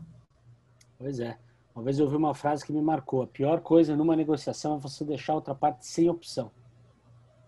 Pois 0.97 1.19
é. 1.19 1.37
Uma 1.77 1.85
vez 1.85 1.99
eu 1.99 2.07
ouvi 2.07 2.17
uma 2.17 2.35
frase 2.35 2.65
que 2.65 2.73
me 2.73 2.81
marcou: 2.81 3.21
a 3.21 3.27
pior 3.27 3.61
coisa 3.61 3.95
numa 3.95 4.17
negociação 4.17 4.77
é 4.77 4.81
você 4.81 5.05
deixar 5.05 5.35
outra 5.35 5.55
parte 5.55 5.87
sem 5.87 6.09
opção. 6.09 6.51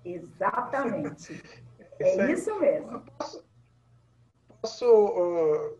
Exatamente. 0.05 1.43
é 1.99 2.31
isso 2.31 2.55
mesmo. 2.61 3.01
Posso, 3.17 3.45
posso 4.61 4.85
uh, 4.85 5.79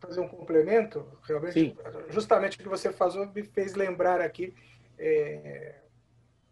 fazer 0.00 0.20
um 0.20 0.26
complemento? 0.26 1.06
Realmente, 1.22 1.52
Sim. 1.52 1.76
justamente 2.10 2.58
o 2.58 2.62
que 2.64 2.68
você 2.68 2.92
falou 2.92 3.30
me 3.32 3.44
fez 3.44 3.74
lembrar 3.74 4.20
aqui 4.20 4.52
é, 4.98 5.76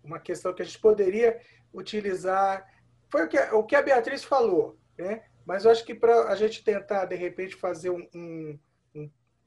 uma 0.04 0.20
questão 0.20 0.54
que 0.54 0.62
a 0.62 0.64
gente 0.64 0.78
poderia 0.78 1.40
utilizar. 1.74 2.72
Foi 3.10 3.24
o 3.24 3.28
que, 3.28 3.38
o 3.52 3.64
que 3.64 3.74
a 3.74 3.82
Beatriz 3.82 4.22
falou, 4.22 4.78
né? 4.96 5.24
mas 5.44 5.64
eu 5.64 5.72
acho 5.72 5.84
que 5.84 5.94
para 5.94 6.28
a 6.28 6.36
gente 6.36 6.62
tentar, 6.62 7.04
de 7.06 7.16
repente, 7.16 7.56
fazer 7.56 7.90
um, 7.90 8.08
um 8.14 8.58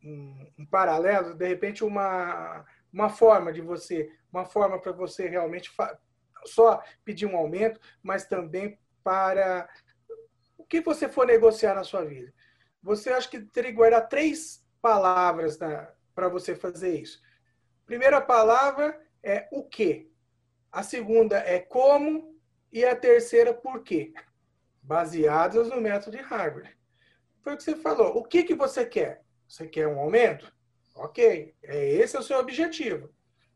um, 0.06 0.66
paralelo, 0.70 1.34
de 1.34 1.48
repente 1.48 1.84
uma, 1.84 2.66
uma 2.94 3.10
forma 3.10 3.52
de 3.52 3.62
você, 3.62 4.12
uma 4.32 4.46
forma 4.46 4.80
para 4.80 4.92
você 4.92 5.28
realmente 5.28 5.72
só 6.46 6.82
pedir 7.04 7.26
um 7.26 7.36
aumento, 7.36 7.80
mas 8.04 8.26
também 8.26 8.80
para 9.04 9.68
o 10.58 10.64
que 10.64 10.82
você 10.82 11.10
for 11.10 11.26
negociar 11.26 11.74
na 11.74 11.84
sua 11.84 12.06
vida. 12.06 12.34
Você 12.82 13.10
acha 13.10 13.30
que 13.30 13.40
teria 13.40 13.72
que 13.72 13.78
guardar 13.78 14.08
três 14.08 14.64
palavras 14.82 15.58
para 16.14 16.30
você 16.30 16.56
fazer 16.56 17.00
isso. 17.00 17.20
Primeira 17.86 18.22
palavra 18.22 19.00
é 19.24 19.48
o 19.52 19.64
que. 19.64 20.12
A 20.72 20.84
segunda 20.84 21.38
é 21.38 21.60
como 21.60 22.40
e 22.72 22.86
a 22.86 22.96
terceira 22.96 23.54
por 23.54 23.82
quê. 23.82 24.14
Baseadas 24.82 25.70
no 25.70 25.82
método 25.82 26.18
de 26.18 26.24
Harvard. 26.24 26.78
Foi 27.42 27.54
o 27.54 27.58
que 27.58 27.64
você 27.64 27.76
falou. 27.76 28.18
O 28.18 28.24
que, 28.24 28.44
que 28.44 28.54
você 28.54 28.86
quer? 28.86 29.25
Você 29.48 29.68
quer 29.68 29.88
um 29.88 30.00
aumento? 30.00 30.54
Ok, 30.96 31.54
é 31.64 31.90
esse 31.90 32.16
é 32.16 32.20
o 32.20 32.24
seu 32.24 32.38
objetivo. 32.40 33.14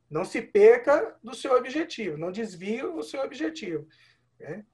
Não 0.10 0.26
se 0.26 0.42
perca 0.42 1.18
do 1.24 1.36
seu 1.36 1.56
objetivo, 1.56 2.18
não 2.18 2.32
desvie 2.32 2.84
o 2.84 3.02
seu 3.04 3.22
objetivo. 3.22 3.88
Né? 4.40 4.66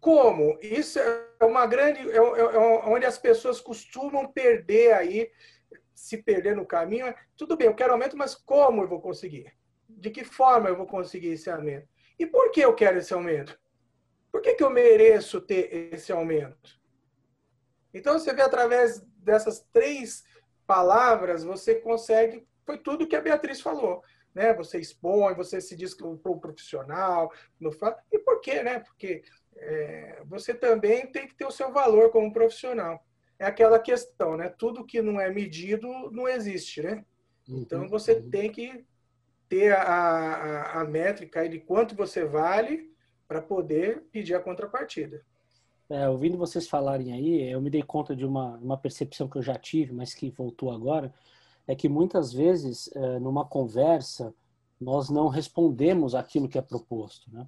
Como? 0.00 0.58
Isso 0.62 0.98
é 0.98 1.44
uma 1.44 1.66
grande. 1.66 2.00
É, 2.10 2.16
é, 2.16 2.18
é 2.18 2.58
onde 2.86 3.06
as 3.06 3.18
pessoas 3.18 3.60
costumam 3.60 4.30
perder 4.30 4.92
aí, 4.92 5.30
se 5.94 6.22
perder 6.22 6.54
no 6.54 6.66
caminho. 6.66 7.14
Tudo 7.36 7.56
bem, 7.56 7.66
eu 7.66 7.74
quero 7.74 7.92
aumento, 7.92 8.16
mas 8.16 8.34
como 8.34 8.82
eu 8.82 8.88
vou 8.88 9.00
conseguir? 9.00 9.52
De 9.88 10.10
que 10.10 10.24
forma 10.24 10.68
eu 10.68 10.76
vou 10.76 10.86
conseguir 10.86 11.28
esse 11.28 11.50
aumento? 11.50 11.88
E 12.18 12.26
por 12.26 12.50
que 12.50 12.60
eu 12.60 12.74
quero 12.74 12.98
esse 12.98 13.12
aumento? 13.12 13.58
Por 14.30 14.40
que, 14.40 14.54
que 14.54 14.64
eu 14.64 14.70
mereço 14.70 15.40
ter 15.40 15.92
esse 15.94 16.12
aumento? 16.12 16.80
Então, 17.92 18.18
você 18.18 18.32
vê 18.34 18.42
através 18.42 19.00
dessas 19.24 19.60
três 19.72 20.24
palavras, 20.66 21.44
você 21.44 21.76
consegue. 21.76 22.46
Foi 22.64 22.78
tudo 22.78 23.06
que 23.06 23.16
a 23.16 23.20
Beatriz 23.20 23.60
falou. 23.60 24.02
Né? 24.34 24.52
Você 24.54 24.78
expõe, 24.78 25.34
você 25.34 25.60
se 25.60 25.76
diz 25.76 25.94
para 25.94 26.06
o 26.08 26.40
profissional, 26.40 27.32
fala. 27.78 27.96
E 28.12 28.18
por 28.18 28.40
quê? 28.40 28.62
Né? 28.62 28.80
Porque 28.80 29.22
é, 29.56 30.22
você 30.26 30.52
também 30.54 31.06
tem 31.06 31.26
que 31.26 31.34
ter 31.34 31.46
o 31.46 31.50
seu 31.50 31.72
valor 31.72 32.10
como 32.10 32.32
profissional. 32.32 33.04
É 33.38 33.46
aquela 33.46 33.78
questão, 33.78 34.36
né? 34.36 34.48
Tudo 34.48 34.86
que 34.86 35.02
não 35.02 35.20
é 35.20 35.28
medido 35.30 35.88
não 36.10 36.28
existe, 36.28 36.82
né? 36.82 37.04
Então 37.48 37.82
uhum, 37.82 37.88
você 37.88 38.14
uhum. 38.14 38.30
tem 38.30 38.50
que 38.50 38.84
ter 39.48 39.72
a, 39.72 39.82
a, 39.82 40.80
a 40.80 40.84
métrica 40.84 41.48
de 41.48 41.60
quanto 41.60 41.94
você 41.94 42.24
vale 42.24 42.92
para 43.28 43.42
poder 43.42 44.02
pedir 44.12 44.34
a 44.34 44.40
contrapartida. 44.40 45.24
É, 45.94 46.08
ouvindo 46.08 46.36
vocês 46.36 46.66
falarem 46.66 47.12
aí, 47.12 47.48
eu 47.48 47.60
me 47.60 47.70
dei 47.70 47.80
conta 47.80 48.16
de 48.16 48.26
uma, 48.26 48.56
uma 48.56 48.76
percepção 48.76 49.28
que 49.28 49.38
eu 49.38 49.42
já 49.42 49.54
tive, 49.54 49.92
mas 49.92 50.12
que 50.12 50.28
voltou 50.28 50.72
agora, 50.72 51.14
é 51.68 51.74
que 51.76 51.88
muitas 51.88 52.32
vezes, 52.32 52.90
é, 52.96 53.20
numa 53.20 53.44
conversa, 53.44 54.34
nós 54.80 55.08
não 55.08 55.28
respondemos 55.28 56.16
aquilo 56.16 56.48
que 56.48 56.58
é 56.58 56.62
proposto, 56.62 57.32
né? 57.32 57.46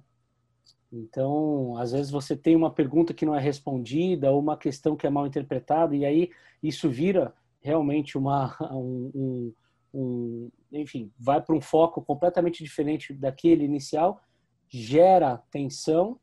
Então, 0.89 1.75
às 1.75 1.91
vezes 1.91 2.09
você 2.09 2.37
tem 2.37 2.55
uma 2.55 2.71
pergunta 2.71 3.13
que 3.13 3.25
não 3.25 3.35
é 3.35 3.39
respondida 3.41 4.31
ou 4.31 4.39
uma 4.39 4.55
questão 4.55 4.95
que 4.95 5.05
é 5.05 5.09
mal 5.09 5.27
interpretada 5.27 5.93
e 5.93 6.05
aí 6.05 6.31
isso 6.63 6.89
vira 6.89 7.33
realmente 7.59 8.17
uma 8.17 8.55
um, 8.71 9.11
um, 9.13 9.53
um 9.93 10.51
enfim, 10.71 11.11
vai 11.19 11.41
para 11.41 11.53
um 11.53 11.59
foco 11.59 12.01
completamente 12.01 12.63
diferente 12.63 13.13
daquele 13.13 13.65
inicial, 13.65 14.21
gera 14.69 15.43
tensão 15.51 16.17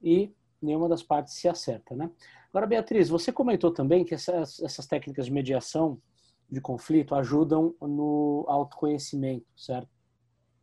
e 0.00 0.32
nenhuma 0.60 0.88
das 0.88 1.02
partes 1.02 1.34
se 1.34 1.48
acerta, 1.48 1.94
né? 1.94 2.10
Agora, 2.50 2.66
Beatriz, 2.66 3.08
você 3.08 3.32
comentou 3.32 3.70
também 3.70 4.04
que 4.04 4.14
essas, 4.14 4.60
essas 4.60 4.86
técnicas 4.86 5.26
de 5.26 5.32
mediação 5.32 6.00
de 6.50 6.60
conflito 6.60 7.14
ajudam 7.14 7.74
no 7.80 8.44
autoconhecimento, 8.48 9.46
certo? 9.56 9.88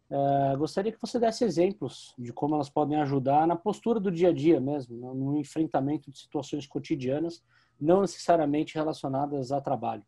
Uh, 0.10 0.58
gostaria 0.58 0.92
que 0.92 1.02
você 1.02 1.20
desse 1.20 1.44
exemplos 1.44 2.14
de 2.20 2.32
como 2.32 2.56
elas 2.56 2.70
podem 2.70 3.02
ajudar 3.02 3.48
na 3.48 3.56
postura 3.56 4.00
do 4.00 4.12
dia 4.12 4.30
a 4.30 4.34
dia 4.34 4.60
mesmo, 4.60 5.14
no 5.16 5.38
enfrentamento 5.38 6.12
de 6.12 6.20
situações 6.20 6.68
cotidianas, 6.68 7.44
não 7.80 8.02
necessariamente 8.02 8.76
relacionadas 8.76 9.52
a 9.52 9.60
trabalho. 9.60 10.06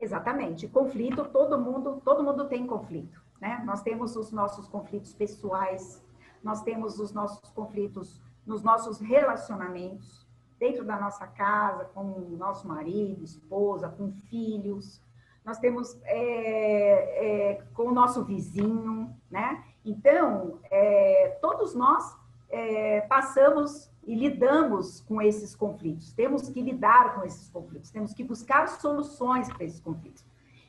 Exatamente. 0.00 0.66
Conflito, 0.66 1.24
todo 1.26 1.60
mundo, 1.60 2.00
todo 2.04 2.24
mundo 2.24 2.48
tem 2.48 2.66
conflito, 2.66 3.22
né? 3.40 3.62
Nós 3.64 3.82
temos 3.82 4.16
os 4.16 4.32
nossos 4.32 4.66
conflitos 4.66 5.12
pessoais, 5.12 6.02
nós 6.42 6.62
temos 6.62 6.98
os 6.98 7.12
nossos 7.12 7.50
conflitos 7.50 8.20
nos 8.46 8.62
nossos 8.62 8.98
relacionamentos, 8.98 10.26
dentro 10.58 10.84
da 10.84 10.98
nossa 10.98 11.26
casa, 11.26 11.84
com 11.86 12.02
o 12.02 12.36
nosso 12.36 12.68
marido, 12.68 13.24
esposa, 13.24 13.88
com 13.88 14.12
filhos. 14.12 15.02
Nós 15.44 15.58
temos 15.58 15.98
é, 16.04 17.52
é, 17.52 17.62
com 17.74 17.84
o 17.84 17.92
nosso 17.92 18.24
vizinho, 18.24 19.14
né? 19.30 19.64
Então, 19.84 20.58
é, 20.70 21.38
todos 21.40 21.74
nós 21.74 22.14
é, 22.50 23.00
passamos 23.02 23.90
e 24.04 24.14
lidamos 24.14 25.00
com 25.00 25.22
esses 25.22 25.54
conflitos. 25.54 26.12
Temos 26.12 26.48
que 26.48 26.60
lidar 26.60 27.14
com 27.14 27.24
esses 27.24 27.48
conflitos, 27.48 27.90
temos 27.90 28.12
que 28.12 28.22
buscar 28.22 28.68
soluções 28.68 29.48
para 29.48 29.64
esses 29.64 29.80
conflitos. 29.80 30.24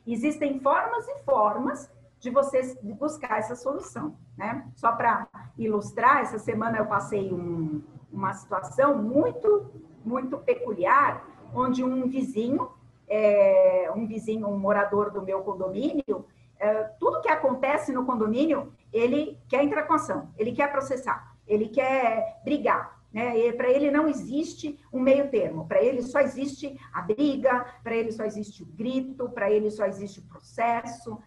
Existem 0.08 0.60
formas 0.60 1.08
e 1.08 1.20
formas 1.24 1.92
de 2.20 2.30
você 2.30 2.78
buscar 2.84 3.40
essa 3.40 3.56
solução, 3.56 4.16
né? 4.38 4.70
Só 4.76 4.92
para 4.92 5.28
ilustrar, 5.58 6.22
essa 6.22 6.39
semana 6.39 6.78
eu 6.78 6.86
passei 6.86 7.32
um, 7.32 7.82
uma 8.12 8.34
situação 8.34 8.97
muito, 8.97 9.72
muito 10.04 10.38
peculiar, 10.38 11.26
onde 11.54 11.84
um 11.84 12.08
vizinho, 12.08 12.70
é, 13.08 13.91
um 13.95 14.06
vizinho, 14.06 14.47
um 14.47 14.58
morador 14.58 15.12
do 15.12 15.22
meu 15.22 15.41
condomínio, 15.41 16.26
é, 16.60 16.84
tudo 16.99 17.22
que 17.22 17.30
acontece 17.30 17.91
no 17.91 18.06
condomínio, 18.06 18.72
ele 18.93 19.39
quer 19.49 19.64
entrar 19.64 19.84
com 19.84 19.93
ação, 19.93 20.30
ele 20.38 20.52
quer 20.52 20.72
processar, 20.72 21.36
ele 21.47 21.70
quer 21.70 22.41
brigar. 22.43 23.02
Né? 23.12 23.52
Para 23.54 23.70
ele 23.70 23.91
não 23.91 24.08
existe 24.08 24.80
um 24.91 24.99
meio 24.99 25.30
termo, 25.30 25.68
para 25.68 25.82
ele 25.84 26.02
só 26.02 26.20
existe 26.20 26.80
a 26.93 27.02
briga, 27.02 27.66
para 27.84 27.95
ele 27.95 28.12
só 28.12 28.24
existe 28.24 28.64
o 28.64 28.66
grito, 28.66 29.30
para 29.30 29.52
ele 29.52 29.70
só 29.70 29.86
existe 29.86 30.20
o 30.20 30.24
processo. 30.24 31.18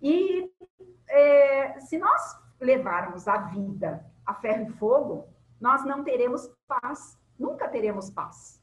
E 0.00 0.48
é, 1.08 1.80
se 1.80 1.98
nós 1.98 2.41
levarmos 2.62 3.26
a 3.28 3.36
vida 3.38 4.06
a 4.24 4.34
ferro 4.34 4.68
e 4.68 4.72
fogo, 4.72 5.28
nós 5.60 5.84
não 5.84 6.04
teremos 6.04 6.48
paz, 6.66 7.18
nunca 7.38 7.68
teremos 7.68 8.08
paz. 8.08 8.62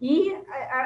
E 0.00 0.32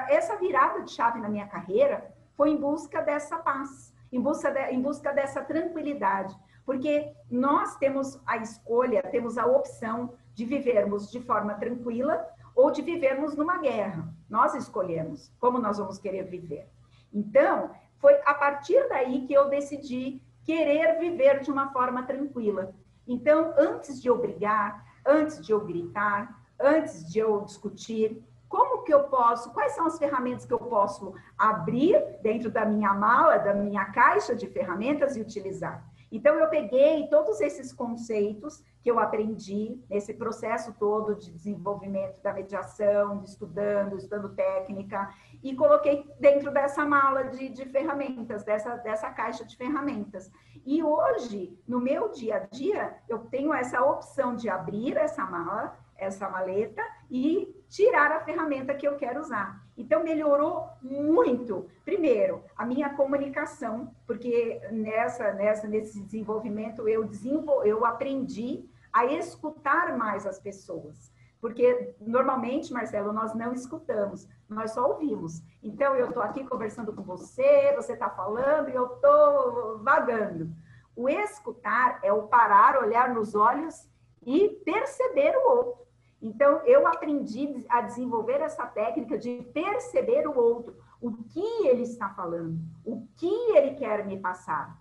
essa 0.09 0.37
virada 0.37 0.83
de 0.83 0.93
chave 0.93 1.21
na 1.21 1.29
minha 1.29 1.47
carreira 1.47 2.15
foi 2.35 2.51
em 2.51 2.57
busca 2.57 3.03
dessa 3.03 3.37
paz, 3.39 3.93
em 4.11 4.21
busca, 4.21 4.51
de, 4.51 4.71
em 4.71 4.81
busca 4.81 5.13
dessa 5.13 5.43
tranquilidade, 5.43 6.35
porque 6.65 7.13
nós 7.31 7.77
temos 7.77 8.21
a 8.27 8.37
escolha, 8.37 9.03
temos 9.03 9.37
a 9.37 9.47
opção 9.47 10.15
de 10.35 10.45
vivermos 10.45 11.11
de 11.11 11.21
forma 11.21 11.55
tranquila 11.55 12.27
ou 12.55 12.71
de 12.71 12.81
vivermos 12.81 13.37
numa 13.37 13.59
guerra. 13.59 14.09
Nós 14.31 14.55
escolhemos 14.55 15.31
como 15.39 15.59
nós 15.59 15.79
vamos 15.79 15.99
querer 15.99 16.25
viver. 16.25 16.71
Então, 17.13 17.71
foi 17.99 18.19
a 18.25 18.35
partir 18.35 18.89
daí 18.89 19.27
que 19.27 19.35
eu 19.35 19.49
decidi 19.49 20.22
querer 20.45 20.99
viver 20.99 21.41
de 21.41 21.51
uma 21.51 21.73
forma 21.73 22.03
tranquila. 22.03 22.75
Então, 23.07 23.55
antes 23.59 24.01
de 24.01 24.09
eu 24.09 24.19
brigar, 24.19 24.85
antes 25.07 25.45
de 25.45 25.53
eu 25.53 25.61
gritar, 25.65 26.41
antes 26.61 27.11
de 27.11 27.19
eu 27.19 27.41
discutir, 27.43 28.23
como 28.49 28.83
que 28.83 28.93
eu 28.93 29.05
posso, 29.05 29.51
quais 29.53 29.73
são 29.73 29.87
as 29.87 29.99
ferramentas 29.99 30.45
que 30.45 30.53
eu 30.53 30.59
posso 30.59 31.15
abrir 31.39 31.99
dentro 32.23 32.51
da 32.51 32.67
minha 32.67 32.93
mala, 32.93 33.39
da 33.39 33.55
minha 33.55 33.87
caixa 33.87 34.37
de 34.37 34.47
ferramentas 34.47 35.17
e 35.17 35.21
utilizar? 35.21 35.83
Então, 36.13 36.35
eu 36.35 36.47
peguei 36.49 37.09
todos 37.09 37.41
esses 37.41 37.73
conceitos 37.73 38.63
que 38.83 38.91
eu 38.91 38.99
aprendi 38.99 39.81
nesse 39.89 40.13
processo 40.13 40.75
todo 40.79 41.15
de 41.15 41.33
desenvolvimento 41.33 42.21
da 42.21 42.35
mediação, 42.35 43.21
de 43.21 43.31
estudando, 43.31 43.97
estudando 43.97 44.35
técnica, 44.35 45.09
e 45.43 45.57
coloquei 45.57 46.07
dentro 46.21 46.53
dessa 46.53 46.85
mala 46.85 47.25
de, 47.25 47.49
de 47.49 47.65
ferramentas, 47.65 48.45
dessa, 48.45 48.77
dessa 48.77 49.09
caixa 49.11 49.43
de 49.43 49.57
ferramentas. 49.57 50.31
E 50.67 50.83
hoje, 50.83 51.59
no 51.67 51.81
meu 51.81 52.11
dia 52.11 52.37
a 52.37 52.41
dia, 52.41 52.95
eu 53.09 53.21
tenho 53.21 53.55
essa 53.55 53.83
opção 53.83 54.37
de 54.37 54.51
abrir 54.51 54.99
essa 54.99 55.25
mala, 55.25 55.79
essa 55.97 56.29
maleta, 56.29 56.83
e 57.11 57.65
tirar 57.71 58.13
a 58.13 58.21
ferramenta 58.21 58.75
que 58.75 58.87
eu 58.87 58.97
quero 58.97 59.21
usar. 59.21 59.62
Então, 59.77 60.05
melhorou 60.05 60.69
muito. 60.83 61.67
Primeiro, 61.85 62.45
a 62.57 62.67
minha 62.67 62.91
comunicação, 62.91 63.95
porque 64.07 64.61
nessa, 64.71 65.33
nessa, 65.33 65.67
nesse 65.67 66.01
desenvolvimento 66.01 66.89
eu, 66.89 67.05
desenvol, 67.05 67.65
eu 67.65 67.85
aprendi 67.85 68.69
a 68.93 69.07
escutar 69.07 69.97
mais 69.97 70.27
as 70.27 70.39
pessoas. 70.39 71.11
Porque 71.41 71.95
normalmente, 72.01 72.73
Marcelo, 72.73 73.13
nós 73.13 73.35
não 73.35 73.53
escutamos, 73.53 74.29
nós 74.49 74.73
só 74.73 74.89
ouvimos. 74.89 75.43
Então, 75.63 75.97
eu 75.97 76.09
estou 76.09 76.23
aqui 76.23 76.45
conversando 76.45 76.93
com 76.93 77.03
você, 77.03 77.73
você 77.75 77.95
está 77.95 78.09
falando 78.11 78.69
e 78.69 78.75
eu 78.75 78.95
estou 78.95 79.79
vagando. 79.79 80.51
O 80.95 81.09
escutar 81.09 81.99
é 82.03 82.13
o 82.13 82.25
parar, 82.25 82.79
olhar 82.79 83.13
nos 83.13 83.35
olhos 83.35 83.89
e 84.25 84.51
perceber 84.65 85.35
o 85.37 85.49
outro. 85.49 85.82
Então, 86.23 86.65
eu 86.65 86.87
aprendi 86.87 87.65
a 87.69 87.81
desenvolver 87.81 88.41
essa 88.41 88.65
técnica 88.65 89.19
de 89.19 89.43
perceber 89.53 90.29
o 90.29 90.39
outro, 90.39 90.77
o 91.01 91.11
que 91.25 91.67
ele 91.67 91.83
está 91.83 92.11
falando, 92.11 92.61
o 92.85 93.09
que 93.17 93.35
ele 93.57 93.75
quer 93.75 94.07
me 94.07 94.21
passar. 94.21 94.81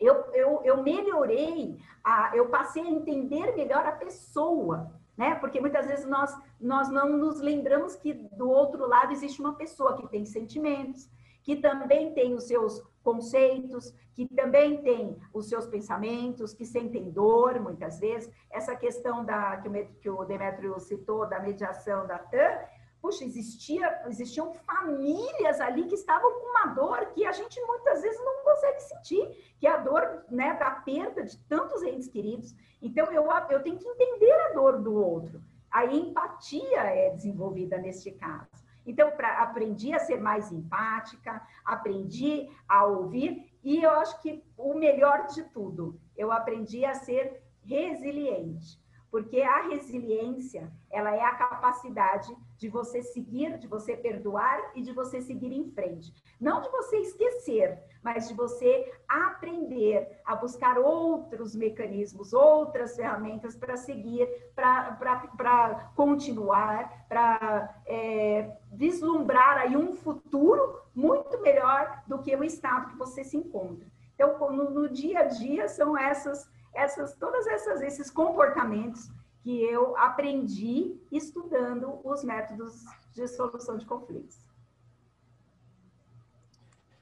Eu, 0.00 0.14
eu, 0.32 0.62
eu 0.64 0.82
melhorei, 0.82 1.78
a, 2.02 2.34
eu 2.34 2.48
passei 2.48 2.82
a 2.82 2.90
entender 2.90 3.54
melhor 3.54 3.84
a 3.84 3.92
pessoa, 3.92 4.90
né? 5.14 5.34
Porque 5.34 5.60
muitas 5.60 5.86
vezes 5.86 6.06
nós, 6.06 6.34
nós 6.58 6.88
não 6.88 7.18
nos 7.18 7.38
lembramos 7.38 7.94
que 7.94 8.14
do 8.14 8.48
outro 8.48 8.88
lado 8.88 9.12
existe 9.12 9.40
uma 9.42 9.54
pessoa 9.54 9.96
que 9.98 10.08
tem 10.08 10.24
sentimentos, 10.24 11.08
que 11.42 11.56
também 11.56 12.14
tem 12.14 12.34
os 12.34 12.44
seus 12.44 12.82
conceitos, 13.02 13.94
que 14.14 14.26
também 14.34 14.82
tem 14.82 15.18
os 15.32 15.48
seus 15.48 15.66
pensamentos, 15.66 16.54
que 16.54 16.64
sentem 16.64 17.10
dor 17.10 17.60
muitas 17.60 17.98
vezes. 17.98 18.30
Essa 18.50 18.74
questão 18.76 19.24
da 19.24 19.62
que 20.00 20.08
o, 20.08 20.24
Demetrio 20.24 20.78
citou 20.78 21.28
da 21.28 21.40
mediação 21.40 22.06
da 22.06 22.18
TAM, 22.18 22.58
puxa, 23.00 23.24
existia, 23.24 24.02
existiam 24.06 24.54
famílias 24.54 25.60
ali 25.60 25.84
que 25.86 25.94
estavam 25.94 26.30
com 26.32 26.50
uma 26.50 26.66
dor 26.66 27.06
que 27.06 27.26
a 27.26 27.32
gente 27.32 27.60
muitas 27.66 28.00
vezes 28.00 28.24
não 28.24 28.44
consegue 28.44 28.80
sentir, 28.80 29.54
que 29.58 29.66
é 29.66 29.70
a 29.70 29.78
dor 29.78 30.24
né, 30.30 30.54
da 30.54 30.70
perda 30.70 31.24
de 31.24 31.36
tantos 31.48 31.82
entes 31.82 32.08
queridos. 32.08 32.54
Então, 32.80 33.10
eu, 33.12 33.26
eu 33.50 33.62
tenho 33.62 33.76
que 33.76 33.88
entender 33.88 34.32
a 34.32 34.52
dor 34.52 34.80
do 34.80 34.94
outro. 34.94 35.42
A 35.70 35.86
empatia 35.86 36.80
é 36.80 37.10
desenvolvida 37.10 37.78
neste 37.78 38.12
caso. 38.12 38.61
Então, 38.86 39.10
pra, 39.12 39.42
aprendi 39.42 39.94
a 39.94 39.98
ser 39.98 40.20
mais 40.20 40.50
empática, 40.50 41.40
aprendi 41.64 42.48
a 42.68 42.84
ouvir, 42.84 43.52
e 43.62 43.82
eu 43.82 43.90
acho 43.90 44.20
que 44.20 44.42
o 44.56 44.74
melhor 44.74 45.26
de 45.26 45.44
tudo, 45.44 46.00
eu 46.16 46.32
aprendi 46.32 46.84
a 46.84 46.94
ser 46.94 47.42
resiliente 47.64 48.82
porque 49.12 49.42
a 49.42 49.68
resiliência, 49.68 50.72
ela 50.90 51.14
é 51.14 51.20
a 51.20 51.34
capacidade 51.34 52.34
de 52.62 52.68
você 52.68 53.02
seguir, 53.02 53.58
de 53.58 53.66
você 53.66 53.96
perdoar 53.96 54.70
e 54.76 54.82
de 54.82 54.92
você 54.92 55.20
seguir 55.20 55.52
em 55.52 55.68
frente. 55.72 56.14
Não 56.40 56.60
de 56.60 56.68
você 56.70 56.98
esquecer, 56.98 57.82
mas 58.00 58.28
de 58.28 58.34
você 58.34 58.88
aprender 59.08 60.20
a 60.24 60.36
buscar 60.36 60.78
outros 60.78 61.56
mecanismos, 61.56 62.32
outras 62.32 62.94
ferramentas 62.94 63.56
para 63.56 63.76
seguir, 63.76 64.28
para 64.54 65.90
continuar, 65.96 67.04
para 67.08 67.82
é, 67.84 68.56
vislumbrar 68.70 69.58
aí 69.58 69.76
um 69.76 69.92
futuro 69.94 70.82
muito 70.94 71.42
melhor 71.42 72.04
do 72.06 72.22
que 72.22 72.36
o 72.36 72.44
estado 72.44 72.90
que 72.90 72.96
você 72.96 73.24
se 73.24 73.36
encontra. 73.36 73.88
Então, 74.14 74.38
no, 74.52 74.70
no 74.70 74.88
dia 74.88 75.18
a 75.18 75.24
dia, 75.24 75.68
são 75.68 75.98
essas, 75.98 76.48
essas, 76.72 77.16
todas 77.16 77.44
essas, 77.48 77.82
esses 77.82 78.08
comportamentos 78.08 79.10
que 79.42 79.62
eu 79.62 79.96
aprendi 79.96 80.96
estudando 81.10 82.00
os 82.04 82.22
métodos 82.22 82.84
de 83.12 83.26
solução 83.26 83.76
de 83.76 83.84
conflitos. 83.84 84.38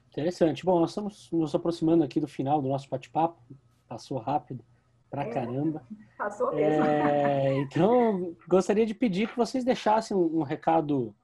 Interessante. 0.09 0.65
Bom, 0.65 0.79
nós 0.79 0.89
estamos 0.89 1.31
nos 1.31 1.55
aproximando 1.55 2.03
aqui 2.03 2.19
do 2.19 2.27
final 2.27 2.61
do 2.61 2.67
nosso 2.67 2.89
bate-papo. 2.89 3.39
Passou 3.87 4.17
rápido 4.17 4.63
pra 5.09 5.23
é, 5.23 5.29
caramba. 5.29 5.87
Passou 6.17 6.53
mesmo. 6.53 6.83
É, 6.83 7.53
então, 7.61 8.35
gostaria 8.47 8.85
de 8.85 8.93
pedir 8.93 9.29
que 9.29 9.37
vocês 9.37 9.63
deixassem 9.63 10.17
um, 10.17 10.41
recado 10.41 11.15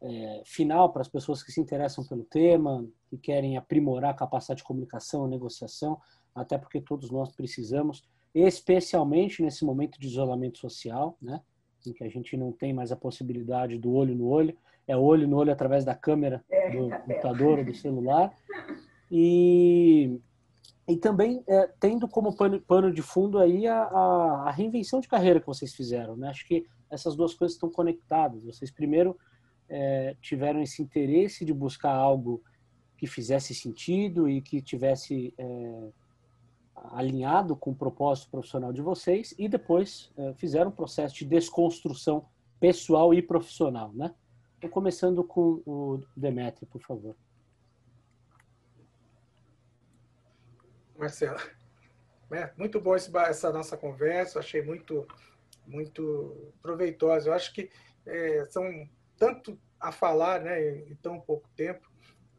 é, 0.00 0.42
final 0.44 0.90
para 0.90 1.02
as 1.02 1.08
pessoas 1.08 1.42
que 1.42 1.52
se 1.52 1.60
interessam 1.60 2.04
pelo 2.04 2.24
tema, 2.24 2.84
que 3.08 3.18
querem 3.18 3.56
aprimorar 3.56 4.10
a 4.10 4.16
capacidade 4.16 4.58
de 4.58 4.64
comunicação, 4.64 5.28
negociação, 5.28 6.00
até 6.34 6.56
porque 6.56 6.80
todos 6.80 7.10
nós 7.10 7.30
precisamos, 7.32 8.02
especialmente 8.34 9.42
nesse 9.42 9.64
momento 9.64 9.98
de 9.98 10.06
isolamento 10.06 10.58
social, 10.58 11.16
né? 11.20 11.40
em 11.86 11.92
que 11.92 12.04
a 12.04 12.08
gente 12.08 12.36
não 12.36 12.52
tem 12.52 12.72
mais 12.72 12.92
a 12.92 12.96
possibilidade 12.96 13.78
do 13.78 13.92
olho 13.92 14.14
no 14.14 14.26
olho, 14.26 14.56
é 14.86 14.96
olho 14.96 15.28
no 15.28 15.36
olho 15.36 15.52
através 15.52 15.84
da 15.84 15.94
câmera 15.94 16.44
é, 16.50 16.70
do 16.70 16.88
computador 16.90 17.58
ou 17.58 17.64
do 17.64 17.74
celular. 17.74 18.34
E, 19.10 20.18
e 20.86 20.96
também 20.96 21.42
é, 21.46 21.70
tendo 21.78 22.08
como 22.08 22.34
pano, 22.36 22.60
pano, 22.60 22.92
de 22.92 23.02
fundo 23.02 23.38
aí 23.38 23.66
a, 23.66 23.82
a, 23.82 24.48
a, 24.48 24.50
reinvenção 24.50 25.00
de 25.00 25.08
carreira 25.08 25.40
que 25.40 25.46
vocês 25.46 25.74
fizeram. 25.74 26.16
Né? 26.16 26.28
Acho 26.28 26.46
que 26.46 26.66
essas 26.90 27.14
duas 27.14 27.34
coisas 27.34 27.54
estão 27.54 27.70
conectadas. 27.70 28.44
Vocês 28.44 28.70
primeiro 28.70 29.16
é, 29.68 30.16
tiveram 30.20 30.62
esse 30.62 30.82
interesse 30.82 31.44
de 31.44 31.52
buscar 31.52 31.92
algo 31.92 32.42
que 32.96 33.06
fizesse 33.06 33.54
sentido 33.54 34.28
e 34.28 34.40
que 34.40 34.60
tivesse 34.60 35.34
é, 35.38 35.88
alinhado 36.92 37.56
com 37.56 37.70
o 37.70 37.74
propósito 37.74 38.30
profissional 38.30 38.72
de 38.72 38.82
vocês 38.82 39.34
e 39.38 39.48
depois 39.48 40.12
é, 40.16 40.34
fizeram 40.34 40.70
um 40.70 40.74
processo 40.74 41.14
de 41.16 41.24
desconstrução 41.24 42.26
pessoal 42.60 43.14
e 43.14 43.22
profissional, 43.22 43.92
né? 43.92 44.14
Estou 44.54 44.70
começando 44.70 45.22
com 45.22 45.62
o 45.64 46.00
Demetri, 46.16 46.66
por 46.66 46.82
favor. 46.82 47.14
Marcelo, 50.98 51.38
é, 52.32 52.50
muito 52.56 52.80
bom 52.80 52.94
essa 52.94 53.52
nossa 53.52 53.76
conversa, 53.76 54.40
achei 54.40 54.60
muito, 54.60 55.06
muito 55.64 56.52
proveitosa. 56.60 57.28
Eu 57.28 57.34
acho 57.34 57.52
que 57.54 57.70
é, 58.04 58.44
são 58.46 58.88
tanto 59.16 59.56
a 59.78 59.92
falar 59.92 60.40
né, 60.40 60.78
em 60.78 60.94
tão 60.96 61.20
pouco 61.20 61.48
tempo, 61.54 61.88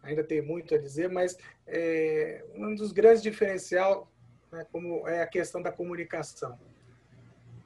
ainda 0.03 0.23
tem 0.23 0.41
muito 0.41 0.75
a 0.75 0.77
dizer, 0.77 1.09
mas 1.09 1.37
é, 1.65 2.45
um 2.53 2.75
dos 2.75 2.91
grandes 2.91 3.23
diferenciais 3.23 4.03
né, 4.51 4.65
como 4.71 5.07
é 5.07 5.21
a 5.21 5.27
questão 5.27 5.61
da 5.61 5.71
comunicação. 5.71 6.59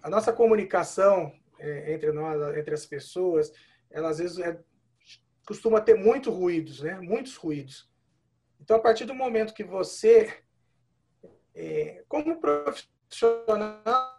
A 0.01 0.09
nossa 0.09 0.33
comunicação 0.33 1.33
é, 1.59 1.93
entre 1.93 2.11
nós, 2.11 2.57
entre 2.57 2.73
as 2.73 2.85
pessoas, 2.85 3.53
ela 3.89 4.09
às 4.09 4.17
vezes 4.17 4.37
é, 4.39 4.59
costuma 5.45 5.79
ter 5.81 5.95
muitos 5.95 6.33
ruídos, 6.33 6.81
né? 6.81 6.99
Muitos 6.99 7.35
ruídos. 7.35 7.89
Então, 8.59 8.77
a 8.77 8.79
partir 8.79 9.05
do 9.05 9.13
momento 9.13 9.53
que 9.53 9.63
você, 9.63 10.41
é, 11.53 12.03
como 12.07 12.39
profissional, 12.39 14.13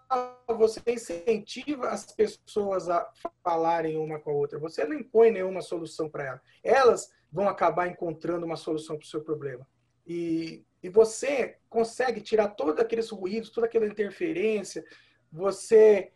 você 0.56 0.80
incentiva 0.86 1.88
as 1.88 2.06
pessoas 2.06 2.88
a 2.88 3.10
falarem 3.42 3.96
uma 3.96 4.20
com 4.20 4.30
a 4.30 4.34
outra. 4.34 4.58
Você 4.58 4.84
não 4.84 4.94
impõe 4.94 5.30
nenhuma 5.30 5.62
solução 5.62 6.08
para 6.08 6.24
elas. 6.24 6.40
Elas 6.62 7.12
vão 7.32 7.48
acabar 7.48 7.88
encontrando 7.88 8.46
uma 8.46 8.56
solução 8.56 8.96
para 8.96 9.04
o 9.04 9.08
seu 9.08 9.22
problema. 9.22 9.66
E, 10.06 10.64
e 10.84 10.88
você 10.90 11.56
consegue 11.70 12.20
tirar 12.20 12.48
todos 12.48 12.78
aqueles 12.78 13.08
ruídos, 13.08 13.48
toda 13.48 13.66
aquela 13.66 13.86
interferência. 13.86 14.84
Você 15.32 16.12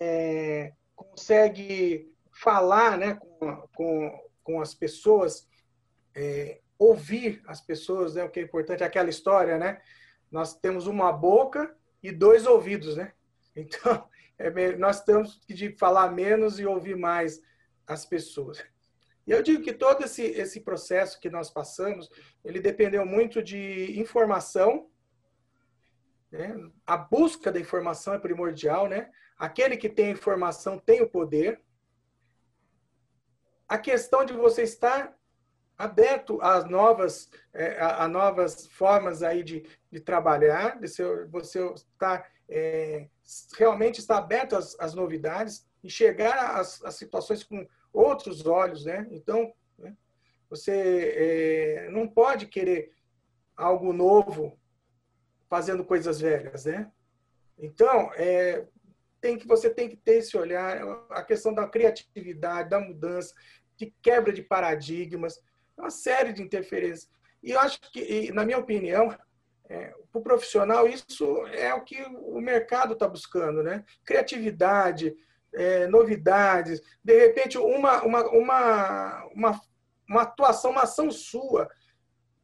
é, 0.00 0.72
consegue 0.96 2.12
falar 2.32 2.98
né, 2.98 3.14
com, 3.14 3.68
com, 3.76 4.28
com 4.42 4.60
as 4.60 4.74
pessoas, 4.74 5.48
é, 6.16 6.60
ouvir 6.76 7.40
as 7.46 7.60
pessoas, 7.60 8.16
né, 8.16 8.24
o 8.24 8.28
que 8.28 8.40
é 8.40 8.42
importante, 8.42 8.82
aquela 8.82 9.08
história, 9.08 9.56
né? 9.56 9.80
Nós 10.32 10.52
temos 10.52 10.88
uma 10.88 11.12
boca 11.12 11.72
e 12.02 12.10
dois 12.10 12.44
ouvidos, 12.44 12.96
né? 12.96 13.12
Então, 13.54 14.04
é, 14.36 14.76
nós 14.76 15.00
temos 15.00 15.40
que 15.46 15.76
falar 15.78 16.10
menos 16.10 16.58
e 16.58 16.66
ouvir 16.66 16.96
mais 16.96 17.40
as 17.86 18.04
pessoas. 18.04 18.64
E 19.28 19.30
eu 19.30 19.42
digo 19.42 19.62
que 19.62 19.74
todo 19.74 20.02
esse, 20.04 20.22
esse 20.22 20.58
processo 20.62 21.20
que 21.20 21.28
nós 21.28 21.50
passamos, 21.50 22.08
ele 22.42 22.60
dependeu 22.60 23.04
muito 23.04 23.42
de 23.42 24.00
informação, 24.00 24.88
né? 26.32 26.56
a 26.86 26.96
busca 26.96 27.52
da 27.52 27.60
informação 27.60 28.14
é 28.14 28.18
primordial, 28.18 28.88
né? 28.88 29.10
Aquele 29.36 29.76
que 29.76 29.90
tem 29.90 30.10
informação 30.10 30.78
tem 30.78 31.02
o 31.02 31.10
poder, 31.10 31.60
a 33.68 33.76
questão 33.76 34.24
de 34.24 34.32
você 34.32 34.62
estar 34.62 35.14
aberto 35.76 36.40
às 36.40 36.64
novas, 36.64 37.30
é, 37.52 37.78
a, 37.82 38.08
novas 38.08 38.66
formas 38.68 39.22
aí 39.22 39.42
de, 39.42 39.62
de 39.92 40.00
trabalhar, 40.00 40.80
de 40.80 40.88
ser, 40.88 41.28
você 41.28 41.62
estar 41.74 42.26
é, 42.48 43.10
realmente 43.58 44.00
estar 44.00 44.16
aberto 44.16 44.56
às, 44.56 44.74
às 44.80 44.94
novidades 44.94 45.68
e 45.84 45.90
chegar 45.90 46.58
às, 46.58 46.82
às, 46.82 46.94
situações 46.94 47.44
com 47.44 47.68
outros 47.92 48.46
olhos, 48.46 48.84
né? 48.84 49.06
Então, 49.10 49.52
né? 49.78 49.96
você 50.48 51.14
é, 51.16 51.90
não 51.90 52.06
pode 52.06 52.46
querer 52.46 52.92
algo 53.56 53.92
novo 53.92 54.58
fazendo 55.48 55.84
coisas 55.84 56.20
velhas, 56.20 56.64
né? 56.64 56.90
Então, 57.58 58.12
é, 58.14 58.64
tem 59.20 59.36
que 59.36 59.46
você 59.46 59.68
tem 59.68 59.88
que 59.88 59.96
ter 59.96 60.18
esse 60.18 60.36
olhar, 60.36 60.80
a 61.10 61.22
questão 61.22 61.52
da 61.52 61.66
criatividade, 61.66 62.70
da 62.70 62.78
mudança, 62.80 63.34
de 63.76 63.92
quebra 64.02 64.32
de 64.32 64.42
paradigmas, 64.42 65.40
uma 65.76 65.90
série 65.90 66.32
de 66.32 66.42
interferências. 66.42 67.10
E 67.42 67.52
eu 67.52 67.60
acho 67.60 67.80
que, 67.92 68.32
na 68.32 68.44
minha 68.44 68.58
opinião, 68.58 69.16
é, 69.68 69.94
para 70.10 70.18
o 70.18 70.22
profissional, 70.22 70.88
isso 70.88 71.46
é 71.48 71.72
o 71.74 71.82
que 71.82 72.00
o 72.02 72.40
mercado 72.40 72.94
está 72.94 73.06
buscando, 73.06 73.62
né? 73.62 73.84
Criatividade, 74.04 75.14
é, 75.54 75.86
novidades, 75.86 76.80
de 77.02 77.18
repente, 77.18 77.58
uma, 77.58 78.02
uma, 78.02 78.28
uma, 78.30 79.24
uma, 79.34 79.60
uma 80.08 80.22
atuação, 80.22 80.70
uma 80.70 80.82
ação 80.82 81.10
sua 81.10 81.68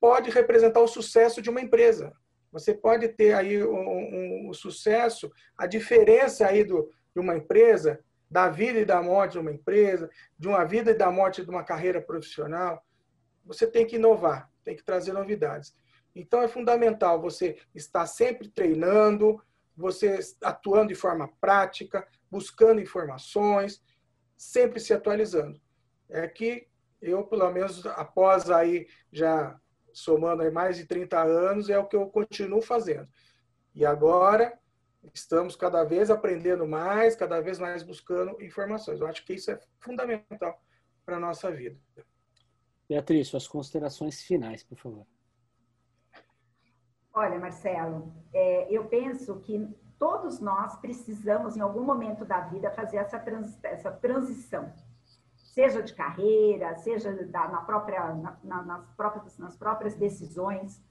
pode 0.01 0.31
representar 0.31 0.81
o 0.81 0.89
sucesso 0.89 1.41
de 1.41 1.49
uma 1.49 1.61
empresa. 1.61 2.13
Você 2.53 2.75
pode 2.75 3.09
ter 3.09 3.35
aí 3.35 3.65
um, 3.65 3.89
um, 3.89 4.49
um 4.51 4.53
sucesso, 4.53 5.31
a 5.57 5.67
diferença 5.67 6.47
aí 6.47 6.63
do, 6.63 6.91
de 7.15 7.21
uma 7.21 7.37
empresa 7.37 7.99
da 8.31 8.49
vida 8.49 8.81
e 8.81 8.85
da 8.85 9.03
morte 9.03 9.33
de 9.33 9.39
uma 9.39 9.53
empresa, 9.53 10.11
de 10.39 10.49
uma 10.49 10.65
vida 10.65 10.91
e 10.91 10.95
da 10.95 11.11
morte 11.11 11.45
de 11.45 11.51
uma 11.51 11.65
carreira 11.65 12.01
profissional, 12.01 12.85
você 13.45 13.67
tem 13.67 13.87
que 13.87 13.97
inovar, 13.97 14.51
tem 14.65 14.75
que 14.77 14.85
trazer 14.85 15.13
novidades. 15.13 15.75
Então 16.15 16.43
é 16.43 16.49
fundamental 16.49 17.21
você 17.21 17.59
estar 17.75 18.07
sempre 18.07 18.49
treinando, 18.49 19.43
você 19.77 20.19
atuando 20.43 20.89
de 20.89 20.95
forma 20.95 21.29
prática, 21.41 22.07
buscando 22.35 22.81
informações, 22.81 23.81
sempre 24.37 24.81
se 24.81 24.93
atualizando. 24.93 25.61
É 26.09 26.27
que 26.27 26.67
eu, 27.01 27.25
pelo 27.25 27.49
menos 27.53 27.87
após 27.87 28.51
aí 28.51 28.89
já 29.13 29.57
somando 29.93 30.43
aí 30.43 30.51
mais 30.51 30.77
de 30.77 30.85
30 30.85 31.23
anos, 31.23 31.71
é 31.71 31.79
o 31.79 31.87
que 31.87 31.95
eu 31.95 32.09
continuo 32.09 32.61
fazendo. 32.61 33.09
E 33.73 33.87
agora 33.87 34.59
estamos 35.13 35.55
cada 35.55 35.85
vez 35.85 36.11
aprendendo 36.11 36.67
mais, 36.67 37.15
cada 37.15 37.41
vez 37.41 37.61
mais 37.61 37.85
buscando 37.85 38.43
informações. 38.43 39.01
Eu 39.01 39.07
acho 39.07 39.25
que 39.25 39.35
isso 39.35 39.53
é 39.53 39.61
fundamental 39.79 40.61
para 41.07 41.17
a 41.17 41.21
nossa 41.21 41.53
vida. 41.53 41.79
Beatriz, 42.89 43.29
suas 43.29 43.47
considerações 43.47 44.23
finais, 44.23 44.65
por 44.65 44.77
favor. 44.77 45.07
Olha, 47.13 47.39
Marcelo, 47.39 48.13
é, 48.33 48.67
eu 48.77 48.87
penso 48.87 49.39
que 49.39 49.73
todos 49.99 50.41
nós 50.41 50.77
precisamos, 50.77 51.57
em 51.57 51.61
algum 51.61 51.83
momento 51.83 52.25
da 52.25 52.41
vida, 52.41 52.71
fazer 52.71 52.99
essa, 52.99 53.19
trans, 53.19 53.59
essa 53.65 53.91
transição, 53.91 54.73
seja 55.35 55.83
de 55.83 55.95
carreira, 55.95 56.75
seja 56.77 57.13
da, 57.27 57.49
na 57.49 57.61
própria, 57.63 58.15
na, 58.43 58.63
nas, 58.63 58.91
próprias, 58.95 59.39
nas 59.39 59.57
próprias 59.57 59.95
decisões 59.95 60.83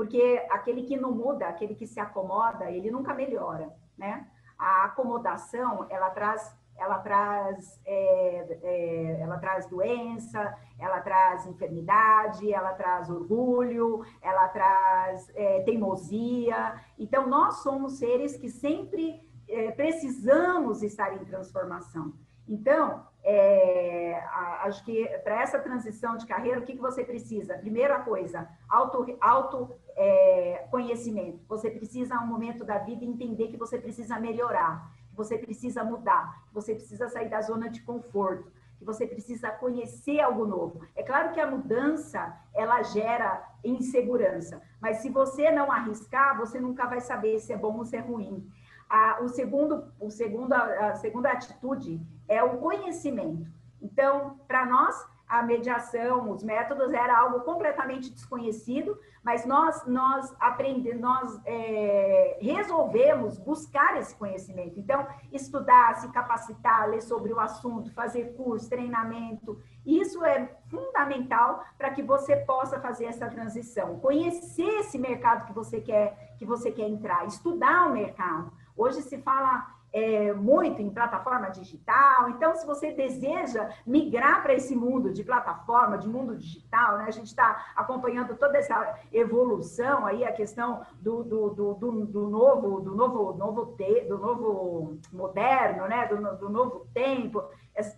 porque 0.00 0.46
aquele 0.50 0.84
que 0.84 0.96
não 0.96 1.12
muda, 1.12 1.46
aquele 1.46 1.74
que 1.74 1.86
se 1.86 2.00
acomoda, 2.00 2.70
ele 2.70 2.90
nunca 2.90 3.12
melhora, 3.12 3.70
né? 3.98 4.26
A 4.56 4.84
acomodação, 4.84 5.84
ela 5.90 6.08
traz, 6.08 6.56
ela 6.80 6.98
traz, 6.98 7.78
é, 7.84 8.58
é, 8.62 9.20
ela 9.20 9.38
traz 9.38 9.66
doença, 9.66 10.56
ela 10.78 11.00
traz 11.00 11.46
enfermidade, 11.46 12.52
ela 12.52 12.72
traz 12.72 13.10
orgulho, 13.10 14.02
ela 14.22 14.48
traz 14.48 15.30
é, 15.34 15.60
teimosia. 15.60 16.74
Então, 16.98 17.28
nós 17.28 17.56
somos 17.62 17.98
seres 17.98 18.34
que 18.38 18.48
sempre 18.48 19.20
é, 19.46 19.70
precisamos 19.72 20.82
estar 20.82 21.12
em 21.14 21.24
transformação. 21.24 22.14
Então, 22.48 23.06
é, 23.22 24.18
acho 24.62 24.82
que 24.84 25.06
para 25.22 25.42
essa 25.42 25.58
transição 25.58 26.16
de 26.16 26.26
carreira, 26.26 26.60
o 26.60 26.64
que, 26.64 26.72
que 26.72 26.80
você 26.80 27.04
precisa? 27.04 27.58
Primeira 27.58 28.00
coisa, 28.00 28.48
auto, 28.68 29.16
auto 29.20 29.70
é, 29.94 30.66
conhecimento. 30.70 31.40
Você 31.46 31.70
precisa, 31.70 32.16
a 32.16 32.22
um 32.22 32.26
momento 32.26 32.64
da 32.64 32.78
vida, 32.78 33.04
entender 33.04 33.48
que 33.48 33.58
você 33.58 33.78
precisa 33.78 34.18
melhorar, 34.18 34.90
você 35.22 35.36
precisa 35.36 35.84
mudar, 35.84 36.44
que 36.48 36.54
você 36.54 36.74
precisa 36.74 37.06
sair 37.08 37.28
da 37.28 37.42
zona 37.42 37.68
de 37.68 37.82
conforto, 37.82 38.50
que 38.78 38.84
você 38.84 39.06
precisa 39.06 39.50
conhecer 39.50 40.18
algo 40.20 40.46
novo. 40.46 40.80
É 40.96 41.02
claro 41.02 41.32
que 41.32 41.40
a 41.40 41.50
mudança, 41.50 42.34
ela 42.54 42.82
gera 42.82 43.44
insegurança, 43.62 44.62
mas 44.80 44.98
se 44.98 45.10
você 45.10 45.50
não 45.50 45.70
arriscar, 45.70 46.38
você 46.38 46.58
nunca 46.58 46.86
vai 46.86 47.00
saber 47.00 47.38
se 47.38 47.52
é 47.52 47.56
bom 47.56 47.76
ou 47.76 47.84
se 47.84 47.96
é 47.96 48.00
ruim. 48.00 48.50
A, 48.88 49.20
o 49.22 49.28
segundo, 49.28 49.92
o 50.00 50.10
segundo, 50.10 50.54
a 50.54 50.94
segunda 50.94 51.30
atitude 51.30 52.00
é 52.26 52.42
o 52.42 52.56
conhecimento. 52.58 53.46
Então, 53.80 54.40
para 54.48 54.64
nós, 54.64 54.96
a 55.30 55.44
mediação, 55.44 56.28
os 56.32 56.42
métodos 56.42 56.92
era 56.92 57.16
algo 57.16 57.40
completamente 57.42 58.10
desconhecido, 58.10 58.98
mas 59.22 59.46
nós 59.46 59.86
nós 59.86 60.34
aprendemos, 60.40 61.00
nós 61.00 61.40
é, 61.46 62.36
resolvemos 62.42 63.38
buscar 63.38 63.96
esse 63.96 64.12
conhecimento. 64.16 64.80
Então, 64.80 65.06
estudar, 65.30 65.94
se 65.94 66.10
capacitar, 66.10 66.88
ler 66.88 67.00
sobre 67.00 67.32
o 67.32 67.38
assunto, 67.38 67.94
fazer 67.94 68.34
curso, 68.36 68.68
treinamento, 68.68 69.56
isso 69.86 70.24
é 70.24 70.50
fundamental 70.68 71.64
para 71.78 71.90
que 71.90 72.02
você 72.02 72.34
possa 72.36 72.80
fazer 72.80 73.04
essa 73.04 73.28
transição, 73.28 74.00
conhecer 74.00 74.80
esse 74.80 74.98
mercado 74.98 75.46
que 75.46 75.52
você 75.52 75.80
quer 75.80 76.28
que 76.36 76.44
você 76.46 76.72
quer 76.72 76.88
entrar, 76.88 77.26
estudar 77.26 77.86
o 77.86 77.92
mercado. 77.92 78.50
Hoje 78.74 79.02
se 79.02 79.18
fala 79.18 79.78
é, 79.92 80.32
muito 80.32 80.80
em 80.80 80.90
plataforma 80.90 81.50
digital. 81.50 82.30
Então, 82.30 82.54
se 82.54 82.66
você 82.66 82.92
deseja 82.92 83.70
migrar 83.86 84.42
para 84.42 84.54
esse 84.54 84.74
mundo 84.76 85.12
de 85.12 85.24
plataforma, 85.24 85.98
de 85.98 86.08
mundo 86.08 86.36
digital, 86.36 86.98
né? 86.98 87.04
a 87.08 87.10
gente 87.10 87.26
está 87.26 87.72
acompanhando 87.74 88.36
toda 88.36 88.58
essa 88.58 88.98
evolução 89.12 90.06
aí, 90.06 90.24
a 90.24 90.32
questão 90.32 90.82
do, 91.00 91.24
do, 91.24 91.50
do, 91.50 91.74
do, 91.74 92.06
do 92.06 92.28
novo, 92.28 92.80
do 92.80 92.94
novo, 92.94 93.32
novo 93.32 93.66
te, 93.76 94.02
do 94.02 94.18
novo 94.18 94.98
moderno, 95.12 95.88
né? 95.88 96.06
do, 96.06 96.36
do 96.36 96.48
novo 96.48 96.86
tempo. 96.94 97.42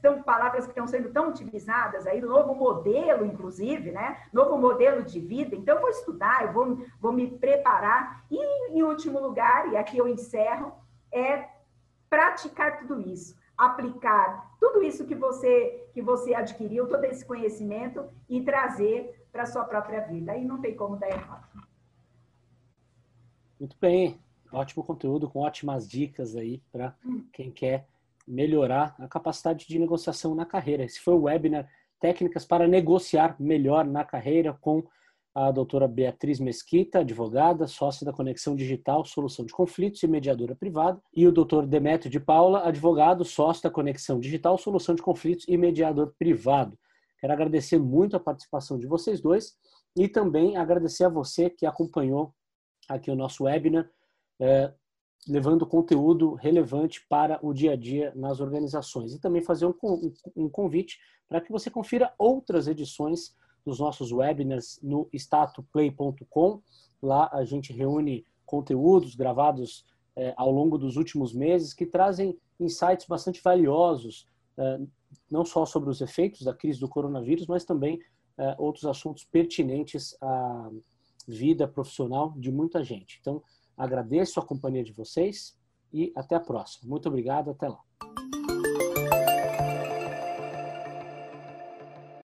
São 0.00 0.22
palavras 0.22 0.64
que 0.64 0.70
estão 0.70 0.86
sendo 0.86 1.10
tão 1.10 1.30
utilizadas 1.30 2.06
aí, 2.06 2.20
novo 2.20 2.54
modelo, 2.54 3.26
inclusive, 3.26 3.90
né? 3.90 4.22
Novo 4.32 4.56
modelo 4.56 5.02
de 5.02 5.18
vida. 5.18 5.56
Então, 5.56 5.74
eu 5.74 5.80
vou 5.80 5.90
estudar, 5.90 6.44
eu 6.44 6.52
vou, 6.52 6.78
vou 7.00 7.12
me 7.12 7.26
preparar. 7.26 8.24
E, 8.30 8.70
em 8.70 8.82
último 8.82 9.18
lugar, 9.18 9.72
e 9.72 9.76
aqui 9.76 9.98
eu 9.98 10.06
encerro, 10.06 10.72
é 11.10 11.48
praticar 12.12 12.78
tudo 12.78 13.00
isso, 13.00 13.34
aplicar 13.56 14.54
tudo 14.60 14.82
isso 14.82 15.06
que 15.06 15.14
você 15.14 15.88
que 15.94 16.02
você 16.02 16.34
adquiriu, 16.34 16.86
todo 16.86 17.02
esse 17.04 17.24
conhecimento 17.24 18.04
e 18.28 18.42
trazer 18.42 19.26
para 19.32 19.44
a 19.44 19.46
sua 19.46 19.64
própria 19.64 20.00
vida. 20.00 20.32
Aí 20.32 20.44
não 20.44 20.60
tem 20.60 20.76
como 20.76 20.96
dar 20.96 21.08
errado. 21.08 21.46
Muito 23.58 23.76
bem, 23.80 24.20
ótimo 24.52 24.84
conteúdo 24.84 25.30
com 25.30 25.40
ótimas 25.40 25.88
dicas 25.88 26.36
aí 26.36 26.62
para 26.70 26.94
quem 27.32 27.50
quer 27.50 27.86
melhorar 28.28 28.94
a 28.98 29.08
capacidade 29.08 29.66
de 29.66 29.78
negociação 29.78 30.34
na 30.34 30.44
carreira. 30.44 30.84
Esse 30.84 31.00
foi 31.00 31.14
o 31.14 31.22
webinar 31.22 31.66
Técnicas 31.98 32.44
para 32.44 32.68
negociar 32.68 33.36
melhor 33.38 33.86
na 33.86 34.04
carreira 34.04 34.52
com 34.60 34.84
a 35.34 35.50
doutora 35.50 35.88
Beatriz 35.88 36.38
Mesquita, 36.38 37.00
advogada, 37.00 37.66
sócia 37.66 38.04
da 38.04 38.12
Conexão 38.12 38.54
Digital, 38.54 39.04
Solução 39.04 39.46
de 39.46 39.52
Conflitos 39.52 40.02
e 40.02 40.06
mediadora 40.06 40.54
privada, 40.54 41.00
e 41.14 41.26
o 41.26 41.32
doutor 41.32 41.66
Demetrio 41.66 42.10
de 42.10 42.20
Paula, 42.20 42.66
advogado, 42.66 43.24
sócio 43.24 43.62
da 43.62 43.70
Conexão 43.70 44.20
Digital, 44.20 44.58
Solução 44.58 44.94
de 44.94 45.02
Conflitos 45.02 45.46
e 45.48 45.56
mediador 45.56 46.14
privado. 46.18 46.78
Quero 47.18 47.32
agradecer 47.32 47.78
muito 47.78 48.14
a 48.14 48.20
participação 48.20 48.78
de 48.78 48.86
vocês 48.86 49.20
dois 49.20 49.56
e 49.96 50.06
também 50.06 50.56
agradecer 50.56 51.04
a 51.04 51.08
você 51.08 51.48
que 51.48 51.64
acompanhou 51.64 52.34
aqui 52.88 53.10
o 53.10 53.16
nosso 53.16 53.44
webinar, 53.44 53.88
é, 54.40 54.72
levando 55.26 55.66
conteúdo 55.66 56.34
relevante 56.34 57.06
para 57.08 57.38
o 57.42 57.54
dia 57.54 57.72
a 57.72 57.76
dia 57.76 58.12
nas 58.14 58.40
organizações. 58.40 59.14
E 59.14 59.20
também 59.20 59.40
fazer 59.40 59.66
um, 59.66 59.74
um 60.36 60.48
convite 60.48 60.98
para 61.28 61.40
que 61.40 61.50
você 61.50 61.70
confira 61.70 62.12
outras 62.18 62.66
edições 62.66 63.34
dos 63.64 63.78
nossos 63.78 64.12
webinars 64.12 64.78
no 64.82 65.08
statoplay.com. 65.12 66.62
Lá 67.00 67.28
a 67.32 67.44
gente 67.44 67.72
reúne 67.72 68.24
conteúdos 68.44 69.14
gravados 69.14 69.84
é, 70.16 70.34
ao 70.36 70.50
longo 70.50 70.76
dos 70.76 70.96
últimos 70.96 71.32
meses 71.32 71.72
que 71.72 71.86
trazem 71.86 72.38
insights 72.60 73.06
bastante 73.06 73.40
valiosos, 73.42 74.26
é, 74.56 74.80
não 75.30 75.44
só 75.44 75.64
sobre 75.64 75.90
os 75.90 76.00
efeitos 76.00 76.42
da 76.42 76.54
crise 76.54 76.78
do 76.80 76.88
coronavírus, 76.88 77.46
mas 77.46 77.64
também 77.64 77.98
é, 78.38 78.54
outros 78.58 78.84
assuntos 78.84 79.24
pertinentes 79.24 80.16
à 80.20 80.70
vida 81.26 81.68
profissional 81.68 82.32
de 82.36 82.50
muita 82.50 82.82
gente. 82.82 83.18
Então, 83.20 83.42
agradeço 83.76 84.40
a 84.40 84.44
companhia 84.44 84.84
de 84.84 84.92
vocês 84.92 85.56
e 85.92 86.12
até 86.16 86.34
a 86.34 86.40
próxima. 86.40 86.88
Muito 86.88 87.08
obrigado, 87.08 87.50
até 87.50 87.68
lá. 87.68 87.80